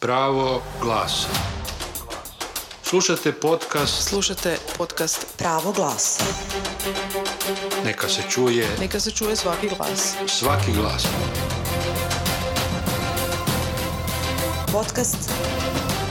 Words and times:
Pravo 0.00 0.62
glasa. 0.82 1.28
Slušate 2.82 3.32
podcast 3.32 4.08
Slušate 4.08 4.56
podcast 4.78 5.26
Pravo 5.38 5.72
glasa. 5.72 6.24
Neka 7.84 8.08
se 8.08 8.22
čuje 8.30 8.68
Neka 8.80 9.00
se 9.00 9.10
čuje 9.10 9.36
svaki 9.36 9.68
glas. 9.68 10.14
svaki 10.26 10.72
glas. 10.72 11.06
Podcast 14.72 15.30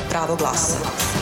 Pravo 0.09 0.35
glasa. 0.35 1.18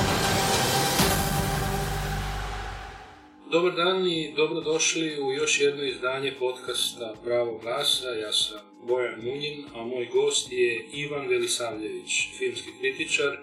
Dobar 3.57 3.75
dan 3.75 4.07
i 4.07 4.33
dobrodošli 4.35 5.21
u 5.21 5.31
još 5.31 5.61
jedno 5.61 5.83
izdanje 5.83 6.33
podcasta 6.39 7.15
Pravo 7.23 7.59
glasa. 7.63 8.09
Ja 8.09 8.33
sam 8.33 8.59
Bojan 8.87 9.21
Munjin, 9.23 9.65
a 9.73 9.85
moj 9.85 10.05
gost 10.05 10.51
je 10.51 10.85
Ivan 10.93 11.27
Velisavljević, 11.27 12.29
filmski 12.37 12.69
kritičar, 12.79 13.37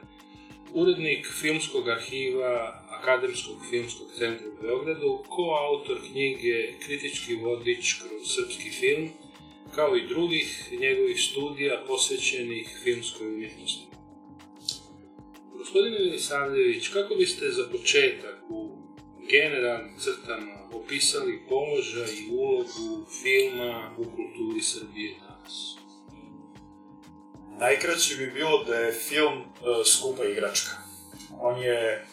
urednik 0.72 1.26
filmskog 1.40 1.88
arhiva 1.88 2.84
Akademskog 2.90 3.56
filmskog 3.70 4.06
centra 4.18 4.46
u 4.48 4.62
Beogradu, 4.62 5.22
koautor 5.28 5.98
knjige 6.12 6.72
Kritički 6.86 7.34
vodič 7.34 7.94
kroz 8.02 8.22
srpski 8.34 8.70
film, 8.70 9.08
kao 9.74 9.96
i 9.96 10.08
drugih 10.08 10.68
njegovih 10.80 11.20
studija 11.20 11.84
posvećenih 11.86 12.80
filmskoj 12.82 13.26
umjetnosti. 13.26 13.86
Gospodine 15.54 15.98
Velisavljević, 15.98 16.88
kako 16.88 17.14
biste 17.14 17.50
za 17.50 17.68
početak 17.72 18.42
u 18.48 18.83
generalnim 19.30 19.98
crtama 19.98 20.52
opisali 20.72 21.42
položaj 21.48 22.14
i 22.14 22.28
ulogu 22.30 23.06
filma 23.22 23.90
u 23.98 24.04
kulturi 24.04 24.62
Srbije 24.62 25.14
danas? 25.28 25.76
Najkraće 27.58 28.16
bi 28.16 28.26
bilo 28.26 28.64
da 28.64 28.74
je 28.74 28.92
film 28.92 29.38
e, 29.38 29.84
skupa 29.84 30.24
igračka. 30.24 30.70
On 31.40 31.62
je 31.62 32.06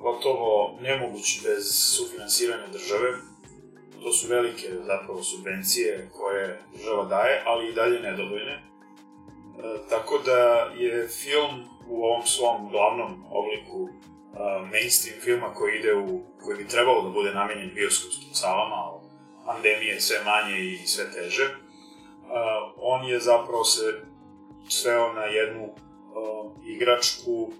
gotovo 0.00 0.78
nemoguć 0.80 1.42
bez 1.44 1.64
sufinansiranja 1.96 2.66
države. 2.66 3.12
To 4.02 4.12
su 4.12 4.28
velike 4.28 4.68
zapravo 4.86 5.22
subvencije 5.22 6.10
koje 6.12 6.62
država 6.72 7.04
daje, 7.04 7.42
ali 7.46 7.68
i 7.68 7.72
dalje 7.72 8.00
nedovoljne. 8.00 8.52
E, 8.52 8.62
tako 9.88 10.18
da 10.24 10.72
je 10.78 11.08
film 11.08 11.64
u 11.88 12.04
ovom 12.04 12.26
svom 12.26 12.68
glavnom 12.70 13.24
obliku 13.30 13.88
mainstream 14.72 15.20
filma 15.20 15.54
koji 15.54 15.78
ide 15.78 15.94
u, 15.94 16.22
koji 16.44 16.58
bi 16.58 16.68
trebalo 16.68 17.02
da 17.02 17.08
bude 17.08 17.34
namenjen 17.34 17.70
bioskopskim 17.74 18.34
salama, 18.34 18.74
ali 18.74 19.00
pandemije 19.46 20.00
sve 20.00 20.16
manje 20.24 20.58
i 20.58 20.86
sve 20.86 21.12
teže. 21.12 21.44
E, 21.44 21.52
on 22.76 23.08
je 23.08 23.20
zapravo 23.20 23.64
se 23.64 24.02
sveo 24.68 25.12
na 25.12 25.24
jednu 25.24 25.64
uh, 25.64 26.52
igračku 26.66 27.32
uh, 27.32 27.50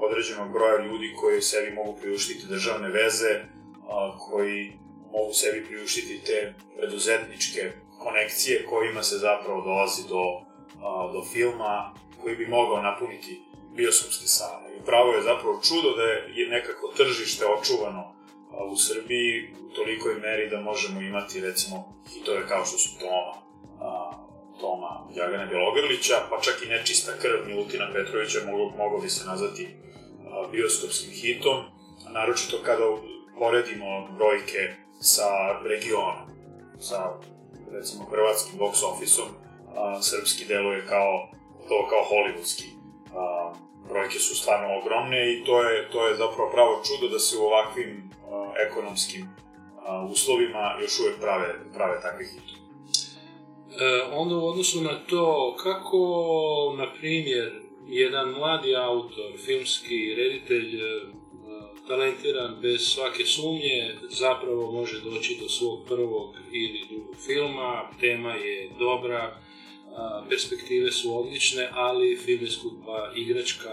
određenog 0.00 0.52
broja 0.52 0.84
ljudi 0.86 1.14
koji 1.20 1.42
sebi 1.42 1.74
mogu 1.74 1.96
priuštiti 2.00 2.46
državne 2.46 2.88
veze, 2.88 3.40
uh, 3.40 4.18
koji 4.30 4.72
mogu 5.12 5.32
sebi 5.32 5.64
priuštiti 5.66 6.20
te 6.26 6.54
preduzetničke 6.76 7.72
konekcije 7.98 8.66
kojima 8.66 9.02
se 9.02 9.18
zapravo 9.18 9.60
dolazi 9.60 10.08
do, 10.08 10.22
uh, 10.22 11.12
do 11.12 11.24
filma 11.32 11.94
koji 12.22 12.36
bi 12.36 12.46
mogao 12.46 12.82
napuniti 12.82 13.42
bioskopske 13.76 14.26
sale. 14.26 14.76
I 14.76 14.84
pravo 14.86 15.12
je 15.12 15.22
zapravo 15.22 15.60
čudo 15.68 15.96
da 15.96 16.02
je 16.38 16.48
nekako 16.48 16.92
tržište 16.96 17.44
očuvano 17.46 18.14
u 18.72 18.76
Srbiji 18.76 19.54
u 19.70 19.74
tolikoj 19.74 20.14
meri 20.14 20.50
da 20.50 20.60
možemo 20.60 21.00
imati 21.00 21.40
recimo 21.40 22.02
hitove 22.14 22.48
kao 22.48 22.64
što 22.64 22.78
su 22.78 22.98
Toma, 22.98 23.32
uh, 23.74 24.14
Toma 24.60 25.08
Jagana 25.14 25.46
Bjelogrlića, 25.46 26.14
pa 26.30 26.40
čak 26.40 26.62
i 26.62 26.68
nečista 26.68 27.12
krv 27.22 27.46
Milutina 27.46 27.90
Petrovića 27.92 28.38
mogo, 28.46 28.76
mogo 28.76 28.98
bi 28.98 29.08
se 29.08 29.26
nazvati 29.26 29.68
a, 30.34 30.48
bioskopskim 30.52 31.10
hitom, 31.10 31.56
a 32.06 32.10
naročito 32.10 32.56
kada 32.64 32.84
poredimo 33.38 34.08
brojke 34.16 34.74
sa 35.00 35.28
regionom, 35.64 36.16
sa 36.80 37.12
recimo 37.72 38.04
hrvatskim 38.04 38.58
box 38.58 38.84
office-om, 38.84 39.28
a, 39.76 40.02
srpski 40.02 40.44
deluje 40.44 40.86
kao 40.86 41.28
to 41.68 41.88
kao 41.90 42.06
hollywoodski. 42.10 42.73
A, 43.14 43.52
brojke 43.88 44.18
su 44.18 44.34
stvarno 44.34 44.68
ogromne 44.78 45.32
i 45.32 45.44
to 45.44 45.62
je, 45.62 45.90
to 45.90 46.08
je 46.08 46.16
zapravo 46.16 46.50
pravo 46.52 46.82
čudo 46.86 47.12
da 47.12 47.18
se 47.18 47.38
u 47.38 47.42
ovakvim 47.42 48.10
a, 48.30 48.52
ekonomskim 48.68 49.28
a, 49.86 50.06
uslovima 50.10 50.78
još 50.82 51.00
uvek 51.00 51.20
prave, 51.20 51.54
prave 51.74 52.00
takve 52.02 52.24
hitove. 52.24 52.64
E, 53.80 54.02
onda 54.12 54.36
u 54.36 54.46
odnosu 54.46 54.80
na 54.80 55.00
to, 55.06 55.56
kako, 55.62 55.98
na 56.78 56.92
primjer, 56.98 57.52
jedan 57.86 58.30
mladi 58.30 58.76
autor, 58.76 59.32
filmski 59.44 60.14
reditelj, 60.14 60.76
e, 60.76 60.84
talentiran 61.88 62.56
bez 62.62 62.80
svake 62.80 63.24
sumnje, 63.24 63.94
zapravo 64.10 64.72
može 64.72 65.00
doći 65.00 65.38
do 65.40 65.48
svog 65.48 65.84
prvog 65.86 66.36
ili 66.52 66.86
drugog 66.90 67.16
filma, 67.26 67.90
tema 68.00 68.34
je 68.34 68.70
dobra, 68.78 69.36
perspektive 70.28 70.92
su 70.92 71.18
odlične, 71.18 71.68
ali 71.72 72.16
film 72.24 72.46
skupa 72.46 73.12
igračka, 73.14 73.70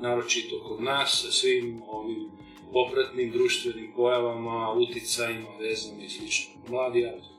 naročito 0.00 0.62
kod 0.68 0.82
nas, 0.82 1.22
sa 1.24 1.32
svim 1.32 1.82
ovim 1.88 2.30
popratnim 2.72 3.30
društvenim 3.30 3.92
pojavama, 3.96 4.72
uticajima, 4.72 5.48
vezama 5.60 6.02
i 6.02 6.08
slično. 6.08 6.54
Mladi 6.68 7.06
autor. 7.06 7.38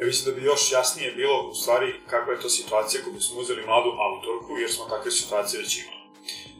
Ja 0.00 0.06
mislim 0.06 0.34
da 0.34 0.40
bi 0.40 0.46
još 0.46 0.72
jasnije 0.72 1.12
bilo 1.12 1.48
u 1.50 1.54
stvari 1.54 1.94
kakva 2.06 2.32
je 2.32 2.40
to 2.40 2.48
situacija 2.48 3.00
ako 3.02 3.10
bismo 3.10 3.40
uzeli 3.40 3.66
mladu 3.66 3.90
autorku, 3.90 4.58
jer 4.58 4.70
smo 4.70 4.84
takve 4.84 5.10
situacije 5.10 5.62
već 5.62 5.78
imali. 5.78 5.98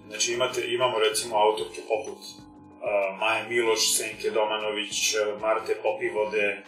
Znači 0.09 0.33
imate, 0.33 0.61
imamo 0.67 0.99
recimo 0.99 1.37
autorke 1.37 1.81
poput 1.89 2.19
uh, 2.19 3.19
Maje 3.21 3.49
Miloš, 3.49 3.97
Senke 3.97 4.31
Domanović, 4.31 5.15
Marte 5.41 5.75
Popivode, 5.83 6.65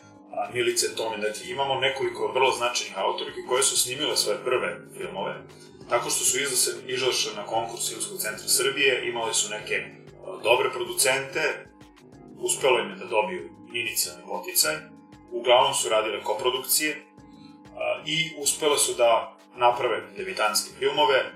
Milice 0.54 0.94
Tome, 0.96 1.16
dakle 1.16 1.50
imamo 1.50 1.74
nekoliko 1.74 2.32
vrlo 2.34 2.50
značajnih 2.52 2.98
autorki 2.98 3.46
koje 3.48 3.62
su 3.62 3.76
snimile 3.76 4.16
svoje 4.16 4.38
prve 4.44 4.76
filmove, 4.96 5.34
tako 5.88 6.10
što 6.10 6.24
su 6.24 6.38
izlašle 6.86 7.32
na 7.36 7.46
konkurs 7.46 7.88
Filmskog 7.88 8.18
centra 8.18 8.48
Srbije, 8.48 9.08
imali 9.08 9.34
su 9.34 9.50
neke 9.50 9.84
uh, 9.84 10.42
dobre 10.42 10.70
producente, 10.70 11.66
uspelo 12.38 12.78
im 12.78 12.90
je 12.90 12.96
da 12.96 13.04
dobiju 13.04 13.50
inicijalni 13.74 14.22
poticaj, 14.26 14.76
uglavnom 15.32 15.74
su 15.74 15.88
radile 15.88 16.22
koprodukcije 16.22 16.96
uh, 16.96 18.08
i 18.08 18.30
uspele 18.38 18.78
su 18.78 18.94
da 18.94 19.36
naprave 19.56 20.02
debitanske 20.16 20.70
filmove. 20.78 21.32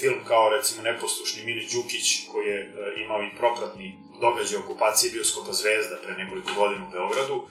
Film 0.00 0.20
kao 0.24 0.48
recimo 0.48 0.82
Neposlušni 0.82 1.44
Mili 1.44 1.68
Đukić 1.72 2.28
koji 2.32 2.46
je 2.46 2.60
uh, 2.60 3.00
imao 3.04 3.22
i 3.22 3.36
propratni 3.38 3.98
događaj 4.20 4.58
okupacije 4.58 5.12
bioskopa 5.12 5.52
Zvezda 5.52 5.96
pre 6.04 6.24
nekoliko 6.24 6.50
godina 6.56 6.86
u 6.86 6.90
Beogradu. 6.90 7.46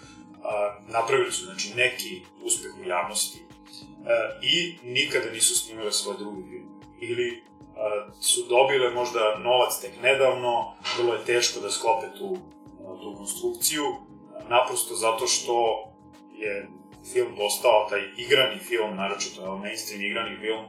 Napravili 0.87 1.31
su 1.31 1.45
znači 1.45 1.73
neki 1.75 2.21
uspeh 2.43 2.71
u 2.81 2.87
javnosti 2.89 3.39
uh, 3.41 4.07
i 4.41 4.77
nikada 4.83 5.31
nisu 5.31 5.55
snimale 5.55 5.91
svoj 5.91 6.15
drugi 6.19 6.43
film. 6.49 6.81
Ili 7.01 7.41
uh, 7.41 8.13
su 8.21 8.45
dobile 8.49 8.89
možda 8.89 9.39
novac 9.39 9.79
tek 9.81 9.91
nedavno, 10.01 10.75
vrlo 10.97 11.13
je 11.13 11.25
teško 11.25 11.59
da 11.59 11.71
sklope 11.71 12.07
tu, 12.17 12.37
tu 13.01 13.15
konstrukciju, 13.17 13.83
naprosto 14.49 14.95
zato 14.95 15.27
što 15.27 15.85
je 16.37 16.69
film 17.13 17.35
postao 17.37 17.87
taj 17.89 18.01
igrani 18.17 18.59
film, 18.59 18.95
naročito 18.95 19.57
mainstream 19.57 20.01
igrani 20.01 20.37
film, 20.41 20.65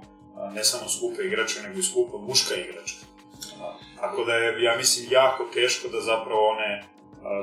ne 0.55 0.65
samo 0.65 0.89
skupa 0.89 1.23
igračka, 1.23 1.63
nego 1.63 1.79
i 1.79 1.83
skupa 1.83 2.19
muška 2.19 2.55
igračka. 2.55 3.01
Tako 4.01 4.25
da 4.25 4.35
je, 4.35 4.63
ja 4.63 4.77
mislim, 4.77 5.07
jako 5.11 5.45
teško 5.55 5.89
da 5.89 6.01
zapravo 6.01 6.49
one 6.49 6.85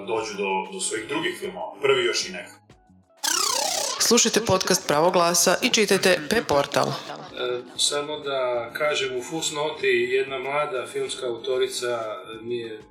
dođu 0.08 0.34
do, 0.38 0.72
do 0.74 0.80
svojih 0.80 1.08
drugih 1.08 1.38
filmova. 1.40 1.76
Prvi 1.82 2.06
još 2.06 2.30
i 2.30 2.32
neka. 2.32 2.52
Slušajte 4.00 4.46
podcast 4.46 4.88
Pravo 4.88 5.12
glasa 5.12 5.58
i 5.62 5.70
čitajte 5.70 6.20
P-portal. 6.30 6.88
E, 6.88 6.94
samo 7.78 8.20
da 8.20 8.72
kažem 8.74 9.18
u 9.18 9.24
fusnoti, 9.24 9.88
jedna 9.88 10.40
mlada 10.40 10.86
filmska 10.88 11.28
autorica 11.28 12.16
mi 12.42 12.58
je 12.58 12.82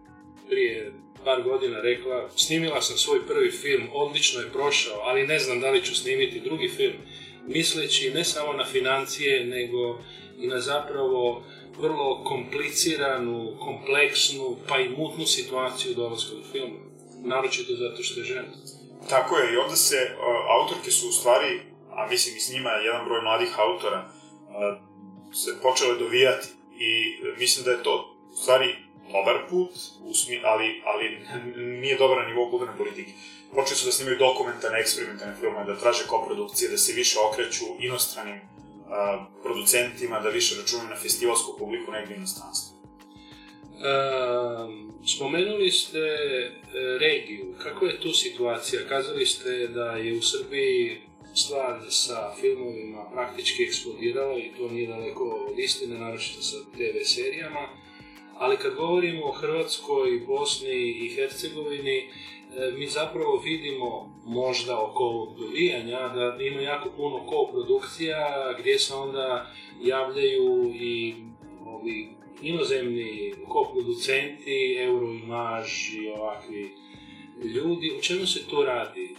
prije 0.48 0.92
par 1.24 1.42
godina 1.42 1.80
rekla, 1.80 2.28
snimila 2.36 2.82
sam 2.82 2.96
svoj 2.96 3.26
prvi 3.26 3.50
film, 3.50 3.88
odlično 3.92 4.40
je 4.40 4.52
prošao, 4.52 5.00
ali 5.04 5.26
ne 5.26 5.38
znam 5.38 5.60
da 5.60 5.70
li 5.70 5.84
ću 5.84 5.94
snimiti 5.94 6.40
drugi 6.40 6.68
film, 6.68 6.96
misleći 7.46 8.10
ne 8.10 8.24
samo 8.24 8.52
na 8.52 8.64
financije, 8.64 9.44
nego 9.44 9.98
i 10.38 10.46
na 10.46 10.60
zapravo 10.60 11.44
vrlo 11.78 12.24
kompliciranu, 12.24 13.56
kompleksnu, 13.60 14.56
pa 14.68 14.78
i 14.80 14.88
mutnu 14.88 15.26
situaciju 15.26 15.94
dolaska 15.94 16.34
do 16.34 16.42
filma. 16.52 16.78
Naročito 17.24 17.72
zato 17.76 18.02
što 18.02 18.20
je 18.20 18.24
žena. 18.24 18.48
Tako 19.08 19.38
je, 19.38 19.52
i 19.52 19.56
onda 19.56 19.76
se, 19.76 19.96
uh, 19.96 20.24
autorke 20.60 20.90
su 20.90 21.08
u 21.08 21.12
stvari, 21.12 21.60
a 21.90 22.06
mislim 22.10 22.36
i 22.36 22.40
s 22.40 22.52
njima 22.52 22.70
jedan 22.70 23.04
broj 23.04 23.22
mladih 23.22 23.58
autora, 23.58 24.08
uh, 24.08 24.54
se 25.34 25.50
počele 25.62 25.98
dovijati 25.98 26.48
i 26.78 26.92
uh, 27.22 27.38
mislim 27.38 27.64
da 27.64 27.70
je 27.70 27.82
to 27.82 28.16
u 28.32 28.36
stvari 28.36 28.74
dobar 29.12 29.46
put, 29.50 29.70
usmi, 30.04 30.40
ali, 30.44 30.82
ali 30.84 31.18
nije 31.56 31.96
dobar 31.96 32.18
na 32.18 32.28
nivou 32.28 32.50
kulturne 32.50 32.76
politike. 32.78 33.12
Počeli 33.54 33.76
su 33.76 33.86
da 33.86 33.92
snimaju 33.92 34.18
dokumentarne, 34.18 34.80
eksperimentalne 34.80 35.36
filmove, 35.40 35.64
da 35.64 35.80
traže 35.80 36.06
koprodukcije, 36.06 36.70
da 36.70 36.78
se 36.78 36.92
više 36.92 37.18
okreću 37.18 37.64
inostranim 37.78 38.40
a, 38.90 39.26
producentima 39.42 40.20
da 40.20 40.28
više 40.28 40.60
računaju 40.60 40.88
na 40.88 40.96
festivalsku 40.96 41.58
publiku 41.58 41.92
negdje 41.92 42.16
inostranstvu. 42.16 42.74
Ehm, 43.84 44.90
spomenuli 45.06 45.70
ste 45.70 45.98
e, 45.98 46.50
regiju. 46.98 47.54
Kako 47.62 47.86
je 47.86 48.00
tu 48.00 48.12
situacija? 48.12 48.88
Kazali 48.88 49.26
ste 49.26 49.68
da 49.68 49.90
je 49.90 50.18
u 50.18 50.22
Srbiji 50.22 51.00
stvar 51.34 51.80
sa 51.90 52.34
filmovima 52.40 53.10
praktički 53.12 53.62
eksplodirala 53.62 54.38
i 54.38 54.50
to 54.56 54.68
nije 54.68 54.88
daleko 54.88 55.46
od 55.50 55.58
istine, 55.58 55.98
naročito 55.98 56.42
sa 56.42 56.56
TV 56.56 57.04
serijama. 57.04 57.68
Ali 58.38 58.56
kad 58.56 58.74
govorimo 58.74 59.26
o 59.26 59.32
Hrvatskoj, 59.32 60.20
Bosni 60.26 60.90
i 60.90 61.14
Hercegovini, 61.16 61.98
e, 61.98 62.08
mi 62.76 62.86
zapravo 62.86 63.36
vidimo 63.44 64.20
možda 64.26 64.80
oko 64.80 65.04
ovog 65.04 65.38
dovijanja 65.38 66.08
da 66.08 66.36
ima 66.40 66.60
jako 66.60 66.90
puno 66.96 67.26
koprodukcija 67.26 68.54
gdje 68.60 68.78
se 68.78 68.94
onda 68.94 69.50
javljaju 69.82 70.74
i 70.74 71.14
ovi 71.66 72.08
inozemni 72.42 73.34
koproducenti, 73.48 74.76
Euroimage 74.78 75.68
i 76.02 76.08
ovakvi 76.08 76.70
ljudi. 77.54 77.92
O 77.98 78.02
čemu 78.02 78.26
se 78.26 78.48
tu 78.50 78.62
radi? 78.62 79.14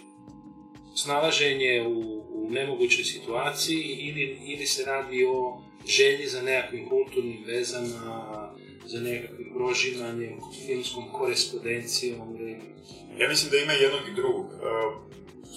Snalaženje 0.96 1.86
u, 1.88 2.00
u 2.30 2.50
nemogućoj 2.50 3.04
situaciji 3.04 3.82
ili, 3.82 4.40
ili 4.46 4.66
se 4.66 4.86
radi 4.86 5.26
o 5.26 5.62
želji 5.88 6.28
za 6.28 6.42
nekakvim 6.42 6.90
kulturnim 6.90 7.44
vezama, 7.48 8.52
za 8.86 9.00
nekakvim 9.00 9.54
prožimanjem, 9.56 10.40
filmskom 10.66 11.04
korespondencijom. 11.12 12.38
Ja 13.18 13.30
mislim 13.30 13.52
da 13.52 13.58
ima 13.58 13.74
jednog 13.74 14.02
i 14.12 14.16
drugog. 14.16 14.46
E, 14.46 15.16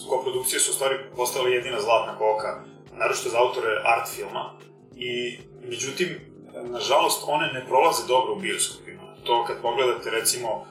koprodukcije 0.09 0.61
su 0.61 0.71
u 0.71 0.75
stvari 0.75 0.97
postale 1.17 1.51
jedina 1.51 1.81
zlatna 1.81 2.19
koka, 2.19 2.65
naročito 2.99 3.29
za 3.29 3.39
autore 3.39 3.69
art 3.85 4.09
filma. 4.17 4.59
I, 4.97 5.39
međutim, 5.69 6.09
nažalost, 6.65 7.25
one 7.27 7.53
ne 7.53 7.67
prolaze 7.67 8.03
dobro 8.09 8.33
u 8.33 8.41
bioskopima. 8.41 9.15
To 9.25 9.45
kad 9.45 9.63
pogledate, 9.63 10.11
recimo, 10.11 10.49
e, 10.49 10.65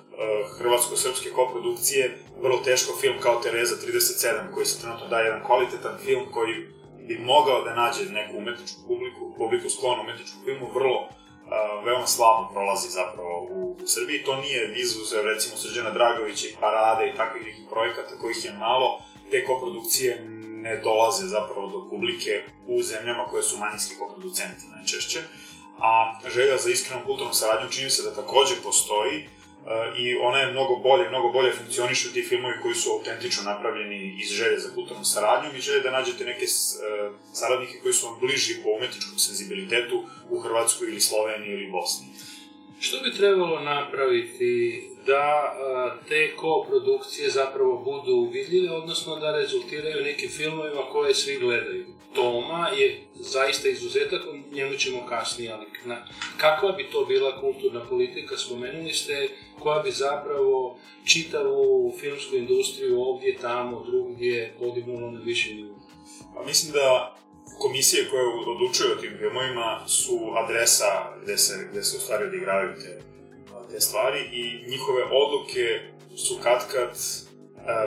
hrvatsko-srpske 0.57 1.29
koprodukcije, 1.35 2.17
vrlo 2.41 2.57
teško 2.57 2.97
film 3.01 3.15
kao 3.19 3.41
Tereza 3.41 3.75
37, 3.75 4.53
koji 4.53 4.65
se 4.65 4.81
trenutno 4.81 5.07
daje 5.07 5.25
jedan 5.25 5.45
kvalitetan 5.45 5.97
film 6.05 6.31
koji 6.31 6.76
bi 7.07 7.17
mogao 7.17 7.61
da 7.61 7.75
nađe 7.75 8.05
neku 8.09 8.37
umetničku 8.37 8.79
publiku, 8.87 9.33
publiku 9.37 9.69
sklonu 9.69 10.01
umetničku 10.01 10.37
filmu, 10.45 10.67
vrlo 10.73 11.09
veoma 11.85 12.07
slabo 12.07 12.49
prolazi 12.53 12.89
zapravo 12.89 13.47
u, 13.51 13.77
u 13.83 13.87
Srbiji. 13.87 14.23
To 14.23 14.35
nije 14.35 14.73
izuzev 14.75 15.25
recimo 15.25 15.57
Srđana 15.57 15.91
Dragovića 15.91 16.47
i 16.47 16.55
Parade 16.59 17.09
i 17.09 17.17
takvih 17.17 17.45
nekih 17.45 17.65
projekata 17.69 18.17
kojih 18.21 18.45
je 18.45 18.53
malo. 18.53 18.99
Te 19.31 19.45
koprodukcije 19.45 20.25
ne 20.63 20.77
dolaze 20.77 21.27
zapravo 21.27 21.67
do 21.67 21.89
publike 21.89 22.43
u 22.67 22.81
zemljama 22.81 23.25
koje 23.25 23.43
su 23.43 23.57
manjinski 23.57 23.95
koproducenti 23.99 24.63
najčešće. 24.75 25.19
A 25.79 26.19
želja 26.29 26.57
za 26.57 26.69
iskrenom 26.69 27.05
kulturnom 27.05 27.33
saradnjom 27.33 27.71
čini 27.71 27.89
se 27.89 28.03
da 28.03 28.15
takođe 28.15 28.55
postoji 28.63 29.29
i 29.97 30.15
ona 30.15 30.37
je 30.39 30.51
mnogo 30.51 30.75
bolje, 30.75 31.09
mnogo 31.09 31.29
bolje 31.29 31.51
funkcionišu 31.51 32.13
ti 32.13 32.21
filmovi 32.23 32.55
koji 32.61 32.75
su 32.75 32.89
autentično 32.91 33.43
napravljeni 33.43 34.17
iz 34.21 34.29
želje 34.31 34.57
za 34.59 34.69
kulturnom 34.75 35.05
saradnjom 35.05 35.55
i 35.55 35.61
želje 35.61 35.79
da 35.79 35.91
nađete 35.91 36.25
neke 36.25 36.45
e, 36.45 36.47
saradnike 37.33 37.79
koji 37.81 37.93
su 37.93 38.05
vam 38.05 38.19
bliži 38.19 38.53
po 38.63 38.69
umetničkom 38.69 39.17
senzibilitetu 39.17 40.03
u 40.29 40.39
Hrvatskoj 40.39 40.87
ili 40.87 41.01
Sloveniji 41.01 41.53
ili 41.53 41.71
Bosni. 41.71 42.07
Što 42.79 42.97
bi 43.03 43.17
trebalo 43.17 43.59
napraviti 43.59 44.83
da 45.05 45.53
te 46.07 46.35
koprodukcije 46.35 47.29
zapravo 47.29 47.77
budu 47.77 48.29
vidljive, 48.31 48.71
odnosno 48.71 49.15
da 49.15 49.37
rezultiraju 49.37 50.03
nekim 50.03 50.29
filmovima 50.29 50.81
koje 50.91 51.15
svi 51.15 51.39
gledaju? 51.39 51.85
Toma 52.13 52.69
je 52.69 53.01
zaista 53.15 53.69
izuzetak, 53.69 54.21
o 54.27 54.55
njemu 54.55 54.75
ćemo 54.75 55.05
kasnije, 55.09 55.51
ali 55.51 55.65
na, 55.85 56.05
kakva 56.37 56.71
bi 56.71 56.89
to 56.91 57.05
bila 57.05 57.41
kulturna 57.41 57.85
politika, 57.89 58.37
spomenuli 58.37 58.93
ste, 58.93 59.29
koja 59.59 59.79
bi 59.79 59.91
zapravo 59.91 60.79
čitavu 61.05 61.93
filmsku 61.99 62.35
industriju 62.35 63.01
ovdje, 63.01 63.37
tamo, 63.41 63.83
drugdje 63.85 64.53
podignula 64.59 65.11
na 65.11 65.19
više 65.19 65.53
nivo? 65.53 65.75
Pa 66.35 66.43
mislim 66.43 66.73
da 66.73 67.17
komisije 67.59 68.09
koje 68.09 68.27
odlučuju 68.27 68.91
o 68.91 69.01
tim 69.01 69.17
filmovima 69.19 69.87
su 69.87 70.19
adresa 70.35 71.17
gde 71.23 71.37
se, 71.37 71.67
gde 71.71 71.83
se 71.83 71.97
u 71.97 71.99
stvari 71.99 72.23
odigravaju 72.23 72.73
te, 72.75 73.01
te 73.71 73.79
stvari 73.79 74.19
i 74.19 74.69
njihove 74.71 75.03
odluke 75.03 75.81
su 76.15 76.37
kad 76.43 76.71
kad 76.71 76.97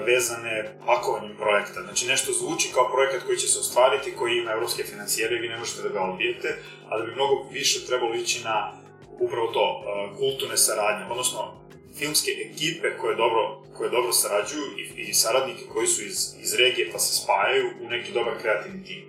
vezane 0.06 0.76
pakovanjem 0.86 1.36
projekta. 1.36 1.82
Znači 1.82 2.06
nešto 2.06 2.32
zvuči 2.32 2.68
kao 2.74 2.92
projekat 2.92 3.22
koji 3.26 3.38
će 3.38 3.48
se 3.48 3.58
ostvariti, 3.58 4.16
koji 4.18 4.36
ima 4.36 4.52
evropske 4.52 4.84
financijere 4.84 5.36
i 5.36 5.38
vi 5.38 5.48
ne 5.48 5.58
možete 5.58 5.82
da 5.82 5.88
ga 5.88 6.00
odbijete, 6.00 6.58
ali 6.88 7.06
bi 7.06 7.14
mnogo 7.14 7.46
više 7.52 7.86
trebalo 7.86 8.14
ići 8.14 8.44
na 8.44 8.72
upravo 9.18 9.46
to, 9.46 9.84
kulturne 10.18 10.56
saradnje, 10.56 11.06
odnosno 11.10 11.60
filmske 11.98 12.30
ekipe 12.30 12.96
koje 13.00 13.16
dobro, 13.16 13.62
koje 13.76 13.90
dobro 13.90 14.12
sarađuju 14.12 14.64
i, 14.78 15.00
i 15.00 15.14
saradnike 15.14 15.64
koji 15.72 15.86
su 15.86 16.04
iz, 16.04 16.34
iz 16.42 16.54
regije 16.54 16.90
pa 16.92 16.98
se 16.98 17.22
spajaju 17.22 17.70
u 17.82 17.88
neki 17.88 18.12
dobar 18.12 18.34
kreativni 18.42 18.84
tim. 18.84 19.04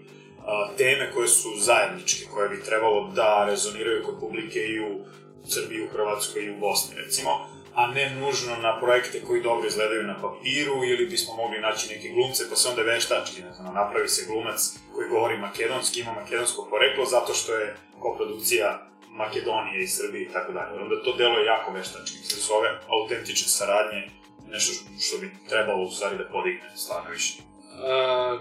teme 0.78 1.12
koje 1.14 1.28
su 1.28 1.50
zajedničke, 1.58 2.26
koje 2.34 2.50
bi 2.50 2.64
trebalo 2.64 3.12
da 3.16 3.46
rezoniraju 3.50 4.04
kod 4.06 4.20
publike 4.20 4.60
i 4.60 4.80
u 4.80 5.06
Srbiji, 5.46 5.84
u 5.84 5.90
Hrvatskoj 5.90 6.44
i 6.44 6.50
u 6.50 6.60
Bosni, 6.60 6.96
recimo 6.98 7.32
a 7.76 7.88
ne 7.88 8.10
nužno 8.10 8.56
na 8.56 8.80
projekte 8.80 9.22
koji 9.28 9.42
dobro 9.42 9.68
izgledaju 9.68 10.04
na 10.04 10.22
papiru 10.22 10.84
ili 10.84 11.06
bismo 11.06 11.36
mogli 11.36 11.60
naći 11.60 11.90
neke 11.90 12.10
glumce 12.10 12.50
pa 12.50 12.56
se 12.56 12.70
onda 12.70 12.82
veštački, 12.82 13.42
znam, 13.56 13.74
napravi 13.74 14.08
se 14.08 14.26
glumac 14.28 14.60
koji 14.96 15.10
govori 15.10 15.38
makedonski, 15.38 16.00
ima 16.00 16.14
makedonsko 16.14 16.68
poreklo 16.70 17.06
zato 17.06 17.34
što 17.34 17.56
je 17.56 17.76
koprodukcija 18.00 18.88
Makedonije 19.14 19.84
i 19.84 19.88
Srbije 19.88 20.24
i 20.24 20.32
tako 20.34 20.52
dalje. 20.52 20.82
Onda 20.82 21.04
to 21.04 21.16
delo 21.16 21.40
je 21.40 21.46
jako 21.46 21.72
veštački. 21.72 22.18
Sve 22.18 22.42
su 22.42 22.54
ove 22.54 22.70
autentične 22.88 23.48
saradnje 23.48 24.10
nešto 24.48 24.74
što 25.00 25.18
bi 25.18 25.32
trebalo 25.50 25.84
u 25.84 25.92
stvari 25.92 26.18
da 26.18 26.24
podigne 26.24 26.70
stvarno 26.76 27.10
više 27.10 27.51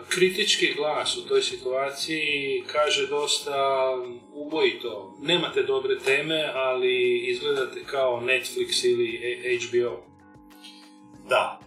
kritički 0.08 0.74
glas 0.74 1.16
u 1.16 1.28
toj 1.28 1.42
situaciji 1.42 2.64
kaže 2.72 3.06
dosta 3.06 3.90
ubojito. 4.34 5.16
Nemate 5.20 5.62
dobre 5.62 5.98
teme, 5.98 6.52
ali 6.54 7.18
izgledate 7.18 7.84
kao 7.84 8.20
Netflix 8.20 8.86
ili 8.86 9.58
HBO. 9.58 10.02
Da, 11.28 11.60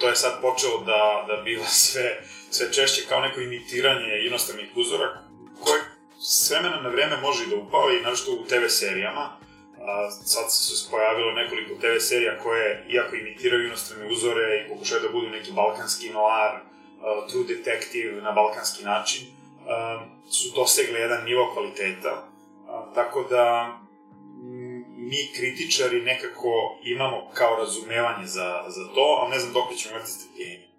to 0.00 0.08
je 0.08 0.16
sad 0.16 0.40
počelo 0.40 0.78
da, 0.86 1.24
da 1.28 1.42
biva 1.42 1.64
sve, 1.64 2.22
sve 2.50 2.72
češće 2.72 3.02
kao 3.08 3.20
neko 3.20 3.40
imitiranje 3.40 4.26
inostranih 4.26 4.76
uzora, 4.76 5.22
koje 5.64 5.80
s 6.20 6.50
vremena 6.50 6.80
na 6.80 6.88
vreme 6.88 7.16
može 7.16 7.44
i 7.44 7.50
da 7.50 7.56
upao 7.56 7.90
i 7.90 8.02
našto 8.02 8.32
u 8.32 8.44
TV 8.44 8.66
serijama. 8.68 9.36
A, 9.80 10.10
sad 10.10 10.44
se 10.52 10.90
pojavilo 10.90 11.32
nekoliko 11.32 11.74
TV 11.74 11.98
serija 11.98 12.38
koje, 12.38 12.86
iako 12.90 13.16
imitiraju 13.16 13.66
inostrane 13.66 14.06
uzore 14.12 14.64
i 14.64 14.68
pokušaju 14.68 15.00
da 15.00 15.08
budu 15.08 15.28
neki 15.28 15.52
balkanski 15.52 16.10
noir, 16.10 16.69
uh, 17.00 17.30
True 17.30 17.44
Detective 17.44 18.22
na 18.22 18.32
balkanski 18.32 18.84
način, 18.84 19.22
uh, 19.26 20.02
su 20.30 20.54
dosegle 20.54 21.00
jedan 21.00 21.24
nivo 21.24 21.50
kvaliteta. 21.54 22.12
Uh, 22.22 22.94
tako 22.94 23.26
da 23.30 23.76
mi 24.96 25.30
kritičari 25.36 26.02
nekako 26.02 26.78
imamo 26.84 27.30
kao 27.34 27.56
razumevanje 27.56 28.26
za, 28.26 28.64
za 28.68 28.94
to, 28.94 29.18
ali 29.20 29.30
ne 29.30 29.38
znam 29.38 29.52
dok 29.52 29.78
ćemo 29.78 29.94
imati 29.94 30.10
strpljenje. 30.10 30.70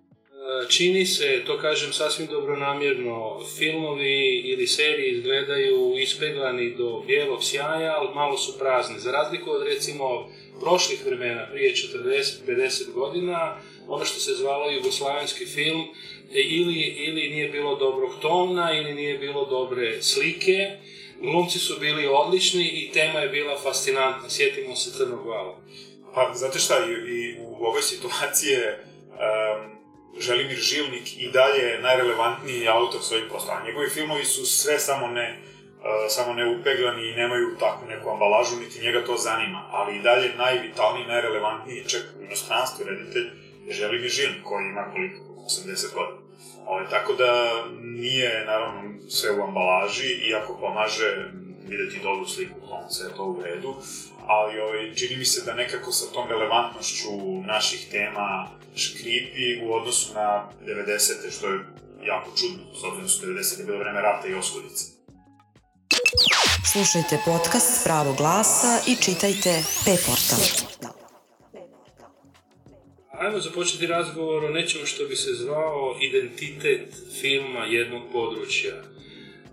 Uh, 0.41 0.69
čini 0.69 1.05
se, 1.05 1.43
to 1.45 1.59
kažem 1.59 1.93
sasvim 1.93 2.27
dobronamjerno, 2.27 3.39
filmovi 3.57 4.41
ili 4.45 4.67
serije 4.67 5.11
izgledaju 5.11 5.93
ispeglani 5.97 6.75
do 6.75 7.03
bijelog 7.07 7.43
sjaja, 7.43 7.95
ali 7.97 8.15
malo 8.15 8.37
su 8.37 8.59
prazni. 8.59 8.99
Za 8.99 9.11
razliku 9.11 9.51
od 9.51 9.63
recimo 9.63 10.29
prošlih 10.59 11.05
vremena, 11.05 11.47
prije 11.51 11.73
40-50 11.75 12.93
godina, 12.93 13.57
ono 13.91 14.05
što 14.05 14.19
se 14.19 14.33
zvalo 14.33 14.71
jugoslavenski 14.71 15.45
film, 15.45 15.81
e, 16.33 16.39
ili, 16.39 16.79
ili 16.81 17.29
nije 17.29 17.49
bilo 17.49 17.75
dobrog 17.75 18.11
tona, 18.21 18.77
ili 18.77 18.93
nije 18.93 19.17
bilo 19.17 19.45
dobre 19.45 20.01
slike, 20.01 20.77
glumci 21.21 21.59
su 21.59 21.79
bili 21.79 22.07
odlični 22.07 22.63
i 22.63 22.91
tema 22.91 23.19
je 23.19 23.29
bila 23.29 23.57
fascinantna, 23.57 24.29
sjetimo 24.29 24.75
se 24.75 24.91
Crnog 24.97 25.25
vala. 25.25 25.57
Pa, 26.13 26.31
znate 26.33 26.59
šta, 26.59 26.75
i, 26.85 27.11
i 27.11 27.35
u 27.39 27.65
ovoj 27.65 27.81
situaciji 27.81 28.55
um, 28.57 29.71
Želimir 30.19 30.57
Žilnik 30.57 31.17
i 31.17 31.31
dalje 31.31 31.79
najrelevantniji 31.81 32.67
autor 32.67 33.01
svojih 33.01 33.25
poslova. 33.31 33.63
Njegovi 33.65 33.89
filmovi 33.89 34.25
su 34.25 34.45
sve 34.45 34.79
samo 34.79 35.07
ne, 35.07 35.39
uh, 35.79 35.85
samo 36.09 36.33
ne 36.33 36.49
upeglani 36.49 37.09
i 37.09 37.15
nemaju 37.15 37.57
takvu 37.59 37.87
neku 37.87 38.09
ambalažu, 38.09 38.55
niti 38.55 38.81
njega 38.81 39.05
to 39.05 39.17
zanima, 39.17 39.69
ali 39.71 39.97
i 39.97 40.01
dalje 40.01 40.35
najvitalniji, 40.37 41.05
najrelevantniji, 41.05 41.87
čak 41.87 42.01
u 42.19 42.23
inostranstvu 42.23 42.85
reditelj, 42.85 43.40
želi 43.69 43.99
mi 43.99 44.09
žil 44.09 44.29
koji 44.43 44.65
ima 44.65 44.91
koliko, 44.93 45.23
80 45.45 45.93
godina. 45.93 46.21
Ove, 46.65 46.89
tako 46.89 47.13
da 47.13 47.63
nije, 47.81 48.45
naravno, 48.45 49.09
sve 49.09 49.31
u 49.31 49.43
ambalaži, 49.43 50.07
iako 50.29 50.57
pomaže 50.59 51.31
videti 51.67 52.03
dobru 52.03 52.27
sliku 52.27 52.59
konca, 52.69 53.03
je 53.03 53.15
to 53.15 53.23
u 53.23 53.41
redu, 53.43 53.75
ali 54.27 54.59
ovaj, 54.59 54.95
čini 54.95 55.15
mi 55.15 55.25
se 55.25 55.45
da 55.45 55.53
nekako 55.53 55.91
sa 55.91 56.13
tom 56.13 56.29
relevantnošću 56.29 57.09
naših 57.47 57.87
tema 57.91 58.47
škripi 58.75 59.61
u 59.65 59.73
odnosu 59.73 60.13
na 60.13 60.49
90. 60.65 61.37
što 61.37 61.47
je 61.47 61.59
jako 62.03 62.31
čudno, 62.37 62.63
s 62.73 62.83
obzirom 62.83 63.03
da 63.03 63.09
su 63.09 63.25
90. 63.25 63.65
bilo 63.65 63.77
vreme 63.77 64.01
rata 64.01 64.27
i 64.27 64.33
oskudice. 64.33 64.85
Slušajte 66.71 67.21
podcast 67.25 67.83
Pravo 67.83 68.13
glasa 68.13 68.79
i 68.87 68.95
čitajte 68.95 69.63
P-portal. 69.85 70.39
Ajmo 73.21 73.39
započeti 73.39 73.87
razgovor 73.87 74.45
o 74.45 74.49
nečemu 74.49 74.85
što 74.85 75.05
bi 75.05 75.15
se 75.15 75.33
zvao 75.33 75.95
identitet 76.01 76.87
filma 77.21 77.65
jednog 77.65 78.01
područja. 78.11 78.73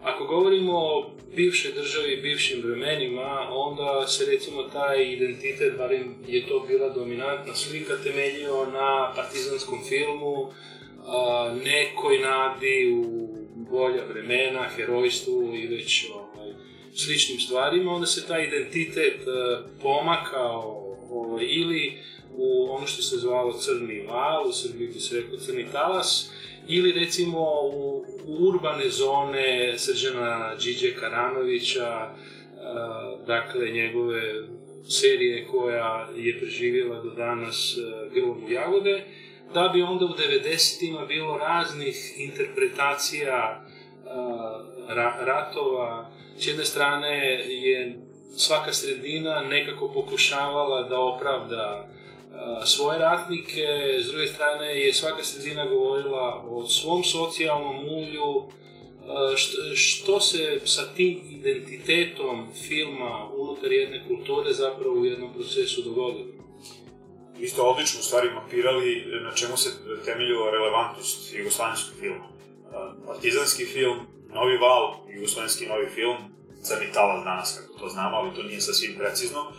Ako 0.03 0.25
govorimo 0.25 0.73
o 0.73 1.11
bivšoj 1.37 1.73
državi, 1.73 2.17
bivšim 2.17 2.63
vremenima, 2.63 3.49
onda 3.51 4.07
se 4.07 4.27
recimo 4.27 4.63
taj 4.63 5.13
identitet, 5.13 5.77
barem 5.79 6.15
je 6.29 6.47
to 6.47 6.65
bila 6.69 6.89
dominantna 6.89 7.55
slika, 7.55 7.97
temeljio 8.05 8.67
na 8.73 9.13
partizanskom 9.17 9.79
filmu, 9.89 10.53
nekoj 11.65 12.19
nadi 12.19 12.93
u 12.93 13.29
bolja 13.55 14.05
vremena, 14.09 14.69
herojstvu 14.77 15.55
i 15.55 15.67
već 15.67 16.07
ovaj, 16.15 16.53
sličnim 16.95 17.41
stvarima, 17.41 17.93
onda 17.93 18.07
se 18.07 18.27
taj 18.27 18.47
identitet 18.47 19.21
a, 19.29 19.63
pomakao 19.83 20.88
ovaj, 21.11 21.45
ili 21.49 21.99
u 22.37 22.69
ono 22.71 22.87
što 22.87 23.03
se 23.03 23.17
zvalo 23.17 23.53
crni 23.53 24.07
val, 24.07 24.49
u 24.49 24.53
Srbiji 24.53 24.89
bi 24.89 25.01
se 25.01 25.21
rekao 25.21 25.39
crni 25.39 25.67
talas, 25.73 26.31
ili 26.69 26.93
recimo 26.93 27.41
u, 27.63 28.05
u 28.27 28.49
urbane 28.49 28.89
zone 28.89 29.75
Srđana 29.79 30.55
Điđe 30.55 30.95
Karanovića, 30.95 32.15
dakle 33.27 33.71
njegove 33.71 34.23
serije 34.89 35.47
koja 35.47 36.09
je 36.17 36.39
preživjela 36.39 37.03
do 37.03 37.11
danas 37.11 37.79
Grlom 38.15 38.45
u 38.45 38.51
jagode, 38.51 39.05
da 39.55 39.71
bi 39.75 39.83
onda 39.83 40.05
u 40.05 40.09
90-ima 40.09 41.07
bilo 41.07 41.39
raznih 41.39 42.15
interpretacija 42.17 43.67
ra, 44.89 45.17
ratova. 45.21 46.11
S 46.39 46.47
jedne 46.47 46.65
strane 46.65 47.17
je 47.49 47.99
svaka 48.37 48.73
sredina 48.73 49.41
nekako 49.41 49.89
pokušavala 49.89 50.83
da 50.83 51.01
opravda 51.01 51.89
svoje 52.65 52.99
ratnike, 52.99 53.67
s 54.01 54.07
druge 54.07 54.27
strane 54.27 54.81
je 54.81 54.95
svaka 54.95 55.25
sredina 55.25 55.67
govorila 55.67 56.45
o 56.49 56.67
svom 56.67 57.05
socijalnom 57.05 57.77
mulju, 57.77 58.51
što, 59.75 60.21
se 60.21 60.61
sa 60.65 60.83
tim 60.97 61.21
identitetom 61.31 62.47
filma 62.69 63.29
unutar 63.37 63.73
jedne 63.73 64.05
kulture 64.09 64.53
zapravo 64.53 65.01
u 65.01 65.05
jednom 65.05 65.35
procesu 65.35 65.83
dogodilo. 65.83 66.27
Vi 67.39 67.49
ste 67.49 67.61
odlično 67.61 68.01
u 68.01 68.03
stvari 68.03 68.31
mapirali 68.31 69.05
na 69.25 69.35
čemu 69.35 69.57
se 69.57 69.71
temeljila 70.05 70.51
relevantnost 70.51 71.35
jugoslavenskog 71.35 71.95
filma. 72.01 72.29
Partizanski 73.07 73.65
film, 73.65 73.99
Novi 74.35 74.57
val, 74.57 74.95
jugoslavenski 75.15 75.67
novi 75.67 75.87
film, 75.95 76.17
Crni 76.63 76.93
talas 76.93 77.25
danas, 77.25 77.61
kako 77.61 77.79
to 77.79 77.89
znamo, 77.89 78.17
ali 78.17 78.35
to 78.35 78.43
nije 78.43 78.61
sasvim 78.61 78.95
precizno, 78.99 79.53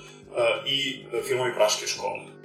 i 0.66 1.06
filmovi 1.28 1.54
Praške 1.54 1.88
škole 1.88 2.40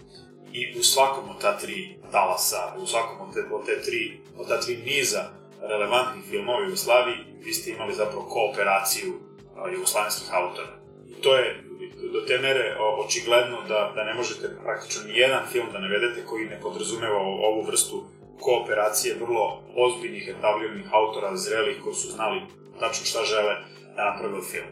i 0.53 0.79
u 0.79 0.83
svakom 0.83 1.31
od 1.31 1.41
ta 1.41 1.59
tri 1.59 1.97
talasa, 2.13 2.75
u 2.79 2.87
svakom 2.87 3.29
od 3.29 3.35
te, 3.35 3.41
od 3.55 3.67
te 3.67 3.83
tri, 3.83 4.21
od 4.39 4.49
ta 4.49 4.61
tri 4.61 4.77
niza 4.77 5.31
relevantnih 5.61 6.25
filmova 6.31 6.59
u 6.59 6.65
Jugoslaviji, 6.65 7.17
vi 7.45 7.53
ste 7.53 7.71
imali 7.71 7.95
zapravo 7.95 8.23
kooperaciju 8.23 9.13
a, 9.57 9.69
jugoslavenskih 9.69 10.29
autora. 10.33 10.73
I 11.09 11.23
to 11.23 11.37
je 11.37 11.65
do 12.13 12.21
te 12.21 12.39
mere 12.39 12.77
očigledno 13.05 13.63
da, 13.69 13.93
da 13.95 14.05
ne 14.05 14.15
možete 14.15 14.57
praktično 14.65 15.03
ni 15.05 15.19
jedan 15.19 15.47
film 15.53 15.67
da 15.73 15.79
navedete 15.79 16.27
koji 16.27 16.45
ne 16.45 16.61
podrazumeva 16.61 17.19
ovu 17.21 17.63
vrstu 17.63 18.05
kooperacije 18.41 19.17
vrlo 19.21 19.63
ozbiljnih, 19.77 20.35
etabliranih 20.39 20.87
autora, 20.93 21.37
zrelih, 21.37 21.77
koji 21.83 21.95
su 21.95 22.11
znali 22.11 22.41
tačno 22.81 23.07
šta 23.07 23.25
žele 23.25 23.55
naprave 23.97 24.43
film. 24.51 24.71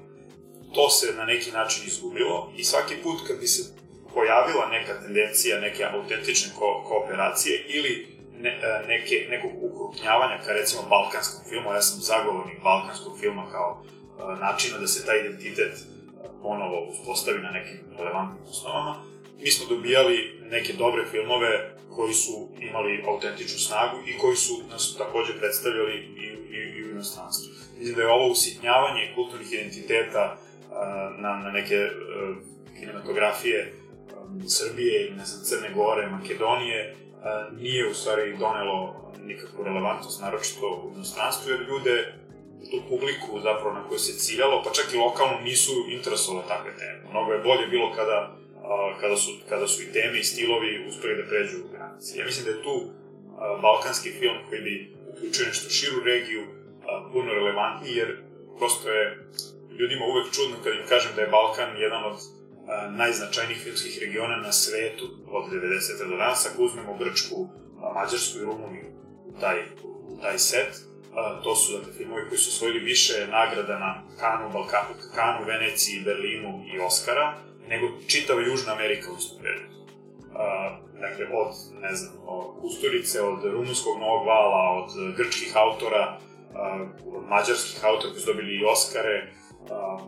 To 0.74 0.90
se 0.90 1.14
na 1.16 1.24
neki 1.24 1.50
način 1.50 1.82
izgubilo 1.86 2.52
i 2.56 2.64
svaki 2.64 2.94
put 3.02 3.26
kad 3.26 3.40
bi 3.40 3.46
se 3.46 3.62
pojavila 4.14 4.66
neka 4.66 5.00
tendencija 5.00 5.60
neke 5.60 5.84
autentične 5.84 6.52
ko 6.58 6.84
kooperacije 6.88 7.64
ili 7.68 8.12
ne, 8.38 8.50
e, 8.50 8.84
neke, 8.88 9.26
nekog 9.30 9.50
ukrupnjavanja 9.62 10.42
ka 10.44 10.52
recimo 10.52 10.82
balkanskom 10.90 11.44
filmu, 11.48 11.72
ja 11.72 11.82
sam 11.82 12.00
zagovornik 12.00 12.62
balkanskog 12.62 13.20
filma 13.20 13.50
kao 13.50 13.82
uh, 13.82 14.38
načina 14.40 14.78
da 14.78 14.86
se 14.86 15.06
taj 15.06 15.20
identitet 15.20 15.72
uh, 15.72 16.30
ponovo 16.42 16.86
uspostavi 16.90 17.38
na 17.38 17.50
nekim 17.50 17.80
relevantnim 17.98 18.44
osnovama. 18.50 19.04
Mi 19.40 19.50
smo 19.50 19.76
dobijali 19.76 20.40
neke 20.50 20.72
dobre 20.72 21.04
filmove 21.10 21.76
koji 21.96 22.14
su 22.14 22.48
imali 22.60 23.04
autentičnu 23.08 23.58
snagu 23.58 23.96
i 24.06 24.18
koji 24.18 24.36
su 24.36 24.62
nas 24.70 24.96
takođe 24.98 25.38
predstavljali 25.38 25.94
i, 25.94 26.26
i, 26.56 26.58
i 26.76 26.84
u 26.84 26.90
inostranstvu. 26.90 27.61
Mislim 27.82 27.96
da 27.96 28.02
je 28.02 28.08
ovo 28.08 28.26
usitnjavanje 28.28 29.12
kulturnih 29.14 29.52
identiteta 29.52 30.36
na, 31.18 31.30
na 31.44 31.50
neke 31.50 31.88
kinematografije 32.78 33.72
Srbije 34.48 35.06
ili 35.06 35.16
ne 35.16 35.24
znam, 35.24 35.44
Crne 35.44 35.74
Gore, 35.74 36.06
Makedonije, 36.06 36.96
nije 37.52 37.88
u 37.90 37.94
stvari 37.94 38.36
donelo 38.38 39.12
nikakvu 39.24 39.64
relevantnost, 39.64 40.20
naročito 40.20 40.66
u 40.84 40.94
inostranstvu, 40.94 41.50
jer 41.50 41.60
ljude, 41.60 42.14
tu 42.70 42.82
publiku 42.88 43.40
zapravo 43.40 43.72
na 43.72 43.88
koju 43.88 43.98
se 43.98 44.18
ciljalo, 44.18 44.62
pa 44.64 44.70
čak 44.72 44.94
i 44.94 44.96
lokalno 44.96 45.40
nisu 45.40 45.72
interesovale 45.88 46.44
takve 46.48 46.76
teme. 46.76 47.10
Mnogo 47.10 47.32
je 47.32 47.44
bolje 47.48 47.66
bilo 47.66 47.92
kada, 47.96 48.36
kada, 49.00 49.16
su, 49.16 49.30
kada 49.48 49.66
su 49.66 49.82
i 49.82 49.92
teme 49.92 50.18
i 50.18 50.24
stilovi 50.24 50.86
uspeli 50.88 51.22
da 51.22 51.28
pređu 51.28 51.56
u 51.64 51.72
granice. 51.72 52.18
Ja 52.18 52.24
mislim 52.24 52.44
da 52.44 52.50
je 52.50 52.62
tu 52.62 52.90
balkanski 53.62 54.10
film 54.10 54.38
koji 54.48 54.60
bi 54.60 54.94
uključio 55.12 55.46
nešto 55.46 55.70
širu 55.70 56.04
regiju 56.04 56.61
puno 57.12 57.32
relevantniji, 57.32 57.96
jer 57.96 58.22
prosto 58.58 58.90
je 58.90 59.28
ljudima 59.78 60.04
uvek 60.06 60.32
čudno 60.32 60.56
kad 60.64 60.72
im 60.72 60.86
kažem 60.88 61.12
da 61.16 61.22
je 61.22 61.34
Balkan 61.36 61.76
jedan 61.76 62.04
od 62.04 62.16
najznačajnijih 62.90 63.62
filmskih 63.62 63.98
regiona 64.00 64.36
na 64.36 64.52
svetu 64.52 65.04
od 65.30 65.44
90. 65.52 66.10
do 66.10 66.16
danas, 66.16 66.46
ako 66.46 66.62
uzmemo 66.62 66.96
Grčku, 66.98 67.48
Mađarsku 67.94 68.38
i 68.38 68.44
Rumuniju 68.44 68.86
u 69.26 69.40
taj, 69.40 69.58
u 69.84 70.18
taj 70.22 70.38
set, 70.38 70.72
to 71.44 71.56
su 71.56 71.78
dakle, 71.78 71.92
filmovi 71.92 72.28
koji 72.28 72.38
su 72.38 72.48
osvojili 72.48 72.80
više 72.80 73.26
nagrada 73.30 73.78
na 73.78 74.02
Kanu, 74.20 74.50
Balkanu, 74.52 74.94
Kanu, 75.14 75.46
Veneciji, 75.46 76.02
Berlinu 76.04 76.64
i 76.74 76.78
Oscara, 76.78 77.34
nego 77.68 77.86
čitava 78.08 78.40
Južna 78.40 78.72
Amerika 78.72 79.12
u 79.12 79.16
istom 79.18 79.38
periodu. 79.42 79.72
dakle, 81.00 81.26
od, 81.32 81.54
ne 81.80 81.94
znam, 81.94 82.12
od 82.26 82.60
Kusturice, 82.60 83.22
od 83.22 83.44
rumunskog 83.44 83.98
Novog 84.00 84.26
vala, 84.26 84.84
od 84.84 85.16
grčkih 85.16 85.56
autora, 85.56 86.18
mađarskih 87.28 87.84
autora 87.84 88.12
koji 88.12 88.20
su 88.20 88.26
dobili 88.26 88.54
i 88.54 88.64
Oscare, 88.64 89.32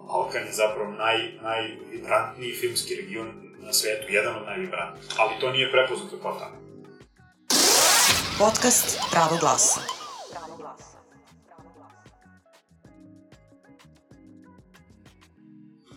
Balkan 0.06 0.46
je 0.46 0.52
zapravo 0.52 0.90
naj, 0.90 1.32
najvibrantniji 1.42 2.52
filmski 2.52 2.94
region 2.94 3.26
na 3.58 3.72
svetu, 3.72 4.12
jedan 4.12 4.36
od 4.36 4.46
najvibrantnijih, 4.46 5.06
ali 5.18 5.32
to 5.40 5.50
nije 5.50 5.72
prepoznato 5.72 6.16
kao 6.22 6.32
tako. 6.32 6.56
Podcast 8.38 8.98
Pravo 9.10 9.36
glasa. 9.40 9.80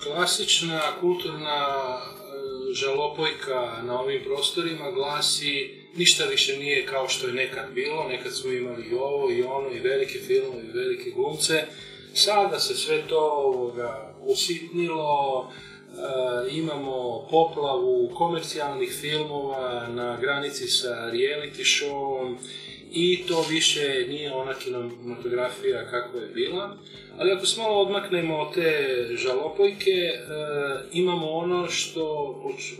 Klasična 0.03 0.81
kulturna 0.99 1.57
e, 1.57 2.73
žalopojka 2.73 3.81
na 3.83 3.99
ovim 3.99 4.23
prostorima 4.23 4.91
glasi 4.91 5.76
ništa 5.97 6.25
više 6.25 6.57
nije 6.57 6.85
kao 6.85 7.09
što 7.09 7.27
je 7.27 7.33
nekad 7.33 7.73
bilo, 7.73 8.07
nekad 8.07 8.35
smo 8.35 8.51
imali 8.51 8.87
i 8.87 8.93
ovo 8.93 9.31
i 9.31 9.43
ono 9.43 9.71
i 9.71 9.79
velike 9.79 10.19
filmove 10.19 10.63
i 10.63 10.77
velike 10.77 11.11
glumce, 11.15 11.63
Sada 12.17 12.59
se 12.59 12.75
sve 12.75 13.07
to 13.07 13.19
ovoga, 13.19 14.13
usitnilo, 14.21 15.51
e, 15.51 16.57
imamo 16.57 17.27
poplavu 17.29 18.11
komercijalnih 18.15 18.91
filmova 19.01 19.87
na 19.87 20.17
granici 20.21 20.67
sa 20.67 21.11
reality 21.13 21.63
showom 21.63 22.37
i 22.91 23.23
to 23.27 23.45
više 23.49 24.05
nije 24.09 24.33
ona 24.33 24.53
kinematografija 24.53 25.89
kakva 25.89 26.21
je 26.21 26.27
bila. 26.27 26.77
Ali 27.17 27.31
ako 27.31 27.45
se 27.45 27.61
malo 27.61 27.81
odmaknemo 27.81 28.37
od 28.37 28.53
te 28.53 28.87
žalopojke, 29.15 29.91
e, 29.91 30.19
imamo 30.91 31.31
ono 31.31 31.67
što, 31.67 32.05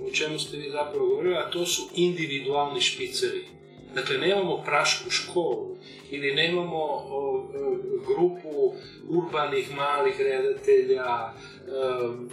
o, 0.04 0.12
čemu 0.14 0.40
ste 0.40 0.58
vi 0.58 0.70
zapravo 0.70 1.08
govorili, 1.08 1.36
a 1.36 1.50
to 1.50 1.66
su 1.66 1.90
individualni 1.96 2.82
špiceri. 2.82 3.44
Dakle, 3.96 4.18
nemamo 4.18 4.64
prašku 4.66 5.10
školu 5.10 5.78
ili 6.12 6.36
nemamo 6.36 6.84
o, 7.10 7.48
grupu 8.08 8.74
urbanih 9.10 9.76
malih 9.76 10.16
redatelja, 10.20 11.34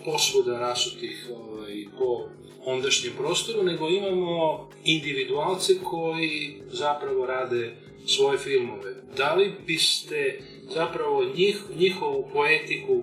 posvuda 0.05 0.59
rasutih 0.59 1.31
ovaj, 1.31 1.85
po 1.99 2.29
ondašnjem 2.67 3.13
prostoru, 3.19 3.63
nego 3.63 3.89
imamo 3.89 4.69
individualce 4.85 5.73
koji 5.85 6.63
zapravo 6.71 7.27
rade 7.27 7.77
svoje 8.07 8.39
filmove. 8.39 8.95
Da 9.17 9.35
li 9.35 9.55
biste 9.67 10.41
zapravo 10.75 11.25
njih, 11.25 11.63
njihovu 11.77 12.29
poetiku 12.33 13.03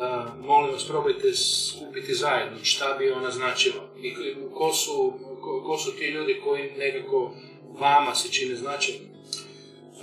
a, 0.00 0.26
molim 0.40 0.72
vas, 0.72 0.84
probajte 0.88 1.34
skupiti 1.34 2.14
zajedno, 2.14 2.58
šta 2.62 2.96
bi 2.98 3.10
ona 3.10 3.30
značila 3.30 3.88
i 4.02 4.14
ko 4.54 4.72
su, 4.72 5.12
ko, 5.40 5.62
ko 5.66 5.78
su 5.78 5.96
ti 5.96 6.04
ljudi 6.04 6.40
koji 6.44 6.72
nekako 6.78 7.34
vama 7.80 8.14
se 8.14 8.32
čine 8.32 8.56
značajni? 8.56 9.00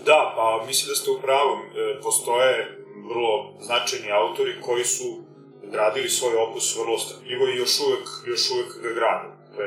Da, 0.06 0.34
pa 0.36 0.66
mislim 0.68 0.90
da 0.90 0.96
ste 0.96 1.12
u 1.12 1.22
pravu. 1.22 1.56
E, 1.56 2.02
Postoje 2.02 2.78
vrlo 3.10 3.54
značajni 3.62 4.12
autori 4.12 4.62
koji 4.62 4.84
su 4.84 5.24
gradili 5.72 6.10
svoj 6.10 6.36
opus 6.36 6.78
vrlo 6.78 7.00
strpljivo 7.00 7.48
i 7.48 7.58
još 7.58 7.80
uvek, 7.80 8.08
još 8.28 8.52
uvek 8.52 8.70
ga 8.84 8.90
grade. 9.00 9.28
Dakle, 9.50 9.66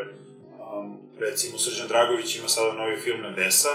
um, 0.79 0.99
recimo, 1.19 1.59
Srđan 1.59 1.89
Dragović 1.89 2.37
ima 2.37 2.49
sada 2.49 2.73
novi 2.73 2.97
film 2.97 3.21
Nebesa, 3.21 3.75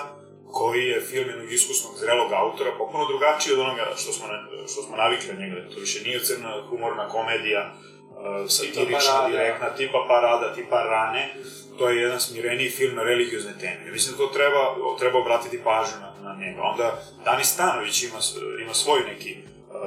koji 0.51 0.85
je 0.85 1.01
film 1.01 1.29
jednog 1.29 1.51
iskusnog, 1.51 1.93
zrelog 1.97 2.31
autora, 2.33 2.77
potpuno 2.77 3.07
drugačiji 3.07 3.53
od 3.53 3.59
onoga 3.59 3.85
što 3.97 4.11
smo, 4.13 4.25
što 4.71 4.81
smo 4.83 4.97
navikli 4.97 5.29
od 5.31 5.39
njega. 5.39 5.55
To 5.73 5.79
više 5.79 6.03
nije 6.03 6.23
crna 6.23 6.63
humorna 6.69 7.09
komedija, 7.09 7.61
uh, 7.71 8.49
satirična, 8.49 9.27
direktna, 9.27 9.75
tipa 9.75 10.05
parada, 10.07 10.53
tipa 10.55 10.83
rane. 10.83 11.33
To 11.77 11.89
je 11.89 12.01
jedan 12.01 12.19
smireniji 12.19 12.69
film 12.69 12.95
na 12.95 13.03
religiozne 13.03 13.53
teme. 13.59 13.85
Ja 13.85 13.91
mislim 13.91 14.17
da 14.17 14.17
to 14.17 14.27
treba, 14.27 14.75
treba 14.99 15.19
obratiti 15.19 15.63
pažnju 15.63 15.97
na, 16.01 16.13
na 16.23 16.39
njega. 16.39 16.61
Onda 16.61 17.01
Dani 17.25 17.43
Stanović 17.43 18.03
ima, 18.03 18.19
ima 18.61 18.73
svoj 18.73 18.99
neki 18.99 19.37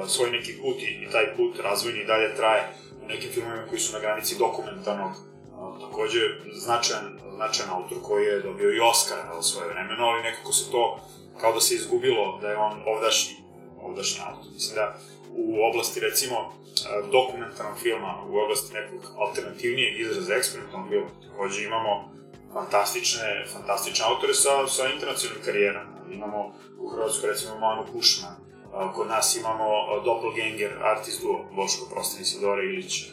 svoj 0.07 0.31
neki 0.31 0.53
put 0.61 0.77
i, 0.79 1.05
i 1.05 1.11
taj 1.11 1.35
put 1.35 1.59
razvojni 1.59 1.99
i 1.99 2.05
dalje 2.05 2.35
traje 2.35 2.63
u 3.03 3.07
nekim 3.07 3.31
filmovima 3.31 3.67
koji 3.69 3.79
su 3.79 3.93
na 3.93 3.99
granici 3.99 4.37
dokumentarnog. 4.39 5.11
Takođe, 5.81 6.19
značajan, 6.53 7.19
značajan 7.35 7.71
autor 7.71 7.97
koji 8.01 8.25
je 8.25 8.39
dobio 8.39 8.73
i 8.73 8.79
Oscara 8.79 9.23
na 9.35 9.41
svoje 9.41 9.69
vremeno, 9.69 10.05
ali 10.05 10.23
nekako 10.23 10.53
se 10.53 10.71
to 10.71 10.99
kao 11.41 11.53
da 11.53 11.61
se 11.61 11.75
izgubilo 11.75 12.39
da 12.41 12.49
je 12.49 12.57
on 12.57 12.81
ovdašnji, 12.85 13.35
ovdašnji 13.81 14.21
autor. 14.27 14.51
Mislim 14.53 14.75
da 14.75 14.97
u 15.35 15.65
oblasti, 15.69 15.99
recimo, 15.99 16.53
dokumentarnog 17.11 17.77
filma, 17.79 18.23
u 18.29 18.37
oblasti 18.37 18.73
nekog 18.73 19.01
alternativnijeg 19.17 19.99
izraza 19.99 20.33
eksperimentalnog 20.33 20.89
filma, 20.89 21.09
takođe 21.27 21.63
imamo 21.63 22.13
fantastične, 22.53 23.45
fantastične 23.53 24.05
autore 24.05 24.33
sa, 24.33 24.67
sa 24.67 24.87
internacionalnim 24.87 25.45
karijerama. 25.45 25.97
Imamo 26.11 26.55
u 26.79 26.87
Hrvatskoj, 26.89 27.29
recimo, 27.29 27.59
Manu 27.59 27.85
Kušman, 27.93 28.35
Kod 28.95 29.07
nas 29.07 29.35
imamo 29.35 29.63
a, 29.63 30.01
Doppelganger, 30.05 30.71
Artist 30.83 31.21
Duo, 31.21 31.45
Boško 31.55 31.85
Prostan 31.93 32.21
i 32.21 32.25
Sidora 32.25 32.63
Ilić. 32.63 33.05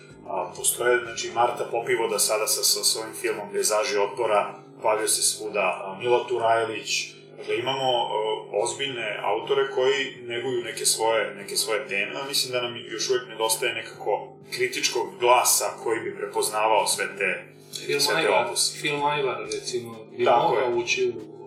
Postoje, 0.57 0.99
znači, 1.05 1.31
Marta 1.35 1.65
Popivoda 1.71 2.19
sada 2.19 2.47
sa, 2.47 2.63
sa 2.63 2.85
svojim 2.85 3.15
filmom 3.21 3.49
Pejzaži 3.53 3.99
otpora, 3.99 4.55
pavio 4.83 5.09
se 5.09 5.23
svuda, 5.23 5.97
Mila 6.01 6.27
Turajlić, 6.29 7.15
Dakle, 7.37 7.59
imamo 7.59 7.83
a, 7.83 8.09
ozbiljne 8.53 9.21
autore 9.23 9.71
koji 9.71 10.17
neguju 10.27 10.65
neke 10.65 10.87
svoje, 10.87 11.35
neke 11.35 11.57
svoje 11.57 11.89
teme, 11.89 12.21
a 12.21 12.29
mislim 12.29 12.53
da 12.53 12.63
nam 12.63 12.77
još 12.77 13.11
uvek 13.11 13.29
nedostaje 13.29 13.75
nekako 13.75 14.37
kritičkog 14.51 15.07
glasa 15.21 15.65
koji 15.83 16.01
bi 16.01 16.17
prepoznavao 16.17 16.87
sve 16.87 17.07
te, 17.19 17.45
Film 17.87 18.01
sve 18.01 18.23
te 18.23 18.29
opuse. 18.29 18.79
film 18.79 19.05
Ajvar, 19.05 19.37
recimo, 19.53 19.97
bi 20.19 20.25
Tako 20.25 20.49
mogao 20.49 20.71
ući 20.77 21.13
u 21.17 21.40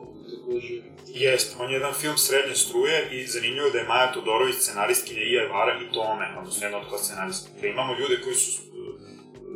takođe. 0.44 0.74
Jest, 1.08 1.56
on 1.60 1.70
je 1.70 1.74
jedan 1.74 1.94
film 1.94 2.18
srednje 2.18 2.56
struje 2.56 3.10
i 3.12 3.28
zanimljivo 3.28 3.66
je 3.66 3.72
da 3.72 3.80
je 3.80 3.88
Maja 3.88 4.12
Todorović 4.12 4.56
scenaristkinja 4.56 5.22
i 5.22 5.40
Ajvara 5.40 5.80
i 5.82 5.94
Tome, 5.94 6.26
odnosno 6.40 6.66
jedna 6.66 6.78
od 6.78 6.90
kod 6.90 7.00
scenarista. 7.06 7.50
Dakle, 7.54 7.70
imamo 7.70 7.94
ljude 8.00 8.22
koji 8.24 8.36
su 8.36 8.62
uh, 8.62 8.68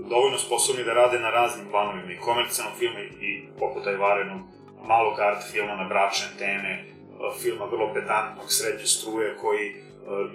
dovoljno 0.10 0.38
sposobni 0.38 0.84
da 0.84 0.94
rade 0.94 1.20
na 1.20 1.30
raznim 1.30 1.68
planovima 1.72 2.14
i 2.14 2.20
komercijalnog 2.20 2.78
filma 2.80 3.00
i, 3.00 3.48
poput 3.60 3.88
Ajvara 3.88 4.20
jednog 4.20 4.42
malog 4.88 5.20
art 5.20 5.52
filma 5.52 5.76
na 5.76 5.88
bračne 5.88 6.28
teme, 6.40 6.84
uh, 6.84 7.42
filma 7.42 7.66
vrlo 7.66 7.94
pedantnog 7.94 8.52
srednje 8.52 8.86
struje 8.86 9.38
koji 9.42 9.66
uh, 9.72 9.80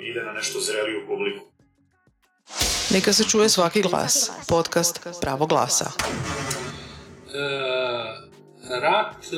ide 0.09 0.23
na 0.23 0.33
nešto 0.33 0.61
zreliju 0.61 1.07
publiku. 1.07 1.45
Neka 2.91 3.13
se 3.13 3.25
čuje 3.25 3.49
svaki 3.49 3.83
glas. 3.83 4.31
Podcast 4.49 5.21
Pravo 5.21 5.47
glasa. 5.47 5.91
E, 7.35 8.22
rat 8.71 9.33
e, 9.33 9.37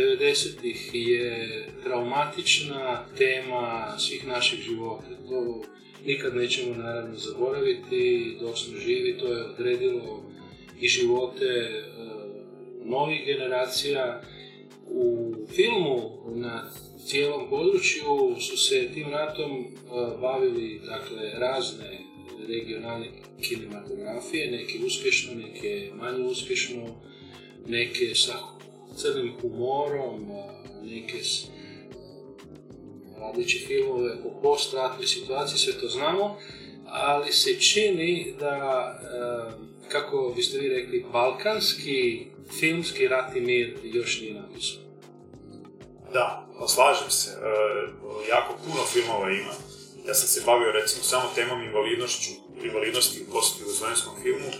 90-ih 0.00 0.90
je 0.92 1.66
traumatična 1.84 3.04
tema 3.18 3.94
svih 3.98 4.26
naših 4.26 4.60
života. 4.60 5.06
To 5.28 5.62
nikad 6.06 6.36
nećemo 6.36 6.74
naravno 6.74 7.16
zaboraviti, 7.16 8.36
dok 8.40 8.58
smo 8.58 8.78
živi 8.78 9.18
to 9.18 9.32
je 9.32 9.44
odredilo 9.44 10.22
i 10.80 10.88
živote 10.88 11.44
e, 11.44 11.82
novih 12.84 13.26
generacija. 13.26 14.22
U 14.88 15.34
filmu 15.54 16.10
na 16.34 16.70
cijelom 17.06 17.50
području 17.50 18.40
su 18.40 18.56
se 18.56 18.88
tim 18.94 19.10
ratom 19.10 19.52
e, 19.52 19.66
bavili 20.20 20.80
dakle, 20.86 21.30
razne 21.38 21.98
regionalne 22.48 23.06
kinematografije, 23.40 24.50
neke 24.50 24.78
uspješno, 24.86 25.34
neke 25.34 25.90
manje 25.94 26.24
uspješno, 26.24 27.00
neke 27.66 28.14
sa 28.14 28.55
crnim 28.96 29.34
humorom, 29.40 30.30
a, 30.30 30.52
neke 30.82 31.24
s 31.24 31.46
radeći 33.18 33.64
filmove 33.66 34.12
o 34.12 34.40
postratnoj 34.42 35.06
situaciji, 35.06 35.58
sve 35.58 35.80
to 35.80 35.88
znamo, 35.88 36.36
ali 36.86 37.32
se 37.32 37.60
čini 37.60 38.34
da, 38.40 38.94
e, 39.02 39.88
kako 39.88 40.32
biste 40.36 40.58
vi 40.58 40.68
rekli, 40.68 41.06
balkanski 41.12 42.26
filmski 42.60 43.08
rat 43.08 43.36
i 43.36 43.40
mir 43.40 43.78
još 43.82 44.20
nije 44.20 44.34
napisan. 44.34 44.82
Da, 46.12 46.46
pa 46.58 46.68
slažem 46.68 47.10
se. 47.10 47.30
E, 47.30 47.38
jako 48.28 48.54
puno 48.64 48.84
filmova 48.92 49.30
ima. 49.30 49.52
Ja 50.06 50.14
sam 50.14 50.28
se 50.28 50.42
bavio 50.46 50.72
recimo 50.72 51.02
samo 51.02 51.24
temom 51.34 51.62
invalidnošću, 51.62 52.30
invalidnosti 52.64 53.22
u 53.22 53.32
post-jugoslovenskom 53.32 54.12
filmu. 54.22 54.50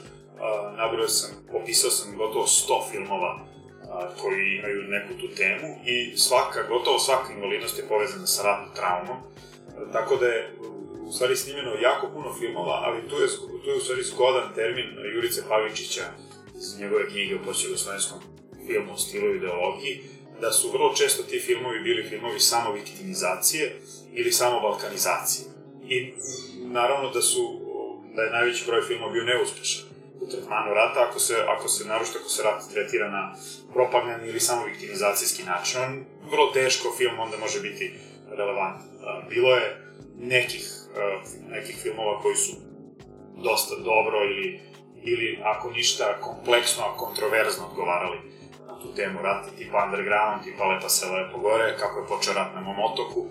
A, 0.40 0.74
nabrojao 0.76 1.08
sam, 1.08 1.30
opisao 1.52 1.90
sam 1.90 2.16
gotovo 2.16 2.46
100 2.46 2.90
filmova 2.90 3.46
koji 4.20 4.56
imaju 4.58 4.82
neku 4.82 5.14
tu 5.20 5.34
temu 5.34 5.68
i 5.86 6.16
svaka, 6.16 6.62
gotovo 6.68 6.98
svaka 6.98 7.32
invalidnost 7.32 7.78
je 7.78 7.88
povezana 7.88 8.26
sa 8.26 8.42
ratnom 8.42 8.74
traumom. 8.74 9.16
Tako 9.92 10.16
da 10.16 10.26
je 10.26 10.52
u 11.06 11.12
stvari 11.12 11.36
snimljeno 11.36 11.74
jako 11.82 12.08
puno 12.14 12.34
filmova, 12.38 12.82
ali 12.84 13.08
tu 13.08 13.16
je, 13.22 13.28
tu 13.64 13.70
je 13.70 13.76
u 13.76 13.80
stvari 13.80 14.02
zgodan 14.02 14.54
termin 14.54 14.86
Jurice 15.14 15.42
Pavičića 15.48 16.02
iz 16.56 16.80
njegove 16.80 17.08
knjige 17.08 17.34
o 17.34 17.44
post-jugoslovenskom 17.44 18.18
filmu 18.66 18.96
stilu 18.96 19.34
ideologiji, 19.34 20.00
da 20.40 20.52
su 20.52 20.72
vrlo 20.72 20.94
često 20.94 21.22
ti 21.22 21.40
filmovi 21.40 21.80
bili 21.80 22.08
filmovi 22.08 22.40
samo 22.40 22.72
viktimizacije 22.72 23.76
ili 24.12 24.32
samo 24.32 24.60
balkanizacije. 24.60 25.46
I 25.88 26.12
naravno 26.58 27.10
da 27.10 27.22
su, 27.22 27.60
da 28.14 28.22
je 28.22 28.30
najveći 28.30 28.64
broj 28.66 28.82
filmova 28.82 29.12
bio 29.12 29.24
neuspešan 29.24 29.95
u 30.20 30.26
tretmanu 30.30 30.74
rata, 30.74 31.06
ako 31.08 31.18
se, 31.18 31.34
ako 31.48 31.68
se, 31.68 31.84
naročito 31.84 32.18
ako 32.18 32.28
se 32.28 32.42
rat 32.42 32.62
tretira 32.72 33.10
na 33.10 33.34
propagandni 33.72 34.28
ili 34.28 34.40
samo 34.40 34.64
viktimizacijski 34.64 35.42
način. 35.42 35.80
On 35.82 36.04
vrlo 36.30 36.50
teško 36.52 36.94
film 36.98 37.18
onda 37.18 37.36
može 37.36 37.60
biti 37.60 37.94
relevantan. 38.30 38.88
A, 39.06 39.22
Bilo 39.28 39.54
je 39.54 39.86
nekih, 40.18 40.64
nekih 41.48 41.76
filmova 41.82 42.20
koji 42.22 42.36
su 42.36 42.52
dosta 43.36 43.74
dobro 43.84 44.24
ili, 44.24 44.60
ili 45.02 45.38
ako 45.44 45.70
ništa 45.70 46.20
kompleksno, 46.20 46.84
a 46.84 46.96
kontroverzno 46.96 47.66
odgovarali 47.66 48.18
na 48.66 48.80
tu 48.80 48.94
temu 48.94 49.22
rata, 49.22 49.48
tipa 49.58 49.84
Underground, 49.84 50.44
tipa 50.44 50.64
Lepa 50.64 50.88
se 50.88 51.06
lepo 51.06 51.38
gore, 51.38 51.76
kako 51.78 52.00
je 52.00 52.06
počeo 52.06 52.34
rat 52.34 52.54
na 52.54 52.60
mom 52.60 52.76
otoku. 52.78 53.26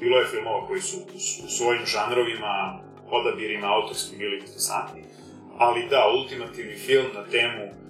Bilo 0.00 0.18
je 0.18 0.26
filmova 0.26 0.66
koji 0.66 0.80
su 0.80 0.96
u, 0.96 1.16
u 1.46 1.48
svojim 1.48 1.86
žanrovima, 1.86 2.80
odabirima 3.10 3.74
autorskim 3.74 4.18
bili 4.18 4.38
interesantni. 4.38 5.04
Ali 5.60 5.88
da, 5.90 6.12
ultimativni 6.16 6.76
film 6.76 7.06
na 7.14 7.24
temu 7.24 7.80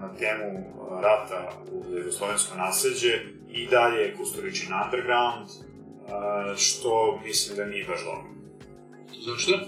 na 0.00 0.14
temu 0.18 0.74
rata 1.02 1.52
u 1.72 1.96
jugoslovensko 1.98 2.56
nasleđe 2.56 3.20
i 3.50 3.66
dalje 3.66 4.00
je 4.00 4.16
Kusturičin 4.16 4.68
Underground, 4.84 5.48
što 6.56 7.20
mislim 7.24 7.56
da 7.56 7.64
nije 7.64 7.84
baš 7.84 8.00
dobro. 8.04 8.24
Zašto? 9.26 9.58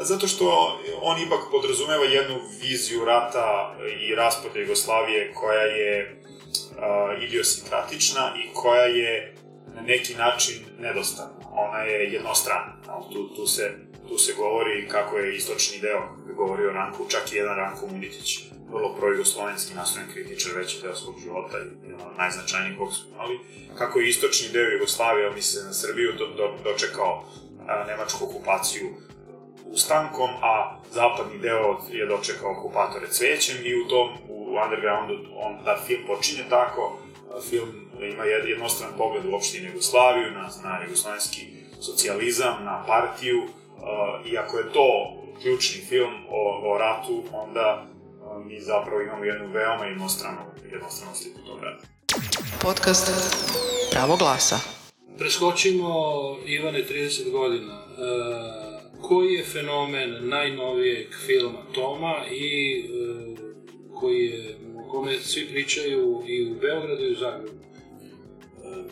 Zato 0.00 0.26
što 0.26 0.78
on 1.02 1.22
ipak 1.22 1.40
podrazumeva 1.50 2.04
jednu 2.04 2.40
viziju 2.62 3.04
rata 3.04 3.76
i 4.00 4.14
raspada 4.14 4.58
Jugoslavije 4.58 5.32
koja 5.34 5.62
je 5.62 6.22
uh, 6.22 7.22
idiosinkratična 7.22 8.34
i 8.36 8.54
koja 8.54 8.84
je 8.84 9.34
na 9.74 9.80
neki 9.80 10.14
način 10.14 10.54
nedostatna. 10.78 11.46
Ona 11.50 11.78
je 11.78 12.12
jednostrana. 12.12 12.76
Ali 12.86 13.04
Tu, 13.12 13.34
tu, 13.34 13.46
se, 13.46 13.72
tu 14.08 14.18
se 14.18 14.32
govori 14.36 14.88
kako 14.88 15.18
je 15.18 15.36
istočni 15.36 15.78
deo, 15.78 16.02
kako 16.32 16.44
govori 16.44 16.66
o 16.66 16.72
Ranku, 16.72 17.06
čak 17.08 17.32
i 17.32 17.36
jedan 17.36 17.56
Ranko 17.56 17.86
Munitić, 17.86 18.38
vrlo 18.72 18.94
pro-jugoslovenski 18.94 19.74
nastrojen 19.74 20.10
kritičar 20.12 20.52
veći 20.56 20.82
deo 20.82 20.94
svog 20.94 21.14
života 21.22 21.58
i 21.58 21.90
jedan 21.90 22.06
od 22.06 22.16
najznačajnijih 22.16 22.78
kog 22.78 22.94
smo 22.94 23.14
imali, 23.14 23.38
kako 23.78 23.98
je 23.98 24.08
istočni 24.08 24.48
deo 24.52 24.70
Jugoslavije, 24.70 25.30
misle 25.30 25.64
na 25.64 25.72
Srbiju, 25.72 26.12
do, 26.18 26.26
do, 26.26 26.54
dočekao 26.64 27.24
a, 27.68 27.84
nemačku 27.86 28.24
okupaciju 28.24 28.88
ustankom, 29.64 30.30
a 30.42 30.80
zapadni 30.92 31.38
deo 31.38 31.76
je 31.90 32.06
dočekao 32.06 32.50
okupatore 32.58 33.08
cvećem 33.08 33.56
i 33.64 33.82
u 33.82 33.88
tom, 33.88 34.08
u 34.28 34.56
undergroundu, 34.64 35.14
on, 35.36 35.64
da 35.64 35.82
film 35.86 36.02
počinje 36.06 36.44
tako, 36.50 36.98
film 37.50 37.70
ima 38.12 38.24
jed, 38.24 38.48
jednostran 38.48 38.90
pogled 38.98 39.24
uopšte 39.24 39.58
i 39.58 39.60
na 39.60 39.68
Jugoslaviju, 39.68 40.30
na, 40.30 40.48
na 40.64 40.84
jugoslovenski 40.84 41.46
socijalizam, 41.80 42.64
na 42.64 42.84
partiju, 42.86 43.42
a, 43.82 44.22
i 44.26 44.38
ako 44.38 44.58
je 44.58 44.72
to 44.72 45.18
ključni 45.42 45.80
film 45.88 46.14
o, 46.30 46.72
o 46.72 46.78
ratu, 46.78 47.22
onda 47.32 47.86
mi 48.44 48.60
zapravo 48.60 49.02
imamo 49.02 49.24
jednu 49.24 49.48
veoma 49.52 49.84
jednostranu, 49.84 50.38
jednostranu 50.72 51.14
sliku 51.14 51.38
tog 51.46 51.62
rata. 51.62 51.86
Podcast 52.62 53.10
Pravo 53.92 54.16
glasa. 54.16 54.58
preskočimo 55.18 55.88
Ivane 56.46 56.84
30 56.84 57.30
godina. 57.30 57.74
E, 57.74 57.92
koji 59.02 59.32
je 59.32 59.44
fenomen 59.44 60.28
najnovijeg 60.28 61.06
filma 61.26 61.58
Toma 61.74 62.14
i 62.30 62.78
e, 62.78 62.86
koji 63.94 64.18
je, 64.18 64.56
o 64.78 64.90
kome 64.90 65.20
svi 65.20 65.46
pričaju 65.46 66.22
i 66.26 66.50
u 66.50 66.54
Beogradu 66.60 67.04
i 67.04 67.12
u 67.12 67.18
Zagrebu? 67.18 67.62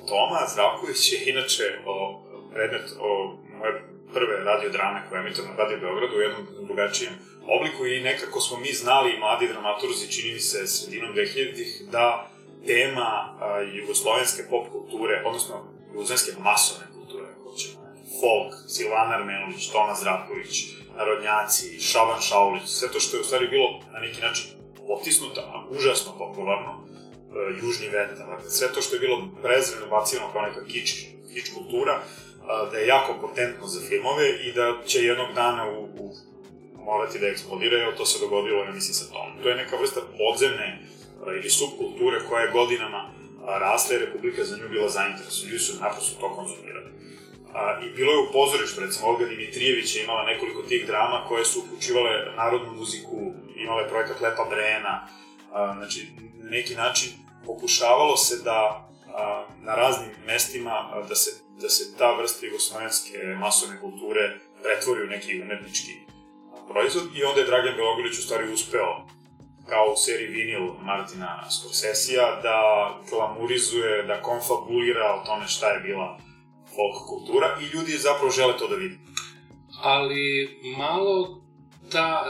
Toma 0.08 0.46
Zdravković 0.52 1.12
je 1.12 1.30
inače 1.30 1.64
o, 1.86 2.22
predmet 2.52 2.90
o 3.00 3.36
moje 3.58 3.89
prve 4.14 4.44
radiodrame 4.44 5.02
koje 5.08 5.18
je 5.18 5.24
na 5.24 5.56
Radio 5.56 5.78
Beogradu 5.78 6.16
u 6.16 6.20
jednom 6.20 6.46
drugačijem 6.66 7.12
obliku 7.46 7.86
i 7.86 8.00
nekako 8.00 8.40
smo 8.40 8.58
mi 8.58 8.72
znali, 8.72 9.18
mladi 9.18 9.48
dramaturzi, 9.48 10.12
čini 10.12 10.32
mi 10.34 10.40
se 10.40 10.66
sredinom 10.66 11.14
2000-ih, 11.14 11.82
da 11.92 12.30
tema 12.66 13.36
a, 13.40 13.60
jugoslovenske 13.60 14.42
pop 14.50 14.68
kulture, 14.72 15.22
odnosno 15.26 15.54
jugoslovenske 15.92 16.32
masovne 16.38 16.86
kulture, 16.94 17.26
ako 17.40 17.56
ćemo, 17.56 17.80
folk, 18.20 18.52
Silvana 18.68 19.14
Armelović, 19.14 19.68
Toma 19.72 19.94
Zdravković, 19.94 20.66
Narodnjaci, 20.96 21.80
Šaban 21.80 22.20
Šaulić, 22.20 22.62
sve 22.66 22.88
to 22.92 23.00
što 23.00 23.16
je 23.16 23.20
u 23.20 23.24
stvari 23.24 23.48
bilo 23.48 23.80
na 23.92 23.98
neki 23.98 24.20
način 24.20 24.46
potisnuto, 24.88 25.40
a 25.40 25.66
užasno 25.70 26.18
popularno, 26.18 26.72
e, 26.80 26.86
južni 27.62 27.88
vetar, 27.88 28.26
dakle, 28.26 28.50
sve 28.50 28.72
to 28.72 28.82
što 28.82 28.96
je 28.96 29.00
bilo 29.00 29.28
prezreno 29.42 29.86
bacivano 29.86 30.32
kao 30.32 30.42
neka 30.42 30.64
kič, 30.64 30.94
kič 31.34 31.54
kultura, 31.54 32.02
da 32.72 32.78
je 32.78 32.86
jako 32.86 33.14
potentno 33.20 33.66
za 33.66 33.80
filmove 33.88 34.28
i 34.46 34.52
da 34.52 34.74
će 34.86 34.98
jednog 34.98 35.34
dana 35.34 35.70
u, 35.70 35.84
u 35.84 36.14
morati 36.84 37.18
da 37.18 37.26
eksplodira, 37.26 37.76
jer 37.76 37.96
to 37.96 38.06
se 38.06 38.24
dogodilo, 38.24 38.64
ja 38.64 38.72
mislim, 38.72 38.94
sa 38.94 39.12
tom. 39.12 39.42
To 39.42 39.48
je 39.48 39.56
neka 39.56 39.76
vrsta 39.76 40.00
podzemne 40.18 40.78
ili 41.26 41.50
subkulture 41.50 42.18
koja 42.28 42.42
je 42.42 42.52
godinama 42.52 43.10
rasla 43.46 43.96
i 43.96 43.98
Republika 43.98 44.44
za 44.44 44.56
nju 44.56 44.68
bila 44.68 44.88
zainteresovana, 44.88 45.52
ljudi 45.52 45.64
su 45.64 45.80
naprosto 45.80 46.20
to 46.20 46.34
konzumirali. 46.34 46.90
A, 47.54 47.80
I 47.84 47.90
bilo 47.90 48.12
je 48.12 48.18
u 48.18 48.32
pozorištu, 48.32 48.80
recimo 48.80 49.06
Olga 49.06 49.24
Dimitrijević 49.24 49.96
je 49.96 50.04
imala 50.04 50.24
nekoliko 50.24 50.62
tih 50.62 50.86
drama 50.86 51.24
koje 51.28 51.44
su 51.44 51.60
uključivale 51.60 52.10
narodnu 52.36 52.72
muziku, 52.74 53.32
imale 53.56 53.88
projekat 53.88 54.20
Lepa 54.20 54.44
Brena, 54.50 55.08
a, 55.52 55.74
znači 55.78 56.06
na 56.42 56.50
neki 56.50 56.74
način 56.74 57.10
pokušavalo 57.46 58.16
se 58.16 58.36
da 58.44 58.90
a, 59.14 59.46
na 59.62 59.74
raznim 59.74 60.10
mestima 60.26 60.70
a, 60.70 61.02
da 61.08 61.14
se, 61.14 61.30
da 61.60 61.68
se 61.68 61.96
ta 61.98 62.14
vrsta 62.14 62.46
jugoslovenske 62.46 63.18
masovne 63.38 63.80
kulture 63.80 64.38
pretvori 64.62 65.02
u 65.02 65.06
neki 65.06 65.42
umetnički 65.42 65.92
proizvod 66.72 67.04
i 67.16 67.24
onda 67.24 67.40
je 67.40 67.46
Dragan 67.46 67.76
Belogolić 67.76 68.18
u 68.18 68.22
stvari 68.22 68.52
uspeo 68.52 69.06
kao 69.68 69.92
u 69.92 69.96
seriji 69.96 70.28
Vinil 70.28 70.66
Martina 70.82 71.50
Scorsesea 71.50 72.40
da 72.42 72.58
glamurizuje, 73.10 74.02
da 74.02 74.22
konfabulira 74.22 75.14
o 75.14 75.26
tome 75.26 75.48
šta 75.48 75.70
je 75.70 75.80
bila 75.80 76.18
folk 76.74 76.96
kultura 77.08 77.58
i 77.60 77.76
ljudi 77.76 77.92
zapravo 77.92 78.30
žele 78.30 78.58
to 78.58 78.68
da 78.68 78.76
vidi. 78.76 78.98
Ali 79.82 80.58
malo 80.78 81.42
ta, 81.92 82.24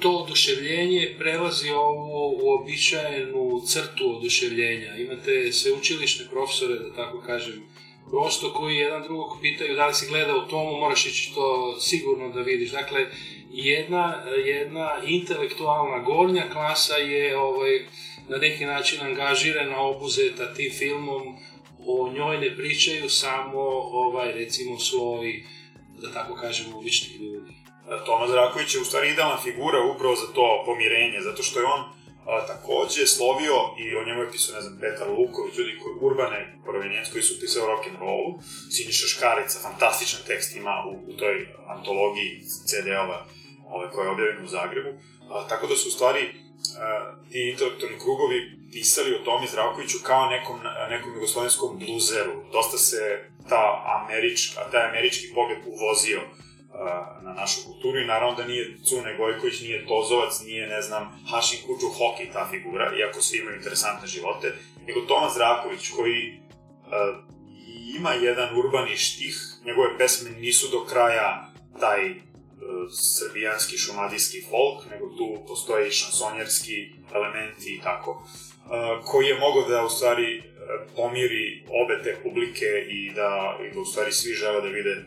to 0.00 0.10
oduševljenje 0.10 1.16
prelazi 1.18 1.70
ovu 1.70 2.38
uobičajenu 2.42 3.62
crtu 3.66 4.16
oduševljenja. 4.16 4.96
Imate 4.96 5.52
sveučilišne 5.52 6.26
profesore, 6.30 6.74
da 6.74 6.94
tako 6.94 7.20
kažem, 7.26 7.62
prosto 8.10 8.52
koji 8.52 8.76
jedan 8.76 9.02
drugog 9.02 9.38
pitaju 9.40 9.76
da 9.76 9.86
li 9.86 9.94
si 9.94 10.06
gledao 10.08 10.40
tomu, 10.40 10.76
moraš 10.76 11.06
ići 11.06 11.34
to 11.34 11.76
sigurno 11.80 12.28
da 12.28 12.40
vidiš. 12.40 12.70
Dakle, 12.70 13.06
jedna, 13.50 14.22
jedna 14.44 14.90
intelektualna 15.06 15.98
gornja 15.98 16.44
klasa 16.52 16.96
je 16.96 17.38
ovaj, 17.38 17.84
na 18.28 18.36
neki 18.36 18.64
način 18.64 19.00
angažirana, 19.00 19.80
obuzeta 19.80 20.54
tim 20.54 20.72
filmom, 20.78 21.36
o 21.86 22.12
njoj 22.12 22.38
ne 22.38 22.56
pričaju 22.56 23.10
samo, 23.10 23.60
ovaj, 23.92 24.32
recimo, 24.32 24.78
svoji, 24.78 25.44
da 25.98 26.12
tako 26.12 26.34
kažemo, 26.34 26.78
obični 26.78 27.16
ljudi. 27.16 27.52
Toma 28.06 28.28
Zraković 28.28 28.74
je 28.74 28.80
u 28.80 28.84
stvari 28.84 29.10
idealna 29.10 29.38
figura 29.42 29.78
upravo 29.94 30.14
za 30.14 30.32
to 30.34 30.62
pomirenje, 30.66 31.20
zato 31.20 31.42
što 31.42 31.60
je 31.60 31.66
on 31.66 31.99
a, 32.32 32.46
takođe 32.46 33.06
slovio 33.06 33.56
i 33.82 33.96
o 33.96 34.04
njemu 34.06 34.20
je 34.22 34.32
pisao, 34.32 34.54
ne 34.56 34.62
znam, 34.62 34.78
Petar 34.80 35.08
Luković, 35.08 35.58
ljudi 35.58 35.78
koji, 35.82 35.94
urbane 36.00 36.40
provenijenc 36.64 37.08
koji 37.12 37.22
su 37.22 37.40
pisao 37.40 37.66
rock 37.66 37.86
and 37.86 37.98
Siniša 38.74 39.06
Škarica, 39.06 39.58
fantastičan 39.68 40.20
tekst 40.26 40.56
ima 40.56 40.74
u, 40.90 40.92
u 41.10 41.12
toj 41.20 41.36
antologiji 41.76 42.30
CD-ova 42.68 43.18
ove, 43.74 43.90
koja 43.90 44.04
je 44.04 44.12
objavljena 44.12 44.44
u 44.44 44.52
Zagrebu, 44.56 44.92
a, 45.30 45.48
tako 45.48 45.66
da 45.66 45.76
su 45.76 45.88
u 45.88 45.96
stvari 45.96 46.22
a, 46.78 47.14
ti 47.30 47.50
intelektualni 47.52 47.98
krugovi 47.98 48.38
pisali 48.72 49.14
o 49.14 49.24
Tomi 49.24 49.46
Zdravkoviću 49.46 49.98
kao 50.02 50.30
nekom, 50.30 50.58
nekom 50.90 51.14
jugoslovenskom 51.14 51.78
bluzeru. 51.78 52.32
Dosta 52.52 52.78
se 52.78 53.30
ta 53.48 53.64
američka, 53.98 54.60
taj 54.72 54.88
američki 54.88 55.26
pogled 55.34 55.58
uvozio 55.66 56.20
na 57.22 57.32
našu 57.32 57.60
kulturu 57.66 57.98
i 57.98 58.06
naravno 58.06 58.36
da 58.36 58.44
nije 58.44 58.76
Cune 58.84 59.16
Gojković, 59.16 59.60
nije 59.60 59.86
Tozovac, 59.86 60.40
nije, 60.40 60.66
ne 60.66 60.82
znam, 60.82 61.24
Hašin 61.30 61.58
Kuču 61.66 61.88
Hoki 61.88 62.32
ta 62.32 62.48
figura, 62.50 62.92
iako 62.96 63.22
svi 63.22 63.38
imaju 63.38 63.56
interesantne 63.56 64.08
živote, 64.08 64.52
nego 64.86 65.00
Toma 65.00 65.28
Zdravković 65.30 65.90
koji 65.96 66.40
uh, 66.40 66.90
ima 67.98 68.12
jedan 68.12 68.58
urbani 68.58 68.96
štih, 68.96 69.36
njegove 69.64 69.98
pesme 69.98 70.30
nisu 70.30 70.68
do 70.68 70.84
kraja 70.84 71.52
taj 71.80 72.10
uh, 72.10 72.16
srbijanski 72.90 73.78
šumadijski 73.78 74.44
folk, 74.50 74.90
nego 74.90 75.06
tu 75.08 75.44
postoje 75.48 75.88
i 75.88 75.92
šansonjerski 75.92 76.90
elementi 77.14 77.74
i 77.74 77.80
tako, 77.80 78.10
uh, 78.10 79.04
koji 79.04 79.26
je 79.26 79.38
mogao 79.38 79.68
da 79.68 79.84
u 79.84 79.90
stvari 79.90 80.42
pomiri 80.96 81.64
obe 81.68 82.02
te 82.02 82.16
publike 82.22 82.86
i 82.88 83.10
da, 83.14 83.58
i 83.70 83.74
da 83.74 83.80
u 83.80 83.84
stvari 83.84 84.12
svi 84.12 84.32
žele 84.32 84.60
da 84.60 84.68
vide 84.68 85.04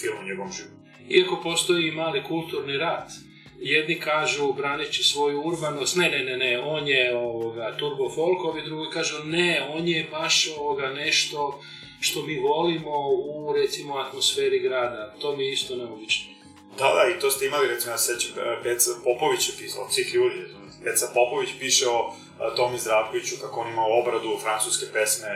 film 0.00 0.18
o 0.20 0.24
njegovom 0.24 0.52
životu 0.52 0.81
iako 1.08 1.40
postoji 1.42 1.90
mali 1.90 2.22
kulturni 2.24 2.76
rat. 2.76 3.10
Jedni 3.58 4.00
kažu, 4.00 4.52
braneći 4.52 5.02
svoju 5.02 5.42
urbanost, 5.44 5.96
ne, 5.96 6.08
ne, 6.08 6.24
ne, 6.24 6.36
ne, 6.36 6.60
on 6.60 6.88
je 6.88 7.16
ovoga, 7.16 7.76
turbo 7.76 8.10
folk, 8.10 8.44
ovi 8.44 8.62
drugi 8.62 8.90
kažu, 8.90 9.24
ne, 9.24 9.68
on 9.74 9.88
je 9.88 10.08
baš 10.10 10.48
ovoga 10.58 10.88
nešto 10.88 11.60
što 12.00 12.22
mi 12.22 12.38
volimo 12.38 13.08
u, 13.08 13.52
recimo, 13.56 13.96
atmosferi 13.96 14.58
grada. 14.58 15.14
To 15.20 15.36
mi 15.36 15.44
je 15.44 15.52
isto 15.52 15.76
neobično. 15.76 16.32
Da, 16.78 16.84
da, 16.84 17.16
i 17.16 17.20
to 17.20 17.30
ste 17.30 17.46
imali, 17.46 17.68
recimo, 17.68 17.92
ja 17.92 17.98
sećam, 17.98 18.32
Peca 18.62 18.90
Popović 19.04 19.48
je 19.48 19.54
pisao, 19.58 19.90
svih 19.90 20.14
ljudi, 20.14 20.44
Peca 20.84 21.06
Popović 21.14 21.50
piše 21.60 21.88
o 21.88 22.14
Tomi 22.56 22.78
Zdravkoviću, 22.78 23.34
kako 23.40 23.60
on 23.60 23.68
ima 23.68 23.84
obradu 24.00 24.38
francuske 24.42 24.86
pesme 24.92 25.28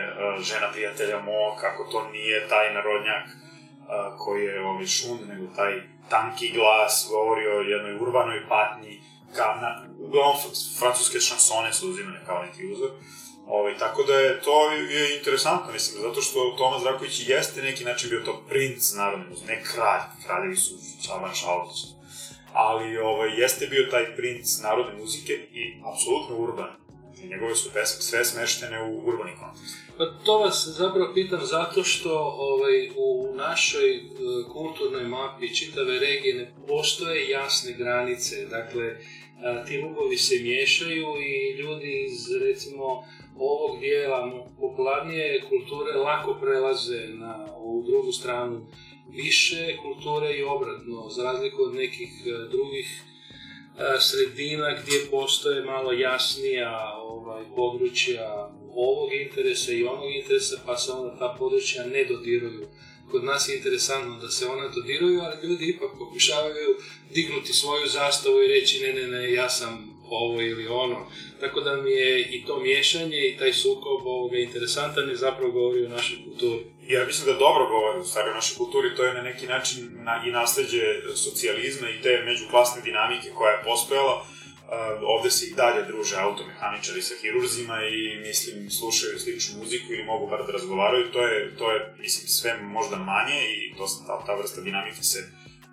Žena 0.42 0.72
prijatelja 0.72 1.18
Mo, 1.20 1.56
kako 1.60 1.84
to 1.92 2.08
nije 2.12 2.48
taj 2.48 2.74
narodnjak, 2.74 3.24
a, 3.88 4.16
koji 4.18 4.44
je 4.44 4.60
ovaj, 4.60 4.86
šund, 4.86 5.28
nego 5.28 5.46
taj 5.56 5.82
tanki 6.08 6.52
glas 6.52 7.06
govori 7.10 7.46
o 7.46 7.60
jednoj 7.60 7.94
urbanoj 7.94 8.48
patnji, 8.48 9.00
ka, 9.36 9.58
na, 9.60 9.88
uglavnom 9.98 10.36
francuske 10.78 11.20
šansone 11.20 11.72
su 11.72 11.88
uzimane 11.90 12.20
kao 12.26 12.42
neki 12.42 12.66
uzor. 12.72 12.90
Ovaj, 13.46 13.78
tako 13.78 14.02
da 14.02 14.14
je 14.14 14.40
to 14.40 14.70
je 14.70 15.16
interesantno, 15.16 15.72
mislim, 15.72 16.02
zato 16.02 16.22
što 16.22 16.54
Tomas 16.58 16.82
Draković 16.82 17.28
jeste 17.28 17.62
neki 17.62 17.84
način 17.84 18.10
bio 18.10 18.20
to 18.20 18.44
princ 18.48 18.92
narodne 18.92 19.26
muzike, 19.28 19.46
ne 19.52 19.62
kralj, 19.62 20.00
kraljevi 20.26 20.56
su 20.56 20.74
Šaban 21.06 21.34
Šaulić, 21.34 21.78
ali 22.52 22.98
ovaj, 22.98 23.30
jeste 23.40 23.66
bio 23.66 23.90
taj 23.90 24.16
princ 24.16 24.58
narodne 24.62 24.94
muzike 25.00 25.32
i 25.32 25.80
apsolutno 25.92 26.36
urban. 26.36 26.70
Njegove 27.24 27.54
su 27.54 27.72
pesme 27.72 28.02
sve 28.02 28.24
smeštene 28.24 28.82
u 28.82 29.08
urbani 29.08 29.32
kontekst. 29.40 29.85
Pa 29.98 30.04
to 30.24 30.38
vas 30.38 30.68
zapravo 30.68 31.14
pitam 31.14 31.40
zato 31.42 31.84
što 31.84 32.18
ovaj, 32.38 32.90
u 32.96 33.34
našoj 33.34 33.96
uh, 33.96 34.52
kulturnoj 34.52 35.04
mapi 35.04 35.54
čitave 35.54 35.98
regije 35.98 36.34
ne 36.34 36.52
postoje 36.68 37.28
jasne 37.28 37.72
granice. 37.72 38.46
Dakle, 38.46 38.96
a, 39.44 39.64
ti 39.64 39.78
lugovi 39.78 40.16
se 40.16 40.34
miješaju 40.42 41.06
i 41.06 41.58
ljudi 41.58 42.04
iz, 42.06 42.42
recimo, 42.42 43.04
ovog 43.38 43.80
dijela 43.80 44.46
popularnije 44.60 45.42
kulture 45.48 45.92
lako 45.96 46.34
prelaze 46.40 47.08
na 47.08 47.46
ovu 47.56 47.82
drugu 47.82 48.12
stranu 48.12 48.66
više 49.08 49.76
kulture 49.82 50.36
i 50.36 50.42
obratno, 50.42 51.08
za 51.08 51.24
razliku 51.24 51.62
od 51.62 51.74
nekih 51.74 52.10
uh, 52.26 52.50
drugih 52.50 53.02
sredina 53.98 54.78
gdje 54.82 55.10
postoje 55.10 55.64
malo 55.64 55.92
jasnija 55.92 56.94
ovaj, 56.96 57.44
područja 57.56 58.50
ovog 58.76 59.12
interesa 59.12 59.72
i 59.72 59.84
onog 59.84 60.10
interesa, 60.14 60.56
pa 60.66 60.76
se 60.76 60.92
onda 60.92 61.18
ta 61.18 61.36
područja 61.38 61.86
ne 61.86 62.04
dodiruju. 62.04 62.66
Kod 63.10 63.24
nas 63.24 63.48
je 63.48 63.56
interesantno 63.56 64.18
da 64.18 64.28
se 64.28 64.46
ona 64.46 64.68
dodiruju, 64.68 65.20
ali 65.20 65.48
ljudi 65.48 65.64
ipak 65.68 65.90
pokušavaju 65.98 66.76
dignuti 67.14 67.52
svoju 67.52 67.86
zastavu 67.86 68.42
i 68.42 68.48
reći 68.48 68.80
ne, 68.80 68.92
ne, 68.92 69.06
ne, 69.06 69.32
ja 69.32 69.48
sam 69.48 69.96
ovo 70.10 70.42
ili 70.42 70.66
ono. 70.66 71.06
Tako 71.40 71.60
da 71.60 71.76
mi 71.76 71.90
je 71.90 72.20
i 72.20 72.44
to 72.46 72.60
miješanje 72.60 73.16
i 73.16 73.36
taj 73.38 73.52
sukob 73.52 74.06
ovoga 74.06 74.36
interesantan 74.38 75.10
i 75.10 75.16
zapravo 75.16 75.52
govori 75.52 75.86
o 75.86 75.88
našoj 75.88 76.18
kulturi. 76.24 76.64
Ja 76.88 77.06
mislim 77.06 77.26
da 77.26 77.38
dobro 77.38 77.68
govori 77.68 78.00
u 78.00 78.04
stvari 78.04 78.30
o 78.30 78.34
našoj 78.34 78.56
kulturi, 78.56 78.96
to 78.96 79.04
je 79.04 79.14
na 79.14 79.22
neki 79.22 79.46
način 79.46 79.90
na, 79.92 80.22
i 80.26 80.30
nasledđe 80.30 80.82
socijalizma 81.14 81.90
i 81.90 82.02
te 82.02 82.22
međuklasne 82.24 82.82
dinamike 82.82 83.30
koja 83.34 83.52
je 83.52 83.64
postojala, 83.64 84.26
ovde 85.06 85.30
se 85.30 85.46
i 85.46 85.54
dalje 85.54 85.82
druže 85.82 86.16
automehaničari 86.16 87.02
sa 87.02 87.14
hirurzima 87.22 87.82
i, 87.82 88.18
mislim, 88.20 88.70
slušaju 88.70 89.18
sličnu 89.18 89.58
muziku 89.58 89.92
ili 89.92 90.04
mogu 90.04 90.26
bar 90.26 90.46
da 90.46 90.52
razgovaraju, 90.52 91.12
to 91.12 91.26
je, 91.26 91.56
to 91.56 91.72
je 91.72 91.94
mislim, 91.98 92.28
sve 92.28 92.58
možda 92.62 92.96
manje 92.96 93.40
i 93.54 93.74
to, 93.76 93.86
ta, 94.06 94.24
ta 94.26 94.34
vrsta 94.34 94.60
dinamike 94.60 95.02
se 95.02 95.28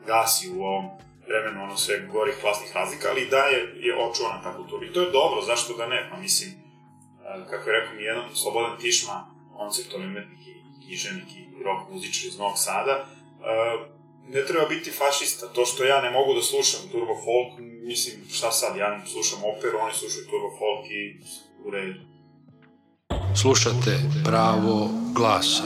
gasi 0.08 0.50
u 0.50 0.64
ovom 0.64 0.86
vremenu 1.28 1.64
ono 1.64 1.78
sve 1.78 2.08
gorih 2.12 2.36
klasnih 2.42 2.76
razlika, 2.76 3.10
ali 3.10 3.28
da 3.30 3.38
je, 3.38 3.76
je 3.80 3.98
očuvana 3.98 4.44
ta 4.44 4.58
kultura. 4.58 4.86
I 4.86 4.94
to 4.94 5.02
je 5.02 5.12
dobro, 5.12 5.42
zašto 5.42 5.78
da 5.78 5.88
ne? 5.88 6.10
Pa 6.12 6.18
mislim, 6.18 6.52
kako 7.50 7.70
je 7.70 7.80
rekao 7.80 7.96
mi 7.96 8.04
jedan 8.04 8.36
Slobodan 8.36 8.78
Tišma, 8.80 9.26
konceptualni 9.58 10.08
umetnik 10.08 10.40
i 10.48 10.86
književnik 10.86 11.28
i 11.36 11.64
rock 11.64 11.90
muzičar 11.92 12.28
iz 12.28 12.38
Novog 12.38 12.58
Sada, 12.58 13.06
ne 14.30 14.46
treba 14.46 14.66
biti 14.66 14.92
fašista. 14.92 15.54
To 15.54 15.66
što 15.66 15.84
ja 15.84 16.02
ne 16.02 16.12
mogu 16.12 16.34
da 16.34 16.42
slušam 16.42 16.80
turbo 16.92 17.16
folk, 17.26 17.60
mislim, 17.82 18.16
šta 18.32 18.52
sad, 18.52 18.78
ja 18.78 18.98
ne 18.98 19.06
slušam 19.06 19.40
operu, 19.58 19.78
oni 19.82 19.94
slušaju 19.94 20.26
turbo 20.26 20.50
folk 20.58 20.92
i 20.92 21.16
u 21.66 21.70
redu. 21.70 22.00
Slušate 23.42 24.00
pravo 24.26 24.90
glasa. 25.16 25.64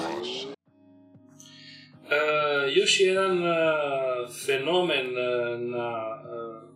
E, 2.09 2.71
još 2.71 2.99
jedan 2.99 3.37
uh, 3.39 3.47
fenomen 4.45 5.07
uh, 5.07 5.59
na 5.59 6.21
uh, 6.23 6.67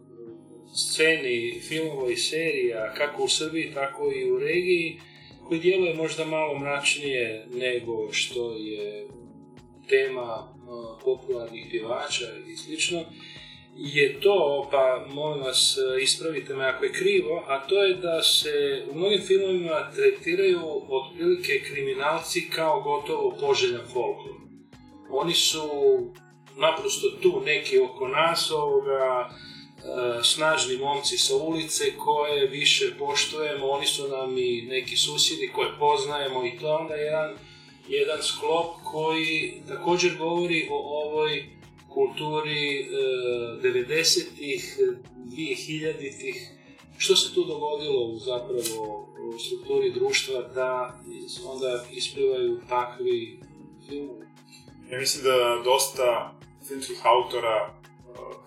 sceni 0.76 1.62
filmova 1.68 2.12
i 2.12 2.18
serija, 2.18 2.94
kako 2.94 3.24
u 3.24 3.30
Srbiji, 3.30 3.72
tako 3.74 4.12
i 4.16 4.32
u 4.32 4.40
regiji, 4.40 5.00
koji 5.48 5.60
djeluje 5.60 5.94
možda 5.94 6.26
malo 6.26 6.60
mračnije 6.60 7.48
nego 7.54 8.12
što 8.12 8.54
je 8.54 9.08
tema 9.90 10.54
popularnih 11.04 11.68
pjevača 11.72 12.26
i 12.48 12.58
slično, 12.58 13.04
je 13.78 14.20
to, 14.20 14.68
pa 14.72 15.06
molim 15.14 15.44
vas 15.44 15.78
ispravite 16.02 16.54
me 16.54 16.66
ako 16.66 16.86
je 16.86 16.94
krivo, 16.94 17.44
a 17.48 17.68
to 17.68 17.84
je 17.84 17.96
da 17.96 18.24
se 18.24 18.86
u 18.92 18.96
mnogim 18.96 19.22
filmovima 19.22 19.92
tretiraju 19.96 20.62
otprilike 20.90 21.62
kriminalci 21.72 22.50
kao 22.50 22.82
gotovo 22.82 23.38
poželjan 23.40 23.86
folklor. 23.94 24.36
Oni 25.10 25.34
su 25.34 25.62
naprosto 26.58 27.08
tu 27.22 27.42
neki 27.46 27.80
oko 27.80 28.08
nas, 28.08 28.52
ovoga, 28.52 29.30
snažni 30.24 30.78
momci 30.78 31.18
sa 31.18 31.36
ulice 31.36 31.98
koje 31.98 32.48
više 32.48 32.94
poštujemo, 33.00 33.68
oni 33.68 33.86
su 33.86 34.08
nam 34.08 34.38
i 34.38 34.62
neki 34.62 34.98
susjedi 34.98 35.52
koje 35.56 35.70
poznajemo 35.80 36.46
i 36.46 36.60
to 36.60 36.68
je 36.68 36.74
onda 36.74 36.96
jedan 36.96 37.38
jedan 37.88 38.24
sklop 38.24 38.81
koji 38.92 39.62
također 39.68 40.18
govori 40.18 40.68
o 40.72 41.06
ovoj 41.06 41.46
kulturi 41.90 42.80
e, 42.80 42.86
90-ih, 43.62 44.80
2000-ih, 45.18 46.50
što 46.98 47.16
se 47.16 47.34
tu 47.34 47.44
dogodilo 47.44 48.06
u 48.06 48.20
zapravo 48.20 49.08
u 49.20 49.40
strukturi 49.40 49.92
društva 49.92 50.42
da 50.42 51.00
onda 51.46 51.84
isplivaju 51.92 52.62
takvi 52.70 53.40
filmovi? 53.88 54.26
Ja 54.92 55.00
mislim 55.00 55.24
da 55.24 55.62
dosta 55.64 56.34
filmskih 56.68 57.00
autora 57.04 57.58
e, 57.68 57.72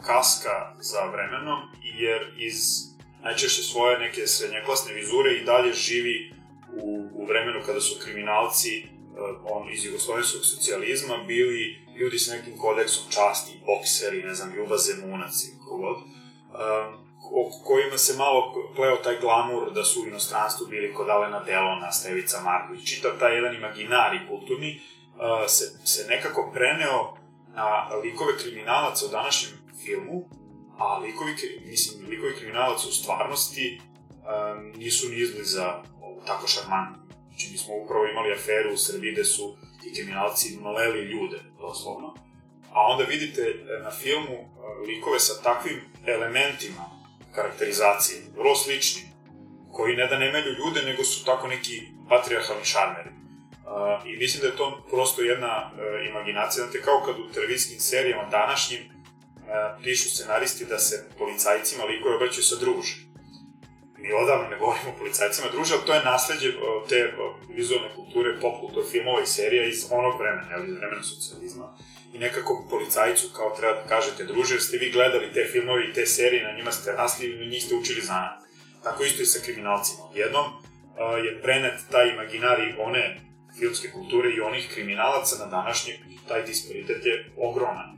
kaska 0.06 0.76
za 0.80 1.00
vremenom, 1.12 1.58
jer 1.98 2.34
iz 2.38 2.94
najčešće 3.22 3.62
svoje 3.62 3.98
neke 3.98 4.26
srednjeklasne 4.26 4.94
vizure 4.94 5.32
i 5.34 5.44
dalje 5.44 5.72
živi 5.72 6.32
u, 6.82 7.08
u 7.14 7.26
vremenu 7.26 7.60
kada 7.66 7.80
su 7.80 8.00
kriminalci 8.04 8.93
Uh, 9.14 9.56
on, 9.56 9.72
iz 9.72 9.84
jugoslovenskog 9.84 10.44
socijalizma 10.44 11.16
bili 11.26 11.86
ljudi 11.96 12.18
s 12.18 12.28
nekim 12.28 12.58
kodeksom 12.58 13.04
časti, 13.10 13.60
bokseri, 13.66 14.22
ne 14.22 14.34
znam, 14.34 14.54
Ljuba 14.54 14.76
Zemunac 14.78 15.44
i 15.44 15.58
kogod, 15.68 15.96
um, 15.96 17.04
o 17.32 17.50
kojima 17.64 17.98
se 17.98 18.16
malo 18.16 18.54
pleo 18.76 18.96
taj 18.96 19.20
glamur 19.20 19.72
da 19.72 19.84
su 19.84 20.02
u 20.02 20.06
inostranstvu 20.06 20.66
bili 20.66 20.94
kod 20.94 21.08
Alena 21.08 21.44
Delona, 21.44 21.92
Stevica 21.92 22.40
Marković, 22.40 22.94
čitav 22.94 23.10
taj 23.18 23.34
jedan 23.34 23.54
imaginari 23.54 24.28
kulturni 24.28 24.80
uh, 24.80 25.48
se, 25.48 25.64
se 25.84 26.06
nekako 26.08 26.50
preneo 26.54 27.16
na 27.54 27.96
likove 28.02 28.38
kriminalaca 28.38 29.06
u 29.06 29.08
današnjem 29.08 29.52
filmu, 29.84 30.28
a 30.78 30.98
likovi, 30.98 31.34
mislim, 31.66 32.08
likovi 32.08 32.34
kriminalaca 32.34 32.88
u 32.88 32.92
stvarnosti 32.92 33.80
nisu 34.76 35.08
ni 35.08 35.16
izbliza 35.16 35.82
tako 36.26 36.46
šarmantni 36.46 37.03
Znači, 37.34 37.52
mi 37.52 37.58
smo 37.58 37.74
upravo 37.76 38.06
imali 38.06 38.32
aferu 38.32 38.74
u 38.74 38.76
Srbiji 38.76 39.12
gde 39.12 39.24
su 39.24 39.56
ti 39.82 39.92
kriminalci 39.94 40.58
moleli 40.60 41.00
ljude, 41.00 41.38
doslovno. 41.60 42.14
A 42.72 42.80
onda 42.92 43.04
vidite 43.04 43.42
e, 43.42 43.82
na 43.82 43.90
filmu 43.90 44.34
e, 44.34 44.46
likove 44.86 45.20
sa 45.20 45.42
takvim 45.42 45.80
elementima 46.06 46.84
karakterizacije, 47.34 48.22
vrlo 48.36 48.56
slični, 48.56 49.02
koji 49.72 49.96
ne 49.96 50.06
da 50.06 50.18
nemaju 50.18 50.54
ljude, 50.58 50.82
nego 50.82 51.04
su 51.04 51.24
tako 51.24 51.48
neki 51.48 51.82
patriarhalni 52.08 52.64
šarmeri. 52.64 53.10
Uh, 53.10 54.06
I 54.06 54.16
mislim 54.16 54.40
da 54.40 54.46
je 54.46 54.56
to 54.56 54.86
prosto 54.90 55.22
jedna 55.22 55.70
imaginacija, 56.10 56.64
znate, 56.64 56.82
kao 56.82 57.02
kad 57.06 57.18
u 57.18 57.32
televizijskim 57.32 57.80
serijama 57.80 58.28
današnjim 58.30 58.80
pišu 59.82 60.08
scenaristi 60.08 60.64
da 60.64 60.78
se 60.78 61.04
policajcima 61.18 61.84
likove 61.84 62.16
obraćaju 62.16 62.44
sa 62.44 62.56
druže 62.56 63.13
mi 64.04 64.12
odavno 64.12 64.48
ne 64.48 64.58
govorimo 64.58 64.90
o 64.90 64.98
policajcima 64.98 65.48
druže, 65.52 65.74
ali 65.74 65.86
to 65.86 65.94
je 65.94 66.04
nasledđe 66.04 66.48
te 66.88 66.98
vizualne 67.48 67.88
kulture, 67.96 68.40
pop 68.40 68.60
kulture, 68.60 68.86
filmova 68.92 69.20
i 69.22 69.26
serija 69.26 69.64
iz 69.66 69.86
onog 69.90 70.20
vremena, 70.20 70.48
ali 70.54 70.68
iz 70.68 70.76
vremena 70.76 71.02
socijalizma. 71.02 71.76
I 72.14 72.18
nekako 72.18 72.66
policajcu 72.70 73.26
kao 73.36 73.56
treba 73.56 73.74
da 73.74 73.88
kažete 73.88 74.24
druže, 74.24 74.60
ste 74.60 74.76
vi 74.78 74.90
gledali 74.90 75.32
te 75.32 75.48
filmove 75.52 75.84
i 75.84 75.92
te 75.92 76.06
serije, 76.06 76.44
na 76.44 76.56
njima 76.56 76.72
ste 76.72 76.92
rasli 76.92 77.26
i 77.26 77.48
njih 77.48 77.62
ste 77.64 77.74
učili 77.74 78.00
zanat. 78.00 78.38
Tako 78.82 79.04
isto 79.04 79.22
i 79.22 79.26
sa 79.26 79.44
kriminalcima. 79.44 80.02
Jednom 80.14 80.44
je 81.24 81.42
prenet 81.42 81.78
taj 81.90 82.08
imaginari 82.08 82.74
one 82.78 83.20
filmske 83.58 83.90
kulture 83.90 84.30
i 84.30 84.40
onih 84.40 84.70
kriminalaca 84.74 85.44
na 85.44 85.46
današnji, 85.46 85.92
taj 86.28 86.42
disparitet 86.42 87.06
je 87.06 87.32
ogroman. 87.36 87.88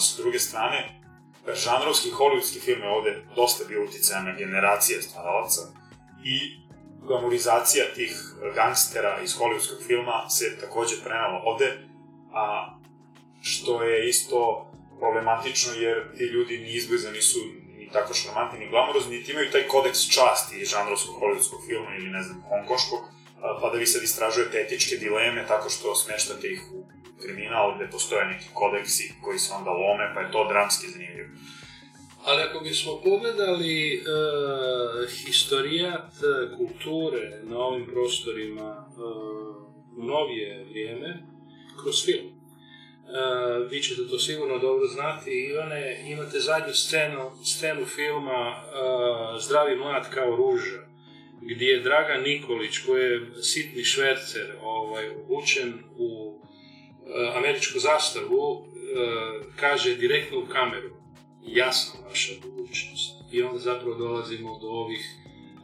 S 0.00 0.16
druge 0.16 0.38
strane, 0.38 1.01
žanrovski 1.46 2.10
hollywoodski 2.10 2.60
film 2.60 2.82
je 2.82 2.88
ovde 2.88 3.22
dosta 3.36 3.64
bio 3.68 3.84
uticajan 3.84 4.24
na 4.24 4.34
generacije 4.34 5.02
stvaralaca 5.02 5.60
i 6.24 6.62
glamorizacija 7.06 7.84
tih 7.94 8.16
gangstera 8.54 9.20
iz 9.24 9.36
hollywoodskog 9.38 9.86
filma 9.86 10.28
se 10.30 10.58
takođe 10.60 10.94
prenala 11.04 11.42
ovde, 11.44 11.78
a 12.32 12.76
što 13.40 13.82
je 13.82 14.08
isto 14.08 14.70
problematično 14.98 15.72
jer 15.72 16.16
ti 16.16 16.24
ljudi 16.24 16.58
ni 16.58 16.72
izbliza 16.72 17.10
nisu 17.10 17.38
ni 17.78 17.88
tako 17.92 18.14
šarmantni 18.14 18.58
ni 18.58 18.68
glamurozni, 18.68 19.16
niti 19.16 19.32
imaju 19.32 19.50
taj 19.50 19.68
kodeks 19.68 20.08
časti 20.10 20.64
žanrovskog 20.64 21.14
hollywoodskog 21.20 21.66
filma 21.66 21.96
ili 21.96 22.10
ne 22.10 22.22
znam, 22.22 22.42
hongkoškog, 22.48 23.00
pa 23.60 23.70
da 23.70 23.78
vi 23.78 23.86
sad 23.86 24.02
istražujete 24.02 24.60
etičke 24.60 24.96
dileme 24.96 25.44
tako 25.48 25.70
što 25.70 25.94
smeštate 25.94 26.48
ih 26.48 26.60
u 26.72 26.84
kriminal 27.22 27.74
gde 27.76 27.90
postoje 27.90 28.26
neki 28.26 28.46
kodeksi 28.54 29.14
koji 29.24 29.38
se 29.38 29.54
onda 29.54 29.70
lome, 29.70 30.12
pa 30.14 30.20
je 30.20 30.32
to 30.32 30.48
dramski 30.48 30.86
zanimljivo. 30.88 31.28
Ali 32.24 32.42
ako 32.42 32.60
bismo 32.60 33.00
pogledali 33.04 33.94
e, 33.94 34.00
historijat 35.26 36.10
kulture 36.56 37.40
na 37.42 37.58
ovim 37.58 37.86
prostorima 37.86 38.86
e, 38.88 39.02
u 39.96 40.02
novije 40.02 40.64
vrijeme, 40.64 41.32
kroz 41.82 42.04
film, 42.04 42.26
e, 42.26 42.34
vi 43.70 43.82
ćete 43.82 44.08
to 44.10 44.18
sigurno 44.18 44.58
dobro 44.58 44.86
znati, 44.86 45.30
Ivane, 45.30 46.10
imate 46.10 46.40
zadnju 46.40 46.74
scenu, 46.74 47.30
scenu 47.44 47.86
filma 47.86 48.54
e, 48.54 49.40
Zdravi 49.40 49.76
mlad 49.76 50.10
kao 50.10 50.36
ruža, 50.36 50.92
gdje 51.42 51.66
je 51.66 51.80
Dragan 51.80 52.22
Nikolić, 52.22 52.78
koji 52.78 53.02
je 53.02 53.42
sitni 53.42 53.84
švercer, 53.84 54.52
ovaj, 54.62 55.10
učen 55.28 55.74
u 55.96 56.10
e, 56.30 56.31
američku 57.36 57.78
zastavu, 57.78 58.64
e, 58.64 59.44
kaže 59.56 59.94
direktno 59.94 60.38
u 60.38 60.46
kameru, 60.46 61.02
ja 61.46 61.72
sam 61.72 62.00
vaša 62.08 62.32
budućnost. 62.42 63.22
I 63.32 63.42
onda 63.42 63.58
zapravo 63.58 63.94
dolazimo 63.94 64.58
do 64.58 64.68
ovih, 64.68 65.00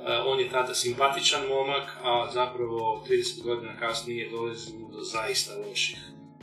uh, 0.01 0.07
on 0.27 0.41
je 0.41 0.49
tada 0.49 0.75
simpatičan 0.75 1.47
momak, 1.49 1.97
a 2.03 2.31
zapravo 2.33 3.05
30 3.09 3.43
godina 3.43 3.77
kasnije 3.77 4.31
dolazimo 4.31 4.89
do 4.89 5.01
zaista 5.03 5.53
loših 5.69 5.99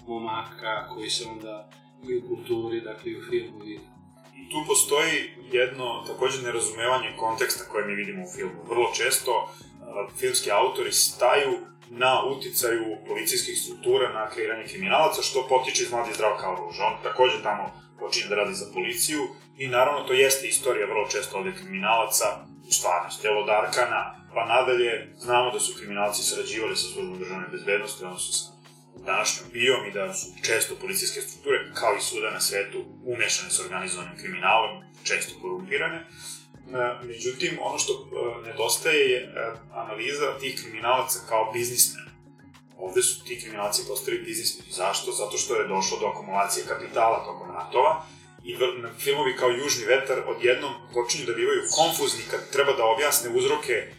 momaka 0.07 0.87
koji 0.93 1.09
se 1.09 1.27
onda 1.29 1.69
i 2.09 2.17
u 2.17 2.27
kulturi, 2.27 2.81
dakle 2.81 3.11
i 3.11 3.17
u 3.17 3.23
filmu 3.29 3.59
vidi. 3.59 3.79
Tu 4.51 4.57
postoji 4.67 5.29
jedno 5.51 6.03
takođe 6.07 6.41
nerazumevanje 6.41 7.15
konteksta 7.17 7.63
koje 7.71 7.85
mi 7.85 7.95
vidimo 7.95 8.23
u 8.23 8.31
filmu. 8.35 8.65
Vrlo 8.69 8.91
često 8.95 9.49
filmski 10.19 10.51
autori 10.51 10.91
staju 10.91 11.51
na 11.89 12.23
uticaju 12.25 12.97
policijskih 13.07 13.57
struktura 13.57 14.13
na 14.13 14.29
kreiranje 14.29 14.67
kriminalaca, 14.67 15.21
što 15.21 15.47
potiče 15.47 15.83
iz 15.83 15.91
Mladi 15.91 16.13
zdrav 16.13 16.37
kao 16.39 16.55
ruža. 16.55 16.83
On 16.85 17.03
takođe 17.03 17.43
tamo 17.43 17.85
počinje 17.99 18.29
da 18.29 18.35
radi 18.35 18.53
za 18.53 18.65
policiju 18.73 19.21
i 19.57 19.67
naravno 19.67 20.07
to 20.07 20.13
jeste 20.13 20.47
istorija 20.47 20.87
vrlo 20.87 21.07
često 21.07 21.37
ovde 21.37 21.51
kriminalaca 21.53 22.25
u 22.67 22.71
stvarnosti, 22.71 23.27
evo 23.27 23.39
od 23.41 23.49
Arkana, 23.49 24.15
pa 24.33 24.45
nadalje 24.45 25.13
znamo 25.17 25.51
da 25.51 25.59
su 25.59 25.77
kriminalci 25.77 26.23
sarađivali 26.23 26.75
sa 26.75 26.87
službom 26.93 27.19
državne 27.19 27.47
bezbednosti, 27.51 28.05
odnosno 28.05 28.33
sa 28.33 28.55
današnjom 29.05 29.49
bijom 29.51 29.85
i 29.85 29.91
da 29.91 30.13
su 30.13 30.27
često 30.43 30.75
policijske 30.81 31.21
strukture, 31.21 31.71
kao 31.73 31.95
i 31.95 32.01
suda 32.01 32.31
na 32.31 32.39
svetu, 32.39 32.85
umešane 33.03 33.49
sa 33.49 33.63
organizovanim 33.63 34.17
kriminalom, 34.17 34.83
često 35.03 35.39
korumpirane. 35.41 36.05
E, 36.73 37.05
Međutim, 37.07 37.57
ono 37.61 37.77
što 37.77 37.93
e, 37.93 38.47
nedostaje 38.47 39.09
je 39.11 39.17
e, 39.17 39.51
analiza 39.73 40.39
tih 40.39 40.61
kriminalaca 40.61 41.19
kao 41.29 41.51
biznismena. 41.53 42.11
Ovde 42.77 43.01
su 43.01 43.23
ti 43.23 43.39
kriminalci 43.41 43.87
postali 43.87 44.19
biznismeni. 44.19 44.71
Zašto? 44.71 45.11
Zato 45.11 45.37
što 45.37 45.55
je 45.55 45.67
došlo 45.67 45.99
do 45.99 46.05
akumulacije 46.07 46.65
kapitala 46.65 47.25
tokom 47.25 47.51
ratova 47.51 48.05
i 48.43 48.57
filmovi 48.99 49.35
kao 49.37 49.49
Južni 49.49 49.85
vetar 49.85 50.19
odjednom 50.27 50.73
počinju 50.93 51.25
da 51.25 51.33
bivaju 51.33 51.61
konfuzni 51.75 52.23
kad 52.31 52.51
treba 52.51 52.73
da 52.73 52.85
objasne 52.85 53.29
uzroke 53.29 53.91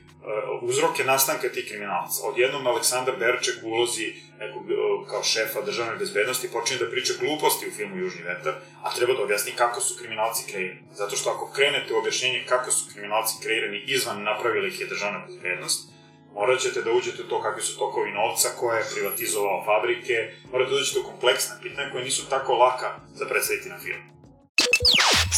uzroke 0.62 1.04
nastanka 1.04 1.48
tih 1.48 1.68
kriminalaca. 1.68 2.26
Odjednom 2.26 2.66
Aleksandar 2.66 3.16
Berček 3.16 3.54
u 3.62 3.68
ulozi 3.68 4.14
nekog 4.38 4.62
kao 5.10 5.22
šefa 5.22 5.60
državne 5.60 5.96
bezbednosti 5.96 6.52
počinje 6.52 6.80
da 6.80 6.90
priča 6.90 7.12
gluposti 7.20 7.68
u 7.68 7.72
filmu 7.76 7.96
Južni 7.96 8.22
vetar, 8.22 8.54
a 8.84 8.94
treba 8.94 9.12
da 9.14 9.22
objasni 9.22 9.52
kako 9.52 9.80
su 9.80 9.98
kriminalci 9.98 10.50
kreirani. 10.50 10.80
Zato 10.94 11.16
što 11.16 11.30
ako 11.30 11.52
krenete 11.52 11.94
u 11.94 11.98
objašnjenje 11.98 12.44
kako 12.48 12.70
su 12.70 12.90
kriminalci 12.92 13.34
kreirani 13.42 13.84
izvan 13.86 14.22
napravila 14.22 14.66
ih 14.68 14.80
je 14.80 14.86
državna 14.86 15.26
bezbednost, 15.26 15.88
morat 16.34 16.60
ćete 16.60 16.82
da 16.82 16.90
uđete 16.90 17.22
u 17.22 17.28
to 17.28 17.42
kakvi 17.42 17.62
su 17.62 17.78
tokovi 17.78 18.10
novca, 18.12 18.48
ko 18.58 18.72
je 18.72 18.84
privatizovao 18.94 19.64
fabrike, 19.64 20.16
morate 20.52 20.70
da 20.70 20.76
uđete 20.76 20.98
u 20.98 21.08
kompleksna 21.10 21.54
pitanja 21.62 21.90
koje 21.92 22.04
nisu 22.04 22.28
tako 22.30 22.52
laka 22.54 22.88
za 23.14 23.26
predstaviti 23.26 23.68
na 23.68 23.78
filmu. 23.78 24.16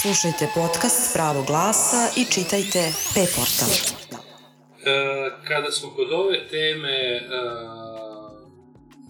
Slušajte 0.03 0.49
podcast 0.55 1.15
Pravo 1.15 1.43
glasa 1.43 2.03
i 2.17 2.25
čitajte 2.25 2.93
P-portal. 3.15 3.73
E, 4.85 5.31
kada 5.49 5.71
smo 5.71 5.91
kod 5.91 6.13
ove 6.13 6.49
teme 6.49 6.97
e, 7.17 7.21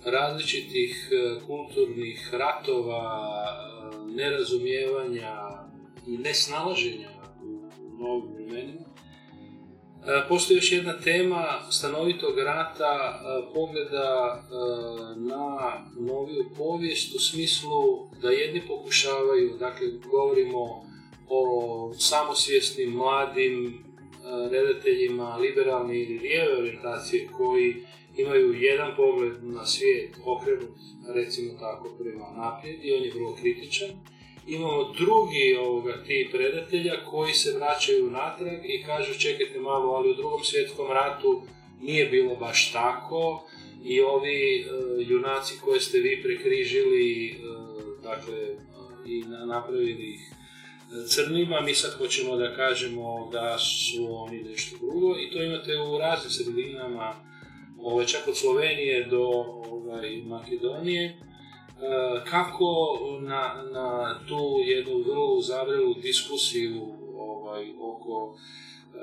različitih 0.05 1.09
e, 1.13 1.41
kulturnih 1.47 2.29
ratova, 2.33 3.33
e, 3.93 4.15
nerazumijevanja 4.15 5.35
i 6.07 6.19
nesnalaženja 6.19 7.09
u 7.43 8.03
novim 8.03 8.35
vremenima, 8.35 8.87
e, 10.07 10.29
postoji 10.29 10.57
još 10.57 10.73
jedna 10.73 10.99
tema 10.99 11.61
stanovitog 11.71 12.39
rata, 12.39 13.21
pogleda 13.55 14.43
na 15.17 15.59
noviju 16.01 16.45
povijest 16.57 17.15
u 17.15 17.19
smislu 17.19 18.09
da 18.23 18.31
jedni 18.31 18.63
pokušavaju, 18.67 19.57
dakle 19.59 19.87
govorimo 20.11 20.89
o 21.29 21.93
samosvjesnim 21.99 22.91
mladim 22.91 23.85
redateljima 24.51 25.37
liberalne 25.37 26.03
ili 26.03 26.19
lijeve 26.19 26.59
orijentacije 26.59 27.29
koji 27.37 27.75
imaju 28.19 28.53
jedan 28.53 28.97
pogled 28.97 29.45
na 29.45 29.67
svijet 29.67 30.17
okrenut, 30.25 30.77
recimo 31.15 31.53
tako, 31.61 31.89
prema 31.99 32.27
naprijed 32.37 32.85
i 32.85 32.93
on 32.93 33.03
je 33.03 33.13
vrlo 33.15 33.37
kritičan. 33.41 33.89
Imamo 34.47 34.93
drugi 34.93 35.57
ovoga 35.61 36.05
tip 36.07 36.35
redatelja 36.35 37.05
koji 37.11 37.33
se 37.33 37.53
vraćaju 37.53 38.11
natrag 38.11 38.65
i 38.65 38.83
kažu 38.87 39.21
čekajte 39.21 39.61
malo, 39.61 39.93
ali 39.93 40.11
u 40.11 40.15
drugom 40.15 40.45
svjetskom 40.45 40.87
ratu 40.93 41.43
nije 41.81 42.07
bilo 42.07 42.37
baš 42.37 42.73
tako 42.73 43.49
i 43.85 44.01
ovi 44.01 44.61
e, 44.61 44.65
junaci 44.99 45.55
koje 45.65 45.81
ste 45.81 45.99
vi 45.99 46.23
prekrižili, 46.23 47.29
e, 47.31 47.35
dakle, 48.03 48.35
e, 48.35 48.57
i 49.07 49.21
na- 49.21 49.45
napravili 49.45 50.15
ih 50.15 50.21
crnima, 51.09 51.61
mi 51.61 51.75
sad 51.75 51.99
hoćemo 51.99 52.37
da 52.37 52.57
kažemo 52.57 53.29
da 53.33 53.59
su 53.59 54.15
oni 54.15 54.43
nešto 54.43 54.77
drugo 54.77 55.15
i 55.19 55.31
to 55.31 55.43
imate 55.43 55.79
u 55.79 55.99
raznim 55.99 56.31
sredinama, 56.31 57.28
ovaj, 57.83 58.07
čak 58.07 58.29
od 58.29 58.37
Slovenije 58.37 59.05
do 59.05 59.25
ovaj, 59.71 60.23
Makedonije, 60.27 61.19
E, 61.83 62.25
kako 62.25 62.99
na, 63.21 63.64
na 63.73 64.19
tu 64.29 64.61
jednu 64.64 64.99
vrlo 64.99 65.35
uzavrelu 65.35 65.95
diskusiju 65.95 66.83
ovaj, 67.17 67.64
oko 67.81 68.37
e, 68.95 68.99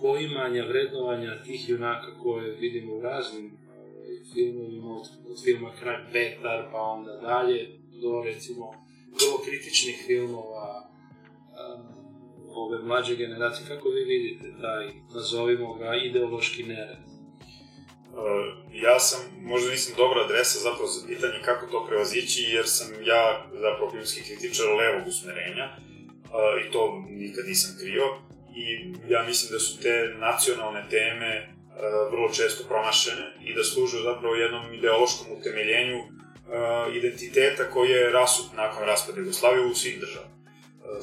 poimanja, 0.00 0.64
vrednovanja 0.64 1.42
tih 1.42 1.68
junaka 1.68 2.18
koje 2.22 2.50
vidimo 2.50 2.94
u 2.94 3.00
raznim 3.00 3.58
ovaj, 3.68 4.16
filmovima, 4.34 4.96
od, 4.96 5.08
od 5.30 5.44
filma 5.44 5.72
Kralj 5.80 6.02
Petar, 6.12 6.68
pa 6.72 6.80
onda 6.80 7.16
dalje, 7.16 7.68
do 8.02 8.22
recimo 8.24 8.70
vrlo 9.06 9.38
kritičnih 9.44 10.04
filmova 10.06 10.90
ove 12.48 12.78
mlađe 12.78 13.16
generacije. 13.16 13.68
Kako 13.68 13.88
vi 13.88 14.04
vidite 14.04 14.60
taj, 14.60 14.90
nazovimo 15.14 15.74
ga, 15.74 15.94
ideološki 15.94 16.62
nered? 16.62 17.09
Uh, 18.12 18.18
ja 18.72 19.00
sam, 19.00 19.20
možda 19.42 19.70
nisam 19.70 19.94
dobra 19.96 20.24
adresa 20.24 20.58
zapravo 20.58 20.86
za 20.86 21.06
pitanje 21.06 21.38
kako 21.44 21.66
to 21.66 21.86
prevazići, 21.88 22.42
jer 22.42 22.68
sam 22.68 22.88
ja 23.04 23.46
zapravo 23.52 23.90
filmski 23.90 24.22
kritičar 24.22 24.66
levog 24.66 25.08
usmerenja 25.08 25.66
uh, 25.74 26.66
i 26.66 26.70
to 26.72 27.04
nikad 27.08 27.44
nisam 27.46 27.76
krio 27.80 28.04
i 28.56 28.94
ja 29.08 29.22
mislim 29.22 29.52
da 29.52 29.58
su 29.58 29.80
te 29.80 30.14
nacionalne 30.18 30.84
teme 30.90 31.48
uh, 31.48 32.12
vrlo 32.12 32.28
često 32.28 32.64
promašene 32.68 33.36
i 33.44 33.54
da 33.54 33.64
služe 33.64 33.98
zapravo 34.02 34.34
jednom 34.34 34.74
ideološkom 34.74 35.26
utemeljenju 35.38 35.98
identiteta 36.92 37.70
koji 37.70 37.90
je 37.90 38.10
rasut 38.10 38.46
nakon 38.56 38.86
raspada 38.86 39.20
Jugoslavije 39.20 39.66
u 39.66 39.74
svih 39.74 40.00
država. 40.00 40.26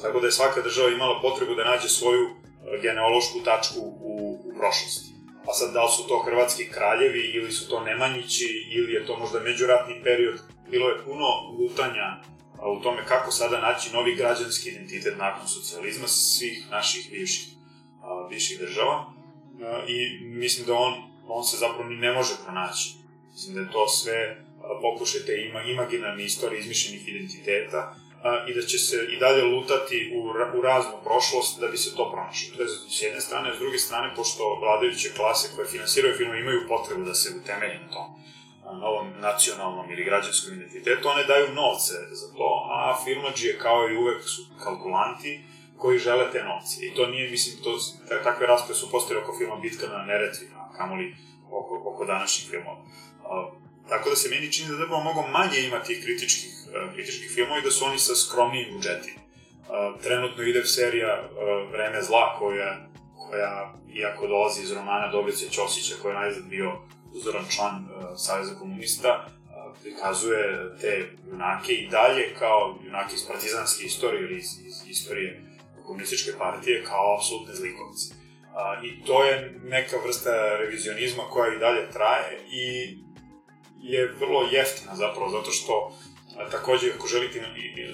Tako 0.02 0.20
da 0.20 0.26
je 0.26 0.32
svaka 0.32 0.62
država 0.62 0.90
imala 0.90 1.20
potrebu 1.20 1.54
da 1.54 1.64
nađe 1.64 1.88
svoju 1.88 2.28
genealošku 2.82 3.38
tačku 3.44 3.80
u, 3.80 4.40
u 4.44 4.52
prošlosti. 4.58 5.07
Pa 5.48 5.54
sad, 5.54 5.72
da 5.72 5.84
li 5.84 5.90
su 5.96 6.08
to 6.08 6.18
hrvatski 6.18 6.68
kraljevi, 6.70 7.20
ili 7.20 7.52
su 7.52 7.68
to 7.68 7.80
Nemanjići, 7.80 8.66
ili 8.70 8.92
je 8.92 9.06
to 9.06 9.16
možda 9.16 9.40
međuratni 9.40 10.00
period, 10.04 10.38
bilo 10.70 10.88
je 10.88 11.04
puno 11.04 11.26
lutanja 11.58 12.22
u 12.78 12.82
tome 12.82 13.04
kako 13.06 13.30
sada 13.30 13.60
naći 13.60 13.92
novi 13.92 14.14
građanski 14.14 14.68
identitet 14.68 15.14
nakon 15.18 15.48
socijalizma 15.48 16.08
svih 16.08 16.66
naših 16.70 17.10
bivših, 17.10 17.48
bivših 18.30 18.58
država. 18.58 19.12
I 19.88 20.24
mislim 20.24 20.66
da 20.66 20.74
on, 20.74 20.94
on 21.28 21.44
se 21.44 21.56
zapravo 21.56 21.84
ni 21.84 21.96
ne 21.96 22.12
može 22.12 22.34
pronaći. 22.44 22.94
Mislim 23.32 23.54
da 23.54 23.60
je 23.60 23.72
to 23.72 23.88
sve 23.88 24.44
a, 24.62 24.80
pokušaj 24.80 25.20
te 25.20 25.32
ima, 25.48 25.62
imaginarne 25.62 26.24
istorije 26.24 26.60
izmišljenih 26.60 27.08
identiteta, 27.08 27.96
i 28.48 28.54
da 28.54 28.62
će 28.62 28.78
se 28.78 28.96
i 29.10 29.16
dalje 29.18 29.42
lutati 29.42 30.12
u, 30.16 30.18
u 30.58 30.62
raznu 30.62 30.92
prošlost 31.04 31.60
da 31.60 31.68
bi 31.68 31.76
se 31.76 31.96
to 31.96 32.10
pronašlo. 32.12 32.56
To 32.56 32.62
je 32.62 32.68
s 32.68 33.02
jedne 33.02 33.20
strane, 33.20 33.54
s 33.56 33.58
druge 33.58 33.78
strane, 33.78 34.14
pošto 34.16 34.54
vladajuće 34.60 35.14
klase 35.16 35.48
koje 35.56 35.68
finansiraju 35.68 36.16
film 36.16 36.34
imaju 36.34 36.68
potrebu 36.68 37.04
da 37.04 37.14
se 37.14 37.34
utemelje 37.42 37.78
na 37.78 37.88
tom 37.90 38.06
a, 38.64 38.72
novom 38.72 39.06
nacionalnom 39.20 39.90
ili 39.90 40.04
građanskom 40.04 40.54
identitetu, 40.54 41.08
one 41.08 41.24
daju 41.24 41.54
novce 41.54 41.94
za 42.10 42.28
to, 42.36 42.68
a 42.70 42.96
firmađije 43.04 43.58
kao 43.58 43.88
i 43.88 43.96
uvek 43.96 44.22
su 44.22 44.42
kalkulanti 44.64 45.40
koji 45.76 45.98
žele 45.98 46.30
te 46.32 46.42
novce. 46.42 46.86
I 46.86 46.94
to 46.94 47.06
nije, 47.06 47.30
mislim, 47.30 47.62
to, 47.64 47.78
ta- 48.08 48.22
takve 48.22 48.46
rasprave 48.46 48.74
su 48.74 48.90
postale 48.90 49.20
oko 49.20 49.38
filma 49.38 49.56
Bitka 49.56 49.86
na 49.86 50.04
Neretvi, 50.04 50.46
a 50.56 50.72
kamoli 50.76 51.16
oko, 51.50 51.82
oko 51.84 52.04
današnjih 52.04 52.50
filmova. 52.50 52.82
Tako 53.88 54.10
da 54.10 54.16
se 54.16 54.28
meni 54.28 54.52
čini 54.52 54.68
da 54.68 54.76
zapravo 54.76 55.02
mnogo 55.02 55.22
manje 55.22 55.60
ima 55.60 55.82
tih 55.82 56.04
kritičkih, 56.04 56.52
uh, 56.66 56.94
kritičkih 56.94 57.30
filmova 57.34 57.58
i 57.58 57.62
da 57.62 57.70
su 57.70 57.84
oni 57.84 57.98
sa 57.98 58.14
skromnijim 58.14 58.74
budžetima. 58.74 59.20
Uh, 59.20 60.02
trenutno 60.02 60.42
ide 60.42 60.64
serija 60.64 61.28
uh, 61.30 61.72
Vreme 61.72 62.02
zla 62.02 62.36
koja, 62.38 62.88
koja, 63.16 63.74
iako 63.94 64.26
dolazi 64.26 64.62
iz 64.62 64.72
romana 64.72 65.12
Dobrice 65.12 65.48
Ćosića, 65.50 65.94
koji 66.02 66.12
je 66.12 66.20
najzad 66.20 66.44
bio 66.44 66.72
uzoran 67.14 67.44
član 67.50 67.88
Saveza 68.16 68.54
komunista, 68.54 69.38
prikazuje 69.82 70.70
te 70.80 71.08
junake 71.30 71.72
i 71.72 71.88
dalje 71.88 72.34
kao 72.38 72.78
junake 72.84 73.14
iz 73.14 73.26
partizanske 73.26 73.84
istorije 73.84 74.22
ili 74.22 74.38
iz, 74.38 74.58
iz 74.66 74.74
istorije 74.88 75.42
komunističke 75.86 76.30
partije 76.38 76.84
kao 76.84 77.16
apsolutne 77.16 77.54
zlikovce. 77.54 78.14
I 78.82 79.04
to 79.04 79.24
je 79.24 79.60
neka 79.64 79.96
vrsta 80.04 80.56
revizionizma 80.58 81.22
koja 81.22 81.54
i 81.54 81.58
dalje 81.58 81.90
traje 81.90 82.40
i 82.50 82.96
je 83.82 84.14
vrlo 84.20 84.48
jeftina 84.50 84.96
zapravo, 84.96 85.30
zato 85.30 85.50
što 85.50 85.92
a, 86.36 86.50
takođe 86.50 86.92
ako 86.96 87.06
želite 87.06 87.42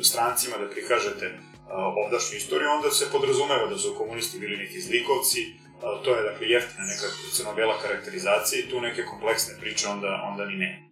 strancima 0.02 0.56
da 0.56 0.70
prikažete 0.70 1.26
a, 1.26 1.92
ovdašnju 2.04 2.36
istoriju, 2.36 2.70
onda 2.70 2.90
se 2.90 3.10
podrazumeva 3.12 3.66
da 3.66 3.78
su 3.78 3.94
komunisti 3.98 4.38
bili 4.38 4.56
neki 4.56 4.80
zlikovci, 4.80 5.54
a, 5.82 6.02
to 6.04 6.16
je 6.16 6.22
dakle 6.30 6.48
jeftina 6.48 6.84
neka 6.84 7.06
crno-bela 7.32 7.78
karakterizacija 7.82 8.60
i 8.60 8.70
tu 8.70 8.80
neke 8.80 9.04
kompleksne 9.04 9.54
priče 9.60 9.88
onda, 9.88 10.28
onda 10.32 10.44
ni 10.44 10.56
ne. 10.56 10.90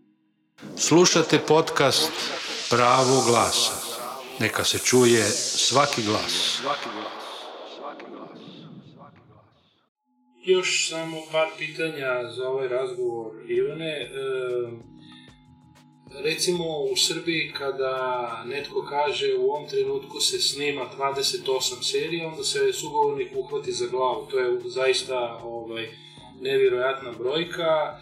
Slušate 0.76 1.38
podcast 1.38 2.12
Pravo 2.72 3.22
glasa. 3.26 3.72
Neka 4.38 4.64
se 4.64 4.78
čuje 4.78 5.24
svaki 5.30 6.02
glas. 6.02 6.62
Još 10.44 10.88
samo 10.88 11.16
par 11.32 11.48
pitanja 11.58 12.30
za 12.36 12.48
ovaj 12.48 12.68
razgovor, 12.68 13.32
Ivane. 13.48 14.00
E, 14.00 14.10
recimo 16.24 16.64
u 16.92 16.96
Srbiji 16.96 17.52
kada 17.58 18.42
netko 18.46 18.86
kaže 18.90 19.34
u 19.34 19.50
ovom 19.50 19.68
trenutku 19.68 20.20
se 20.20 20.40
snima 20.40 20.90
28 20.98 21.82
serija, 21.82 22.28
onda 22.28 22.44
se 22.44 22.72
sugovornik 22.72 23.28
uhvati 23.36 23.72
za 23.72 23.86
glavu. 23.86 24.26
To 24.30 24.38
je 24.38 24.60
zaista 24.64 25.40
ovaj, 25.44 25.88
nevjerojatna 26.40 27.12
brojka. 27.12 27.70
E, 27.72 27.98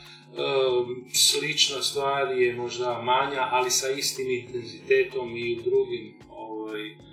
slična 1.14 1.82
stvar 1.82 2.38
je 2.38 2.54
možda 2.54 3.02
manja, 3.02 3.48
ali 3.50 3.70
sa 3.70 3.90
istim 3.90 4.30
intenzitetom 4.30 5.36
i 5.36 5.58
u 5.58 5.62
drugim 5.62 6.14
ovaj, 6.30 7.09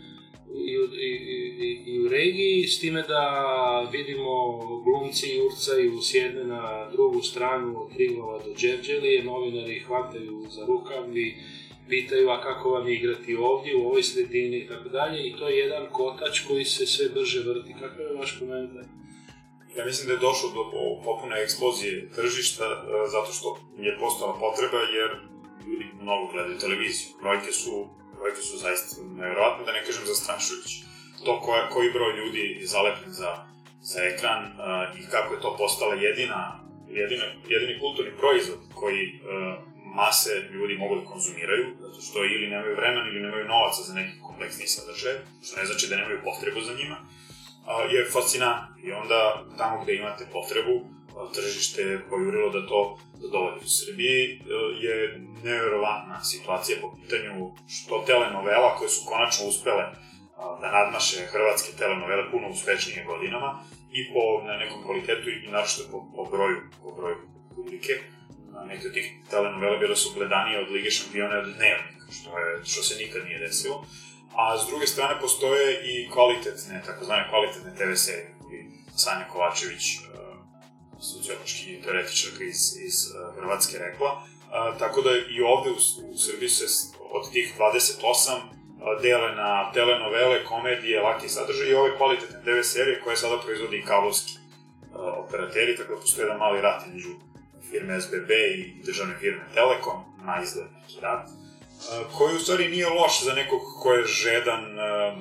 i 0.56 0.74
i, 1.02 1.12
i, 1.66 1.92
i 1.92 2.00
u 2.00 2.10
regiji 2.10 2.68
s 2.68 2.80
time 2.80 3.02
da 3.02 3.90
vidimo 3.92 4.58
glumci 4.84 5.36
jurcaju 5.36 6.02
s 6.02 6.14
jedne 6.14 6.44
na 6.44 6.90
drugu 6.92 7.22
stranu 7.22 7.82
od 7.82 7.94
Triglova 7.94 8.40
do 8.40 8.54
Đevđelije, 8.62 9.24
novinari 9.24 9.76
ih 9.76 9.86
hvataju 9.86 10.46
za 10.50 10.66
rukav 10.66 11.18
i 11.18 11.36
pitaju 11.90 12.30
a 12.30 12.42
kako 12.42 12.70
vam 12.70 12.88
je 12.88 12.96
igrati 12.96 13.36
ovdje, 13.36 13.76
u 13.76 13.88
ovoj 13.88 14.04
sredini 14.04 14.58
i 14.58 14.68
tako 14.68 14.90
dalje 14.90 15.28
i 15.28 15.36
to 15.40 15.50
je 15.50 15.58
jedan 15.58 15.88
kotač 15.92 16.40
koji 16.40 16.66
se 16.66 16.86
sve 16.86 17.10
brže 17.10 17.40
vrti. 17.40 17.74
Kakav 17.80 18.06
je 18.06 18.14
vaš 18.20 18.40
komentar? 18.40 18.84
Ja 19.78 19.86
mislim 19.86 20.08
da 20.08 20.14
je 20.14 20.26
došlo 20.28 20.50
do 20.50 20.64
popune 21.06 21.36
eksplozije 21.44 22.10
tržišta 22.16 22.66
e, 22.66 23.10
zato 23.12 23.32
što 23.34 23.48
je 23.80 23.98
postala 24.00 24.34
potreba 24.40 24.80
jer 24.98 25.10
ljudi 25.68 25.86
mnogo 26.02 26.32
gledaju 26.32 26.58
televiziju. 26.58 27.08
Brojke 27.22 27.52
su, 27.52 27.88
brojke 28.28 28.42
su 28.42 28.58
zaista 28.58 29.02
nevjerojatne, 29.02 29.66
da 29.66 29.72
ne 29.72 29.86
kažem 29.86 30.06
zastrašujući. 30.06 30.84
To 31.26 31.42
koja, 31.42 31.70
koji 31.70 31.92
broj 31.92 32.14
ljudi 32.20 32.58
je 32.60 32.68
zalepljen 32.68 33.12
za, 33.12 33.32
za 33.82 34.00
ekran 34.04 34.42
uh, 34.46 35.00
i 35.00 35.02
kako 35.12 35.34
je 35.34 35.42
to 35.42 35.56
postala 35.58 35.96
jedina, 35.96 36.40
jedina, 36.90 37.26
jedini 37.48 37.80
kulturni 37.80 38.12
proizvod 38.22 38.60
koji 38.80 39.04
uh, 39.08 39.22
mase 39.96 40.32
ljudi 40.52 40.78
mogu 40.78 40.96
da 40.96 41.10
konzumiraju, 41.12 41.66
zato 41.82 42.02
što 42.02 42.26
ili 42.26 42.48
nemaju 42.48 42.76
vremena 42.76 43.08
ili 43.10 43.26
nemaju 43.26 43.46
novaca 43.46 43.82
za 43.84 43.94
neki 43.94 44.14
kompleksni 44.28 44.68
sadržaj, 44.68 45.16
što 45.44 45.60
ne 45.60 45.66
znači 45.66 45.88
da 45.90 45.96
nemaju 45.96 46.20
potrebu 46.24 46.62
za 46.62 46.74
njima, 46.80 46.98
je 47.90 48.10
fascinantno. 48.14 48.76
I 48.84 48.92
onda, 48.92 49.46
tamo 49.58 49.84
gde 49.84 49.96
imate 49.96 50.28
potrebu, 50.32 50.76
tržište 51.34 52.00
pojurilo 52.10 52.50
da 52.50 52.68
to 52.68 52.98
zadovolji. 53.14 53.58
U 53.66 53.70
Srbiji 53.70 54.24
e, 54.26 54.38
je 54.86 55.20
neverovatna 55.44 56.24
situacija 56.24 56.78
po 56.82 56.96
pitanju 56.96 57.52
što 57.68 58.04
telenovela 58.08 58.76
koje 58.76 58.90
su 58.90 59.02
konačno 59.06 59.48
uspele 59.48 59.84
da 60.62 60.72
nadmaše 60.72 61.26
hrvatske 61.26 61.72
telenovele 61.78 62.32
puno 62.32 62.50
uspešnije 62.50 63.06
godinama 63.06 63.64
i 63.92 64.14
po 64.14 64.48
na 64.48 64.58
nekom 64.58 64.84
kvalitetu 64.84 65.30
i 65.30 65.48
našto 65.52 65.84
po, 65.92 65.98
po 66.16 66.26
broju, 66.32 66.58
po 66.84 66.92
broju 66.92 67.18
publike 67.56 67.94
neke 68.66 68.88
od 68.88 68.94
tih 68.94 69.12
telenovela 69.30 69.78
bile 69.78 69.96
su 69.96 70.14
gledanije 70.16 70.60
od 70.60 70.72
Lige 70.72 70.92
šampiona 70.92 71.38
od 71.38 71.46
dnevnika, 71.46 72.06
što, 72.12 72.38
je, 72.40 72.66
što 72.66 72.84
se 72.84 73.04
nikad 73.04 73.26
nije 73.26 73.40
desilo. 73.40 73.86
A 74.36 74.58
s 74.58 74.68
druge 74.68 74.88
strane 74.88 75.22
postoje 75.22 75.68
i 75.92 76.10
kvalitetne, 76.10 76.84
takozvane 76.86 77.30
kvalitetne 77.30 77.76
TV 77.76 77.94
serije, 77.96 78.36
Sanja 78.96 79.26
Kovačević, 79.32 79.84
sociološki 81.02 81.82
teoretičarka 81.84 82.44
iz, 82.44 82.78
iz 82.88 82.96
uh, 83.12 83.36
Hrvatske 83.36 83.78
rekla. 83.78 84.12
Uh, 84.14 84.80
tako 84.80 85.02
da 85.02 85.10
i 85.10 85.42
ovde 85.42 85.70
u, 85.70 85.80
u 86.14 86.18
Srbiji 86.18 86.50
se 86.50 86.66
od 87.12 87.32
tih 87.32 87.54
28 87.60 88.58
dele 89.02 89.36
na 89.36 89.72
telenovele, 89.74 90.46
komedije, 90.46 91.02
laki 91.02 91.30
sadržaj 91.30 91.68
i 91.70 91.74
ove 91.74 91.98
kvalitetne 91.98 92.42
TV 92.44 92.62
serije 92.64 93.02
koje 93.04 93.18
sada 93.18 93.38
proizvodi 93.38 93.84
kablovski 93.88 94.34
operateri, 94.94 95.78
tako 95.78 95.94
da 95.94 96.00
postoje 96.02 96.24
jedan 96.26 96.38
mali 96.38 96.62
rat 96.62 96.84
među 96.94 97.10
firme 97.72 98.02
SBB 98.02 98.32
i 98.32 98.84
državne 98.86 99.16
firme 99.20 99.46
Telekom, 99.54 100.04
na 100.26 100.44
izgled 100.44 100.68
neki 100.82 101.02
rad, 101.02 101.30
koji 102.18 102.36
u 102.36 102.40
stvari 102.40 102.68
nije 102.68 102.90
loš 102.90 103.24
za 103.24 103.34
nekog 103.34 103.62
ko 103.82 103.94
je 103.94 104.06
žedan 104.06 104.64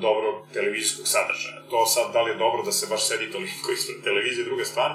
dobrog 0.01 0.47
televizijskog 0.53 1.07
sadržaja. 1.09 1.63
To 1.71 1.87
sad, 1.87 2.13
da 2.13 2.23
li 2.23 2.31
je 2.31 2.37
dobro 2.37 2.63
da 2.63 2.73
se 2.73 2.87
baš 2.87 3.09
sedi 3.09 3.33
toliko 3.33 3.73
ispred 3.79 4.05
televizije, 4.05 4.45
druga 4.45 4.65
stvar, 4.65 4.91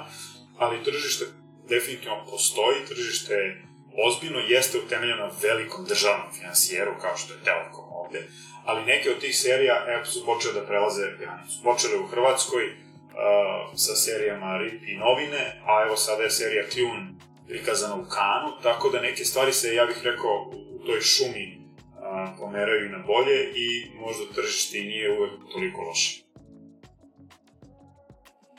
ali 0.58 0.84
tržište 0.84 1.24
definitivno 1.68 2.26
postoji, 2.30 2.86
tržište 2.88 3.34
je 3.34 3.62
ozbiljno, 4.06 4.38
jeste 4.38 4.78
utemeljeno 4.78 5.30
velikom 5.42 5.84
državnom 5.84 6.32
finansijeru, 6.38 6.92
kao 7.00 7.16
što 7.16 7.32
je 7.32 7.44
Telekom 7.44 7.84
ovde, 7.90 8.28
ali 8.64 8.84
neke 8.84 9.10
od 9.10 9.18
tih 9.20 9.38
serija, 9.38 9.84
evo, 9.88 10.04
su 10.04 10.26
počele 10.26 10.54
da 10.54 10.66
prelaze 10.66 11.02
granicu. 11.18 11.62
Počele 11.62 11.98
u 11.98 12.06
Hrvatskoj, 12.06 12.62
Uh, 13.12 13.78
sa 13.78 13.94
serijama 13.94 14.58
RIP 14.58 14.82
i 14.88 14.96
novine, 14.96 15.60
a 15.66 15.82
evo 15.86 15.96
sada 15.96 16.22
je 16.22 16.30
serija 16.30 16.68
Kljun 16.68 17.20
prikazano 17.48 17.96
u 17.96 18.08
kanu, 18.08 18.62
tako 18.62 18.90
da 18.90 19.00
neke 19.00 19.24
stvari 19.24 19.52
se, 19.52 19.74
ja 19.74 19.86
bih 19.86 19.96
rekao, 20.02 20.50
u 20.74 20.86
toj 20.86 21.00
šumi 21.00 21.62
a, 21.96 22.34
pomeraju 22.38 22.90
na 22.90 22.98
bolje 22.98 23.52
i 23.54 23.90
možda 23.94 24.24
tržište 24.34 24.78
i 24.78 24.84
nije 24.84 25.18
uvek 25.18 25.32
toliko 25.52 25.80
loše. 25.82 26.21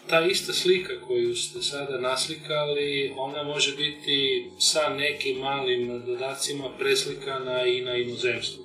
Ta 0.10 0.26
ista 0.26 0.54
slika 0.54 0.94
koju 1.08 1.36
ste 1.36 1.62
sada 1.62 2.00
naslikali, 2.00 3.14
ona 3.18 3.44
može 3.44 3.76
biti 3.76 4.50
sa 4.60 4.90
nekim 4.90 5.38
malim 5.38 6.06
dodacima 6.06 6.70
preslikana 6.80 7.66
i 7.66 7.82
na 7.82 7.96
inozemstvu. 7.96 8.64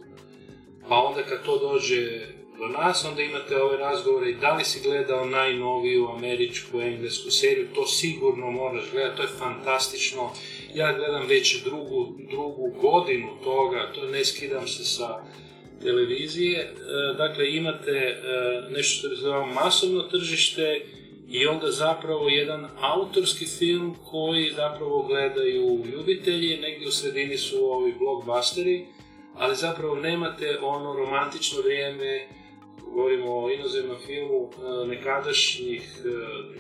Pa 0.89 0.97
onda 0.97 1.23
kad 1.23 1.45
to 1.45 1.59
dođe 1.59 2.21
do 2.59 2.69
nas, 2.69 3.05
onda 3.05 3.23
imate 3.23 3.63
ove 3.63 3.77
razgovore 3.77 4.31
i 4.31 4.35
da 4.35 4.55
li 4.55 4.65
si 4.65 4.81
gledao 4.83 5.25
najnoviju 5.25 6.09
američku, 6.09 6.81
englesku 6.81 7.31
seriju, 7.31 7.69
to 7.75 7.87
sigurno 7.87 8.51
moraš 8.51 8.85
gledati, 8.93 9.17
to 9.17 9.23
je 9.23 9.29
fantastično. 9.39 10.31
Ja 10.75 10.97
gledam 10.97 11.27
već 11.27 11.65
drugu, 11.65 12.15
drugu 12.31 12.73
godinu 12.81 13.29
toga, 13.45 13.93
to 13.95 14.09
ne 14.09 14.25
skidam 14.25 14.69
se 14.69 14.85
sa 14.85 15.25
televizije. 15.83 16.59
E, 16.61 16.75
dakle, 17.17 17.51
imate 17.53 17.91
e, 17.91 18.17
nešto 18.71 18.99
što 18.99 19.09
se 19.09 19.23
zove 19.23 19.47
masovno 19.47 20.03
tržište 20.03 20.81
i 21.29 21.47
onda 21.47 21.71
zapravo 21.71 22.29
jedan 22.29 22.69
autorski 22.81 23.47
film 23.47 23.97
koji 24.11 24.53
zapravo 24.57 25.03
gledaju 25.03 25.85
ljubitelji, 25.93 26.57
negdje 26.57 26.89
u 26.89 26.93
sredini 26.93 27.37
su 27.37 27.73
ovi 27.73 27.95
blockbusteri, 27.99 28.87
ali 29.35 29.57
zapravo 29.57 29.95
nemate 29.95 30.59
ono 30.63 30.93
romantično 30.93 31.63
vrijeme 31.63 32.29
govorimo 32.99 33.45
o 33.45 33.51
inozemnom 33.51 33.97
filmu 34.07 34.49
e, 34.49 34.87
nekadašnjih 34.87 35.83
e, 35.83 36.09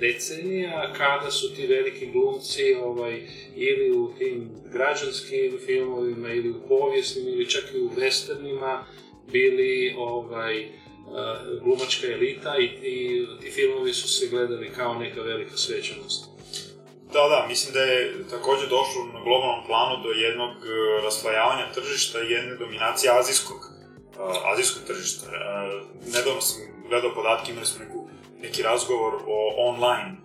decenija, 0.01 0.93
kada 0.97 1.31
su 1.31 1.55
ti 1.55 1.67
veliki 1.67 2.07
glumci 2.07 2.75
ovaj, 2.75 3.23
ili 3.57 3.91
u 3.91 4.13
tim 4.19 4.51
građanskim 4.73 5.59
filmovima, 5.67 6.33
ili 6.33 6.51
u 6.51 6.69
povijesnim, 6.69 7.29
ili 7.29 7.51
čak 7.51 7.65
i 7.75 7.81
u 7.81 7.91
westernima, 7.97 8.79
bili 9.33 9.95
ovaj, 9.99 10.69
glumačka 11.63 12.07
elita 12.07 12.59
i, 12.59 12.65
i 12.65 13.27
ti 13.41 13.51
filmovi 13.51 13.93
su 13.93 14.09
se 14.09 14.27
gledali 14.27 14.73
kao 14.77 14.95
neka 14.95 15.23
velika 15.23 15.57
svečanost. 15.57 16.25
Da, 17.13 17.29
da, 17.29 17.47
mislim 17.49 17.75
da 17.75 17.81
je 17.81 18.29
takođe 18.31 18.67
došlo 18.67 19.05
na 19.15 19.21
globalnom 19.25 19.67
planu 19.67 20.03
do 20.03 20.11
jednog 20.11 20.55
raslajavanja 21.05 21.73
tržišta 21.75 22.19
i 22.23 22.31
jedne 22.31 22.57
dominacije 22.57 23.19
azijskog 23.19 23.79
azijskog 24.53 24.83
tržišta. 24.87 25.27
Nedavno 26.07 26.41
sam 26.41 26.61
gledao 26.89 27.15
podatke, 27.15 27.53
imali 27.53 27.67
smo 27.67 27.85
neku, 27.85 28.09
neki 28.43 28.63
razgovor 28.63 29.15
o 29.27 29.55
online 29.57 30.17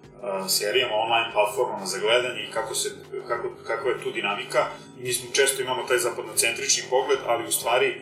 serijama, 0.47 0.95
online 0.95 1.29
platformama 1.33 1.85
za 1.85 1.99
gledanje 1.99 2.43
i 2.43 2.51
kako 2.51 2.75
se, 2.75 2.89
kako, 3.27 3.49
kakva 3.67 3.91
je 3.91 4.03
tu 4.03 4.11
dinamika. 4.11 4.65
Mi 4.97 5.13
smo 5.13 5.31
često 5.33 5.61
imamo 5.61 5.83
taj 5.83 5.97
zapadnocentrični 5.97 6.83
pogled, 6.89 7.19
ali 7.27 7.47
u 7.47 7.51
stvari 7.51 8.01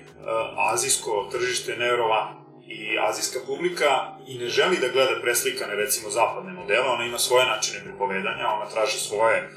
azijsko 0.58 1.30
tržište 1.32 1.72
je 1.72 1.78
nevjerovatno 1.78 2.41
i 2.72 2.98
azijska 3.00 3.40
publika 3.48 4.18
i 4.28 4.38
ne 4.38 4.48
želi 4.48 4.78
da 4.78 4.88
gleda 4.88 5.22
preslikane 5.22 5.76
recimo 5.76 6.10
zapadne 6.10 6.52
modele, 6.54 6.88
ona 6.88 7.06
ima 7.06 7.18
svoje 7.18 7.46
načine 7.46 7.84
pripovedanja, 7.84 8.48
ona 8.48 8.70
traži 8.70 8.98
svoje 8.98 9.50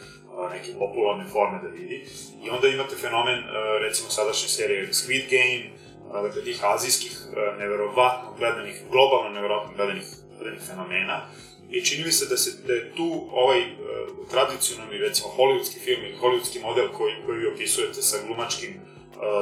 neke 0.51 0.73
popularne 0.79 1.25
forme 1.33 1.59
da 1.63 1.69
vidi 1.69 2.07
i 2.45 2.51
onda 2.51 2.69
imate 2.69 2.97
fenomen 2.97 3.39
recimo 3.81 4.11
sadašnje 4.11 4.49
serije 4.49 4.89
Squid 4.93 5.25
Game, 5.31 5.85
dakle, 6.23 6.45
tih 6.45 6.65
azijskih, 6.65 7.13
e, 7.37 7.59
neverovatno 7.59 8.35
gledanih, 8.39 8.83
globalno 8.91 9.31
neverovatno 9.31 9.73
gledanih, 9.77 10.05
gledanih 10.39 10.63
fenomena. 10.67 11.27
I 11.71 11.85
čini 11.85 12.05
mi 12.05 12.13
se 12.13 12.27
da, 12.27 12.37
se, 12.37 12.51
da 12.67 12.73
je 12.73 12.93
tu 12.97 13.29
ovaj 13.33 13.63
tradicionalni, 14.31 14.99
recimo, 14.99 15.29
hollywoodski 15.37 15.79
film 15.85 16.03
ili 16.05 16.17
hollywoodski 16.17 16.63
model 16.63 16.89
koji, 16.93 17.15
koji 17.27 17.39
vi 17.39 17.47
opisujete 17.47 18.03
sa 18.03 18.17
glumačkim 18.27 18.81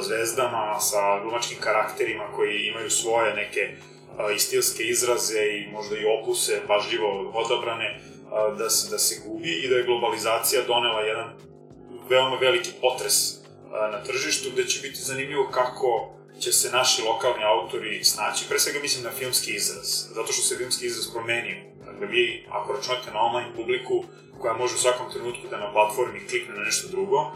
zvezdama, 0.01 0.81
sa 0.81 1.21
glumačkim 1.23 1.59
karakterima 1.61 2.25
koji 2.37 2.67
imaju 2.67 2.91
svoje 2.91 3.35
neke 3.35 3.61
uh, 3.71 4.37
i 4.37 4.39
stilske 4.39 4.83
izraze 4.83 5.39
i 5.39 5.73
možda 5.73 5.97
i 5.97 6.07
opuse 6.21 6.61
pažljivo 6.67 7.33
odabrane, 7.35 8.01
uh, 8.01 8.59
da, 8.59 8.71
se, 8.71 8.91
da 8.91 8.99
se 8.99 9.21
gubi 9.27 9.53
i 9.53 9.69
da 9.69 9.77
je 9.77 9.85
globalizacija 9.85 10.63
donela 10.67 11.01
jedan 11.01 11.33
veoma 12.09 12.37
veliki 12.37 12.71
potres 12.81 13.15
uh, 13.33 13.41
na 13.93 14.03
tržištu, 14.05 14.51
gde 14.53 14.65
će 14.67 14.81
biti 14.83 15.01
zanimljivo 15.01 15.49
kako 15.51 16.13
će 16.41 16.53
se 16.53 16.71
naši 16.71 17.03
lokalni 17.03 17.45
autori 17.45 18.05
snaći, 18.05 18.49
pre 18.49 18.59
svega 18.59 18.79
mislim 18.81 19.05
na 19.05 19.11
filmski 19.11 19.51
izraz, 19.55 19.89
zato 20.15 20.33
što 20.33 20.43
se 20.43 20.57
filmski 20.57 20.87
izraz 20.87 21.13
promenio. 21.13 21.57
Dakle, 21.87 22.07
vi, 22.07 22.47
ako 22.51 22.73
računate 22.73 23.11
na 23.11 23.21
online 23.21 23.57
publiku, 23.57 24.05
koja 24.39 24.55
može 24.55 24.75
u 24.75 24.79
svakom 24.79 25.13
trenutku 25.13 25.49
da 25.51 25.57
na 25.59 25.73
platformi 25.73 26.27
klikne 26.29 26.55
na 26.55 26.63
nešto 26.63 26.89
drugo, 26.89 27.33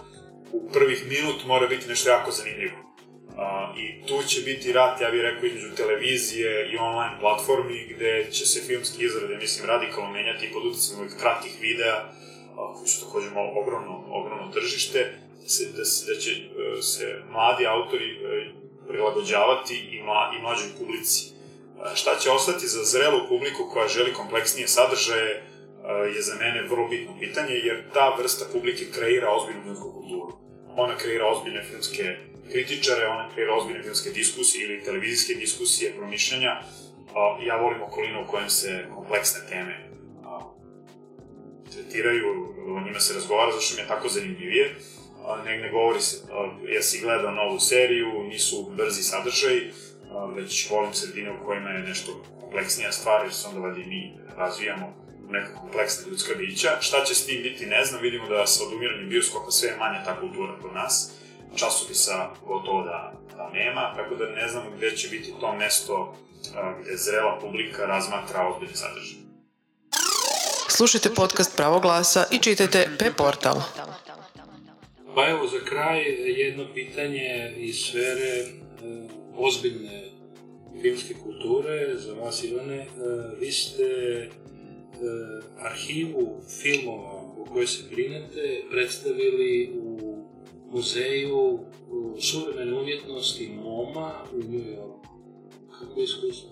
u 0.53 0.70
prvih 0.72 1.07
minut 1.09 1.44
mora 1.47 1.66
biti 1.66 1.88
nešto 1.88 2.11
jako 2.11 2.30
zanimljivo. 2.30 2.76
Uh, 2.76 3.78
I 3.78 4.07
tu 4.07 4.22
će 4.28 4.40
biti 4.40 4.72
rat, 4.72 5.01
ja 5.01 5.11
bih 5.11 5.20
rekao, 5.20 5.47
između 5.47 5.74
televizije 5.76 6.70
i 6.72 6.76
online 6.76 7.16
platformi, 7.20 7.86
gde 7.94 8.30
će 8.30 8.47
se 8.47 8.61
filmski 8.66 9.05
izrade, 9.05 9.36
mislim, 9.36 9.66
radikalno 9.66 10.11
menjati 10.11 10.51
pod 10.53 10.66
utjecom 10.66 11.01
ovih 11.01 11.12
kratkih 11.20 11.53
videa, 11.61 12.05
uh, 12.05 12.76
koji 12.76 12.88
su 12.88 13.05
takođe 13.07 13.30
malo 13.30 13.51
ogromno, 13.61 14.05
ogromno 14.09 14.53
tržište, 14.53 15.18
da, 15.42 15.49
se, 15.49 15.64
da, 15.76 15.84
se, 15.84 16.14
da 16.14 16.20
će 16.20 16.30
uh, 16.30 16.84
se 16.84 17.22
mladi 17.30 17.66
autori 17.66 18.11
uh, 18.12 18.66
prilagođavati 18.88 19.74
i, 19.92 20.03
mla, 20.03 20.32
i 20.38 20.42
mlađoj 20.42 20.68
publici. 20.78 21.36
Šta 21.94 22.18
će 22.18 22.30
ostati 22.30 22.66
za 22.66 22.84
zrelu 22.84 23.28
publiku 23.28 23.70
koja 23.72 23.88
želi 23.88 24.14
kompleksnije 24.14 24.68
sadržaje 24.68 25.30
e, 25.30 25.42
je 26.14 26.22
za 26.22 26.34
mene 26.34 26.62
vrlo 26.62 26.89
bitno 26.89 27.16
pitanje, 27.20 27.55
jer 27.55 27.84
ta 27.95 28.16
vrsta 28.18 28.45
publike 28.53 28.84
kreira 28.95 29.30
ozbiljnu 29.30 29.62
filmsku 29.62 29.93
kulturu. 29.93 30.39
Ona 30.76 30.97
kreira 30.97 31.26
ozbiljne 31.26 31.64
filmske 31.70 32.16
kritičare, 32.51 33.07
ona 33.07 33.30
kreira 33.34 33.55
ozbiljne 33.55 33.82
filmske 33.82 34.11
diskusije 34.11 34.64
ili 34.64 34.84
televizijske 34.84 35.34
diskusije, 35.34 35.95
promišljanja. 35.97 36.61
Ja 37.47 37.57
volim 37.57 37.82
okolinu 37.82 38.22
u 38.22 38.30
kojem 38.30 38.51
se 38.51 38.84
kompleksne 38.95 39.41
teme 39.49 39.87
tretiraju, 41.72 42.26
o 42.76 42.80
njima 42.80 43.01
se 43.01 43.14
razgovara, 43.14 43.53
zašto 43.53 43.74
mi 43.74 43.82
je 43.82 43.89
tako 43.89 44.09
zanimljivije. 44.09 44.74
Ne, 45.45 45.59
ne 45.59 45.70
govori 45.70 46.01
se, 46.01 46.16
jesi 46.68 47.01
gledao 47.01 47.30
novu 47.30 47.61
seriju, 47.61 48.22
nisu 48.22 48.70
brzi 48.76 49.03
sadržaj, 49.03 49.61
već 50.34 50.70
volim 50.70 50.95
sredine 50.95 51.32
u 51.32 51.47
kojima 51.47 51.70
je 51.70 51.82
nešto 51.82 52.24
kompleksnija 52.41 52.93
stvar, 52.93 53.24
jer 53.24 53.32
se 53.32 53.49
onda 53.49 53.61
vadi 53.61 53.84
mi 53.84 54.18
razvijamo 54.37 55.05
neka 55.29 55.55
kompleksna 55.61 56.09
ljudska 56.11 56.35
bića. 56.35 56.70
Šta 56.81 57.05
će 57.05 57.14
s 57.14 57.27
tim 57.27 57.43
biti, 57.43 57.66
ne 57.66 57.85
znam, 57.85 58.03
vidimo 58.03 58.29
da 58.29 58.47
sa 58.47 58.64
odumiranjem 58.64 59.09
bioskopa 59.09 59.51
sve 59.51 59.68
je 59.68 59.77
manja 59.77 60.05
ta 60.05 60.20
kultura 60.20 60.59
kod 60.62 60.74
nas. 60.74 61.12
Časopisa 61.57 62.31
gotovo 62.47 62.83
da, 62.83 63.12
da 63.37 63.51
nema, 63.53 63.95
tako 63.97 64.14
da 64.14 64.27
ne 64.27 64.49
znam 64.49 64.62
gde 64.77 64.97
će 64.97 65.09
biti 65.09 65.33
to 65.41 65.57
mesto 65.57 66.16
gde 66.81 66.97
zrela 66.97 67.39
publika 67.41 67.87
razmatra 67.87 68.49
ozbiljni 68.49 68.77
sadržaj. 68.77 69.18
Slušajte 70.68 71.14
podcast 71.14 71.57
Pravo 71.57 71.81
glasa 71.81 72.24
i 72.31 72.39
čitajte 72.39 72.89
P-portal. 72.99 73.62
Pa 75.14 75.29
evo, 75.29 75.47
za 75.47 75.64
kraj 75.64 76.03
jedno 76.41 76.64
pitanje 76.74 77.55
iz 77.57 77.77
sfere 77.77 78.39
e, 78.39 78.49
ozbiljne 79.37 80.11
filmske 80.83 81.14
kulture 81.14 81.97
za 81.97 82.12
vas 82.12 82.45
Ivane. 82.45 82.77
E, 82.77 82.87
vi 83.41 83.53
ste 83.53 83.83
arhivu 85.59 86.40
filmova 86.62 87.12
o 87.38 87.44
kojoj 87.53 87.66
se 87.66 87.84
brinete 87.90 88.62
predstavili 88.70 89.72
u 89.82 89.97
muzeju 90.70 91.59
suvremene 92.20 92.78
umjetnosti 92.78 93.51
MoMA 93.55 94.24
u 94.32 94.36
New 94.36 94.66
Yorku. 94.74 95.09
Kako 95.78 96.01
je 96.01 96.05
iskustvo? 96.05 96.51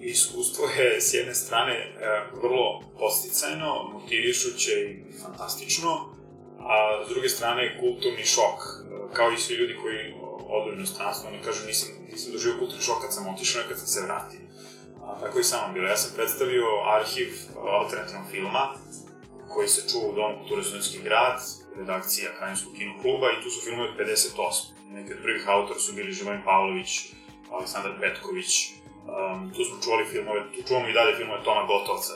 Iskustvo 0.00 0.64
je 0.66 1.00
s 1.00 1.14
jedne 1.14 1.34
strane 1.34 1.74
e, 1.74 1.94
vrlo 2.42 2.80
posticajno, 2.98 3.90
motivišuće 3.92 4.72
i 4.90 5.12
fantastično, 5.22 5.90
a 6.58 7.04
s 7.06 7.08
druge 7.08 7.28
strane 7.28 7.80
kulturni 7.80 8.24
šok, 8.24 8.58
e, 8.60 9.14
kao 9.14 9.32
i 9.32 9.36
svi 9.36 9.54
ljudi 9.54 9.76
koji 9.82 10.14
odu 10.48 10.70
u 10.70 10.74
inostranstvo, 10.74 11.28
oni 11.28 11.42
kažu 11.44 11.66
nisam, 11.66 11.88
nisam 12.12 12.32
doživio 12.32 12.58
kulturni 12.58 12.82
šok 12.82 13.02
kad 13.02 13.14
sam 13.14 13.34
otišao, 13.34 13.62
kad 13.68 13.78
sam 13.78 13.86
se 13.86 14.00
vratio. 14.00 14.40
A, 15.08 15.20
tako 15.20 15.38
i 15.38 15.44
samo 15.44 15.72
bilo. 15.72 15.88
Ja 15.88 15.96
sam 15.96 16.16
predstavio 16.16 16.66
arhiv 16.96 17.28
alternativnog 17.56 18.26
filma, 18.30 18.74
koji 19.48 19.68
se 19.68 19.88
čuva 19.90 20.08
u 20.08 20.14
Domu 20.14 20.38
kulture 20.38 20.62
Studentski 20.62 20.98
grad, 21.02 21.40
redakcija 21.76 22.36
Krajinskog 22.38 22.72
kino 22.78 22.92
kluba 23.02 23.26
i 23.30 23.42
tu 23.42 23.50
su 23.50 23.60
filmovi 23.64 23.88
od 23.88 23.96
58. 23.96 24.78
Neki 24.90 25.12
od 25.12 25.18
prvih 25.22 25.48
autora 25.48 25.80
su 25.80 25.92
bili 25.92 26.12
Živojin 26.12 26.42
Pavlović, 26.44 26.90
Aleksandar 27.50 27.92
Petković, 28.00 28.50
um, 28.70 29.52
tu 29.54 29.64
smo 29.64 29.82
čuvali 29.84 30.04
filmove, 30.12 30.40
tu 30.52 30.68
čuvamo 30.68 30.88
i 30.88 30.92
dalje 30.92 31.16
filmove 31.16 31.44
Toma 31.44 31.64
Gotovca. 31.66 32.14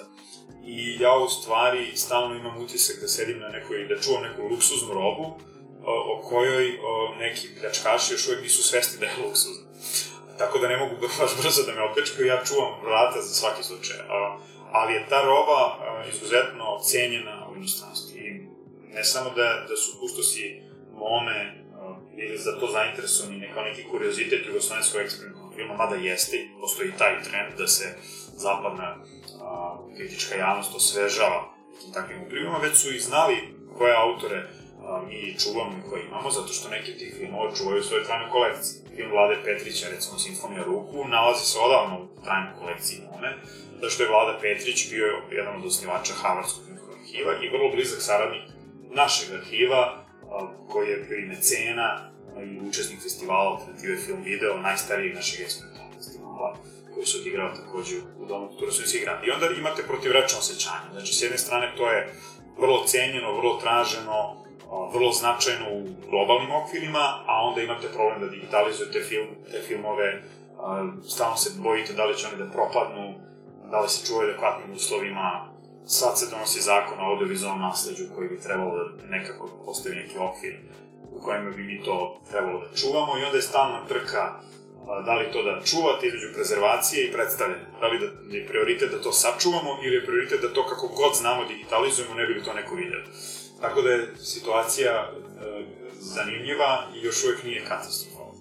I 0.65 0.97
ja 1.01 1.15
u 1.17 1.29
stvari 1.29 1.93
stalno 1.97 2.35
imam 2.35 2.57
utisak 2.65 2.97
da 3.01 3.09
sedim 3.09 3.39
na 3.39 3.49
nekoj, 3.49 3.87
da 3.89 4.01
čuvam 4.01 4.23
neku 4.23 4.43
luksuznu 4.43 4.95
robu, 4.95 5.25
o, 5.85 5.95
o 6.13 6.23
kojoj 6.29 6.79
o, 6.83 7.15
neki 7.19 7.49
pljačkaši 7.61 8.15
još 8.15 8.29
uvek 8.29 8.43
nisu 8.43 8.63
svesti 8.63 8.99
da 9.01 9.07
je 9.07 9.27
luksuzna. 9.27 9.72
Tako 10.43 10.59
da 10.59 10.69
ne 10.69 10.77
mogu 10.77 10.95
baš 11.01 11.37
brzo 11.43 11.63
da 11.67 11.73
me 11.73 11.83
opljačkaju, 11.91 12.27
ja 12.27 12.45
čuvam 12.45 12.73
vrata 12.85 13.23
za 13.23 13.35
svaki 13.35 13.63
slučaj. 13.63 13.97
A, 14.09 14.39
ali 14.73 14.95
je 14.95 15.07
ta 15.09 15.23
roba 15.23 15.61
a, 15.63 16.05
izuzetno 16.09 16.79
cenjena 16.91 17.49
u 17.51 17.57
inostranstvu. 17.57 18.19
I 18.19 18.49
ne 18.95 19.05
samo 19.05 19.31
da, 19.31 19.65
da 19.69 19.77
su 19.77 19.99
kustosi 20.01 20.63
Mome 20.95 21.63
ili 22.17 22.39
za 22.39 22.61
to 22.61 22.67
zainteresovani 22.67 23.39
ne 23.39 23.53
kao 23.55 23.65
neki 23.65 23.85
kuriozitet 23.91 24.47
jugoslovenskog 24.47 25.01
eksperimentalnog 25.01 25.55
filma, 25.55 25.75
mada 25.75 25.95
jeste, 25.97 26.49
postoji 26.61 26.93
taj 26.99 27.23
trend 27.23 27.59
da 27.59 27.67
se 27.67 27.95
zapadna 28.37 28.97
a, 29.41 29.79
kritička 29.97 30.35
javnost 30.35 30.75
osvežava 30.75 31.53
nekim 31.73 31.93
takvim 31.93 32.23
ukrivima, 32.23 32.59
već 32.59 32.77
su 32.77 32.95
i 32.95 33.01
znali 33.01 33.37
koje 33.79 33.97
autore 33.97 34.49
a, 34.85 35.03
mi 35.09 35.37
čuvamo 35.39 35.73
i 35.79 35.91
koje 35.91 36.07
imamo, 36.07 36.31
zato 36.31 36.53
što 36.53 36.69
neki 36.69 36.99
tih 36.99 37.15
filmova 37.19 37.55
čuvaju 37.55 37.83
svoje 37.83 38.05
trajne 38.05 38.31
kolekcije. 38.31 38.82
Vlade 39.13 39.37
Petrića, 39.45 39.87
recimo 39.95 40.19
Simfonija 40.19 40.65
ruku, 40.65 41.05
nalazi 41.09 41.45
se 41.45 41.59
odavno 41.59 41.95
u 41.99 42.25
trajnoj 42.25 42.53
kolekciji 42.59 42.99
Mone, 43.11 43.37
zašto 43.83 44.03
je 44.03 44.09
Vlada 44.09 44.39
Petrić 44.43 44.91
bio 44.91 45.07
jedan 45.31 45.57
od 45.57 45.67
osnivača 45.67 46.15
filmskog 46.67 46.95
arhiva 46.99 47.33
i 47.43 47.49
vrlo 47.49 47.71
blizak 47.75 48.01
saradnik 48.03 48.43
našeg 48.91 49.35
arhiva, 49.35 50.05
koji 50.71 50.89
je 50.91 50.97
bio 50.97 51.19
i 51.19 51.27
mecena 51.27 52.11
i 52.45 52.69
učesnik 52.69 53.03
festivala 53.03 53.51
Alternative 53.51 53.97
Film 53.97 54.23
Video, 54.23 54.57
najstarijeg 54.57 55.15
našeg 55.15 55.41
eksperimentalnog 55.41 55.95
festivala 55.95 56.57
koji 56.95 57.07
se 57.07 57.19
odigrao 57.19 57.57
takođe 57.57 57.97
u 58.19 58.27
Domu 58.27 58.49
kulture 58.49 58.73
Sovjetski 58.73 59.01
grad. 59.01 59.25
I 59.25 59.31
onda 59.31 59.47
imate 59.47 59.83
protivrečno 59.83 60.39
osjećanje. 60.39 60.89
Znači, 60.93 61.15
s 61.15 61.23
jedne 61.23 61.39
strane, 61.39 61.73
to 61.77 61.91
je 61.91 62.15
vrlo 62.59 62.85
cenjeno, 62.87 63.37
vrlo 63.37 63.61
traženo, 63.61 64.42
vrlo 64.93 65.13
značajno 65.13 65.67
u 65.73 66.09
globalnim 66.11 66.51
okvirima, 66.53 67.05
a 67.27 67.43
onda 67.49 67.63
imate 67.63 67.89
problem 67.89 68.21
da 68.21 68.29
digitalizujete 68.29 69.01
film, 69.01 69.29
te 69.51 69.61
filmove, 69.69 70.23
stalno 71.09 71.37
se 71.37 71.51
bojite 71.59 71.93
da 71.93 72.05
li 72.05 72.17
će 72.17 72.27
oni 72.27 72.37
da 72.45 72.53
propadnu, 72.53 73.15
da 73.71 73.81
li 73.81 73.89
se 73.89 74.07
čuvaju 74.07 74.29
adekvatnim 74.29 74.77
uslovima, 74.77 75.53
sad 75.87 76.19
se 76.19 76.31
donosi 76.31 76.61
zakon 76.61 76.99
o 77.01 77.11
audiovizualnom 77.11 77.61
nasledđu 77.61 78.05
koji 78.15 78.29
bi 78.29 78.41
trebalo 78.41 78.79
da 78.79 79.07
nekako 79.07 79.49
postavi 79.65 79.97
neki 79.97 80.19
okvir 80.19 80.57
u 81.13 81.21
kojem 81.21 81.53
bi 81.57 81.63
mi 81.63 81.83
to 81.85 82.21
trebalo 82.31 82.61
da 82.61 82.77
čuvamo 82.77 83.19
i 83.19 83.25
onda 83.25 83.37
je 83.37 83.43
stalna 83.43 83.87
trka 83.89 84.41
da 85.07 85.15
li 85.15 85.33
to 85.33 85.43
da 85.43 85.61
čuvate 85.65 86.07
između 86.07 86.29
prezervacije 86.35 87.07
i 87.07 87.13
predstavljanja. 87.13 87.67
Da 87.81 87.87
li 87.87 87.99
da 87.99 88.37
je 88.37 88.47
prioritet 88.47 88.91
da 88.91 89.03
to 89.03 89.13
sačuvamo 89.13 89.79
ili 89.85 89.95
je 89.95 90.07
prioritet 90.07 90.41
da 90.41 90.53
to 90.53 90.67
kako 90.67 90.87
god 90.87 91.15
znamo 91.15 91.45
digitalizujemo, 91.45 92.15
ne 92.15 92.27
bi 92.27 92.35
li 92.35 92.45
to 92.45 92.53
neko 92.53 92.75
video. 92.75 93.01
Tako 93.63 93.83
da 93.83 93.91
je 93.91 94.07
situacija 94.19 94.93
e, 94.93 95.65
zanimljiva 95.93 96.87
i 96.97 97.07
još 97.07 97.25
uvek 97.25 97.45
nije 97.45 97.65
katastrofalna. 97.69 98.41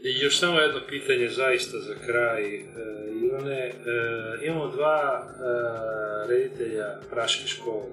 I 0.00 0.18
još 0.20 0.38
samo 0.38 0.60
jedno 0.60 0.80
pitanje 0.88 1.28
zaista 1.28 1.78
za 1.78 1.94
kraj, 2.06 2.54
e, 2.54 2.62
Ivane. 3.24 3.60
E, 3.60 3.72
imamo 4.46 4.68
dva 4.68 5.26
e, 5.26 6.28
reditelja 6.28 7.00
Praške 7.10 7.46
škole. 7.46 7.86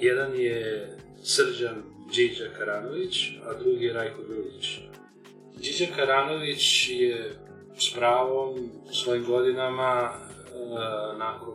Jedan 0.00 0.34
je 0.34 0.88
Srđan 1.24 1.82
Điđa 2.14 2.44
Karanović, 2.58 3.30
a 3.46 3.54
drugi 3.54 3.84
je 3.84 3.92
Rajko 3.92 4.22
Grlić. 4.28 4.78
Điđa 5.56 5.86
Karanović 5.96 6.88
je 6.88 7.32
s 7.78 7.94
pravom 7.94 8.70
svojim 8.92 9.24
godinama 9.24 10.12
e, 10.12 10.18
nakon 11.18 11.54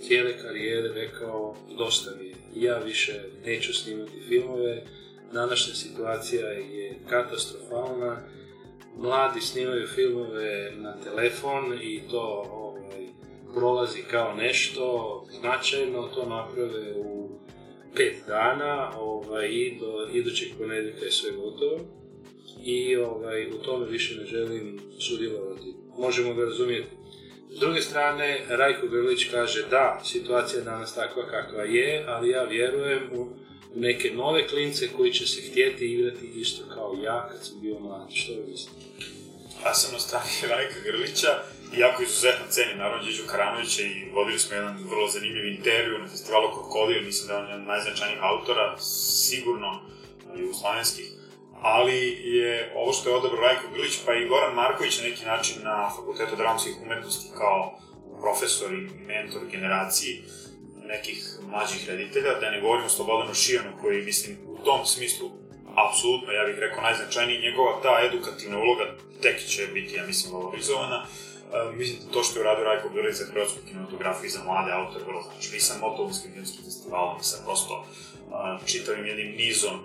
cijele 0.00 0.38
karijere 0.42 0.88
rekao 0.88 1.56
dosta 1.78 2.10
mi 2.20 2.29
ja 2.54 2.78
više 2.78 3.20
neću 3.44 3.74
snimati 3.74 4.20
filmove, 4.28 4.82
današnja 5.32 5.74
situacija 5.74 6.46
je 6.48 6.98
katastrofalna, 7.08 8.22
mladi 8.96 9.40
snimaju 9.40 9.86
filmove 9.86 10.72
na 10.76 10.96
telefon 11.04 11.78
i 11.82 12.02
to 12.10 12.44
ovaj, 12.52 13.06
prolazi 13.54 14.02
kao 14.10 14.34
nešto 14.34 15.26
značajno, 15.40 16.02
to 16.02 16.28
naprave 16.28 16.94
u 16.96 17.28
pet 17.96 18.14
dana 18.26 18.92
ovaj, 18.98 19.48
i 19.48 19.78
do 19.80 20.08
idućeg 20.12 20.48
ponedjeljka 20.58 21.04
je 21.04 21.10
sve 21.10 21.30
gotovo 21.30 21.80
i 22.64 22.96
ovaj, 22.96 23.46
u 23.46 23.58
tome 23.58 23.86
više 23.86 24.14
ne 24.20 24.26
želim 24.26 24.80
sudjelovati. 24.98 25.74
Možemo 25.98 26.34
ga 26.34 26.44
razumijeti. 26.44 26.99
S 27.52 27.58
druge 27.58 27.80
strane, 27.80 28.44
Rajko 28.48 28.86
Grlić 28.86 29.30
kaže 29.30 29.66
da, 29.70 30.00
situacija 30.04 30.58
je 30.58 30.64
danas 30.64 30.94
takva 30.94 31.26
kakva 31.26 31.62
je, 31.62 32.04
ali 32.08 32.30
ja 32.30 32.42
vjerujem 32.44 33.02
u 33.12 33.28
neke 33.74 34.10
nove 34.10 34.48
klince 34.48 34.88
koji 34.96 35.12
će 35.12 35.26
se 35.26 35.50
htjeti 35.50 35.92
igrati 35.92 36.26
isto 36.26 36.64
kao 36.74 36.96
ja 37.02 37.28
kad 37.32 37.46
sam 37.46 37.60
bio 37.60 37.78
mlad. 37.80 38.08
Što 38.14 38.32
vi 38.32 38.50
mislite? 38.50 38.80
Ja 39.64 39.74
sam 39.74 39.92
na 39.92 39.98
strani 39.98 40.30
Rajka 40.50 40.80
Grlića, 40.84 41.42
jako 41.76 42.02
izuzetno 42.02 42.46
cenim 42.50 42.78
naravno 42.78 43.04
Điđu 43.04 43.22
Karanovića 43.26 43.82
i 43.82 44.10
vodili 44.14 44.38
smo 44.38 44.56
jedan 44.56 44.76
vrlo 44.90 45.08
zanimljiv 45.08 45.44
intervju 45.44 45.98
na 45.98 46.08
festivalu 46.08 46.48
Krokodil, 46.54 47.02
mislim 47.02 47.28
da 47.28 47.34
je 47.34 47.40
on 47.40 47.46
jedan 47.46 47.64
najznačajnijih 47.64 48.22
autora, 48.22 48.76
sigurno 49.28 49.80
jugoslovenskih, 50.36 51.19
ali 51.62 52.18
je 52.24 52.72
ovo 52.76 52.92
što 52.92 53.10
je 53.10 53.16
odabrao 53.16 53.40
Rajko 53.40 53.68
Grlić, 53.74 53.98
pa 54.06 54.14
i 54.14 54.28
Goran 54.28 54.54
Marković 54.54 54.98
na 54.98 55.04
neki 55.04 55.24
način 55.24 55.62
na 55.62 55.90
Fakultetu 55.96 56.36
dramskih 56.36 56.74
umetnosti 56.82 57.28
kao 57.38 57.78
profesor 58.20 58.72
i 58.72 58.88
mentor 59.06 59.42
generaciji 59.50 60.22
nekih 60.84 61.24
mlađih 61.42 61.88
reditelja, 61.88 62.40
da 62.40 62.50
ne 62.50 62.60
govorimo 62.60 62.86
o 62.86 62.96
Slobodanu 62.96 63.34
Šijanu 63.34 63.70
koji, 63.80 64.02
mislim, 64.02 64.36
u 64.46 64.64
tom 64.64 64.86
smislu 64.86 65.30
apsolutno, 65.76 66.32
ja 66.32 66.44
bih 66.46 66.56
rekao, 66.58 66.82
najznačajniji 66.82 67.40
njegova 67.40 67.80
ta 67.82 68.00
edukativna 68.08 68.58
uloga 68.58 68.84
tek 69.22 69.46
će 69.46 69.66
biti, 69.66 69.94
ja 69.94 70.06
mislim, 70.06 70.34
valorizovana. 70.34 71.06
Uh, 71.06 71.74
mislim 71.76 71.98
da 72.00 72.12
to 72.12 72.22
što 72.22 72.38
je 72.38 72.40
uradio 72.40 72.64
Rajko 72.64 72.88
Bilić 72.88 73.16
za 73.16 73.24
hrvatsku 73.32 73.58
kinematografiju 73.68 74.30
za 74.30 74.44
mlade 74.44 74.72
autore 74.72 75.04
vrlo 75.04 75.22
znači. 75.22 75.56
I 75.56 75.60
sa 75.60 75.74
Motovskim 75.80 76.32
filmskim 76.32 76.64
festivalom 76.64 77.16
i 77.16 77.44
prosto 77.44 77.74
uh, 77.74 78.66
čitavim 78.66 79.06
jednim 79.06 79.36
nizom 79.36 79.76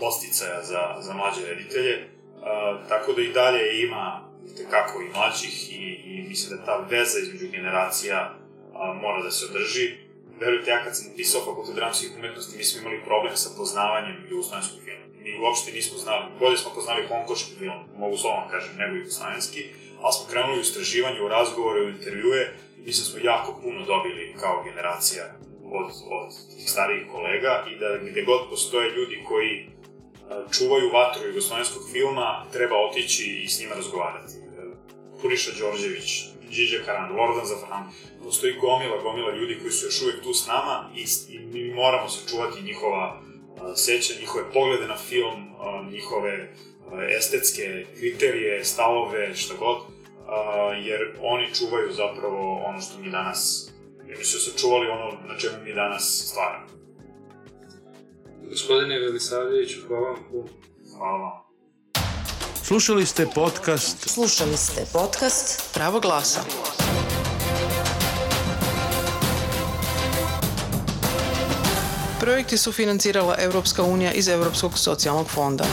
posticaja 0.00 0.62
za, 0.62 0.96
za 1.00 1.14
mlađe 1.14 1.46
reditelje. 1.46 2.08
Uh, 2.38 2.88
tako 2.88 3.12
da 3.12 3.22
i 3.22 3.32
dalje 3.32 3.82
ima 3.82 4.28
kako 4.70 5.02
i 5.02 5.08
mlađih 5.08 5.72
i, 5.72 5.84
i 6.04 6.24
mislim 6.28 6.56
da 6.56 6.64
ta 6.64 6.86
veza 6.90 7.18
između 7.18 7.48
generacija 7.50 8.34
a, 8.74 8.92
mora 9.02 9.22
da 9.22 9.30
se 9.30 9.46
održi. 9.50 9.96
Verujte, 10.40 10.70
ja 10.70 10.84
kad 10.84 10.96
sam 10.96 11.06
pisao 11.16 11.44
fakultet 11.44 11.74
dramskih 11.74 12.10
umetnosti, 12.18 12.56
mi 12.56 12.64
smo 12.64 12.80
imali 12.80 13.04
problem 13.04 13.36
sa 13.36 13.50
poznavanjem 13.56 14.26
jugoslovenskog 14.30 14.80
filma. 14.84 15.06
Mi 15.22 15.38
uopšte 15.40 15.72
nismo 15.72 15.98
znali, 15.98 16.24
bolje 16.38 16.56
smo 16.56 16.70
poznali 16.74 17.06
hongkoški 17.06 17.52
film, 17.58 17.80
mogu 17.96 18.16
slovno 18.16 18.48
kažem, 18.50 18.76
nego 18.76 18.96
jugoslovenski, 18.96 19.64
ali 20.02 20.12
smo 20.12 20.30
krenuli 20.30 20.58
u 20.58 20.60
istraživanje, 20.60 21.20
u 21.20 21.28
razgovore, 21.28 21.80
u 21.80 21.88
intervjue 21.88 22.54
mislim 22.88 23.04
da 23.04 23.10
smo 23.10 23.30
jako 23.32 23.60
puno 23.62 23.84
dobili 23.86 24.34
kao 24.40 24.62
generacija 24.64 25.24
od, 25.70 25.86
od 25.86 26.32
starijih 26.66 27.06
kolega 27.12 27.64
i 27.70 27.78
da 27.78 28.10
gde 28.10 28.22
god 28.22 28.40
postoje 28.50 28.90
ljudi 28.90 29.24
koji 29.28 29.66
čuvaju 30.58 30.90
vatru 30.92 31.26
jugoslovenskog 31.26 31.82
filma, 31.92 32.44
treba 32.52 32.76
otići 32.76 33.40
i 33.44 33.48
s 33.48 33.60
njima 33.60 33.74
razgovarati. 33.74 34.32
Puriša 35.22 35.50
Đorđević, 35.58 36.24
Điđa 36.50 36.78
Karan, 36.84 37.16
Lordan 37.16 37.46
Zafran, 37.46 37.84
postoji 38.24 38.52
gomila, 38.60 39.02
gomila 39.02 39.34
ljudi 39.34 39.58
koji 39.60 39.70
su 39.72 39.86
još 39.86 40.02
uvek 40.02 40.22
tu 40.22 40.34
s 40.34 40.46
nama 40.46 40.90
i, 40.96 41.04
i 41.34 41.38
mi 41.38 41.74
moramo 41.74 42.08
sačuvati 42.08 42.62
njihova 42.62 43.20
uh, 43.20 43.60
seća, 43.74 44.14
njihove 44.20 44.44
poglede 44.52 44.86
na 44.86 44.96
film, 44.96 45.48
njihove 45.90 46.48
estetske 47.18 47.86
kriterije, 47.98 48.64
stavove, 48.64 49.34
šta 49.34 49.54
god, 49.58 49.78
jer 50.84 51.16
oni 51.22 51.54
čuvaju 51.54 51.92
zapravo 51.92 52.62
ono 52.66 52.80
što 52.80 52.98
mi 52.98 53.10
danas, 53.10 53.67
jer 54.08 54.26
su 54.26 54.38
sačuvali 54.40 54.86
ono 54.88 55.28
na 55.28 55.38
čemu 55.38 55.56
mi 55.64 55.74
danas 55.74 56.24
stvaramo. 56.26 56.66
Gospodine 58.50 58.98
Velisavljeviću, 58.98 59.78
hvala 59.88 60.10
vam 60.10 60.24
puno. 60.30 60.48
Hvala 60.96 61.18
vam. 61.18 61.48
Slušali 62.64 63.06
ste 63.06 63.26
podcast 63.34 64.08
Slušali 64.08 64.56
ste 64.56 64.84
podcast 64.92 65.74
Pravo 65.74 66.00
glasa. 66.00 66.40
Projekti 72.20 72.58
su 72.58 72.72
financirala 72.72 73.36
Europska 73.38 73.82
unija 73.82 74.12
iz 74.12 74.28
Europskog 74.28 74.78
socijalnog 74.78 75.30
fonda. 75.30 75.64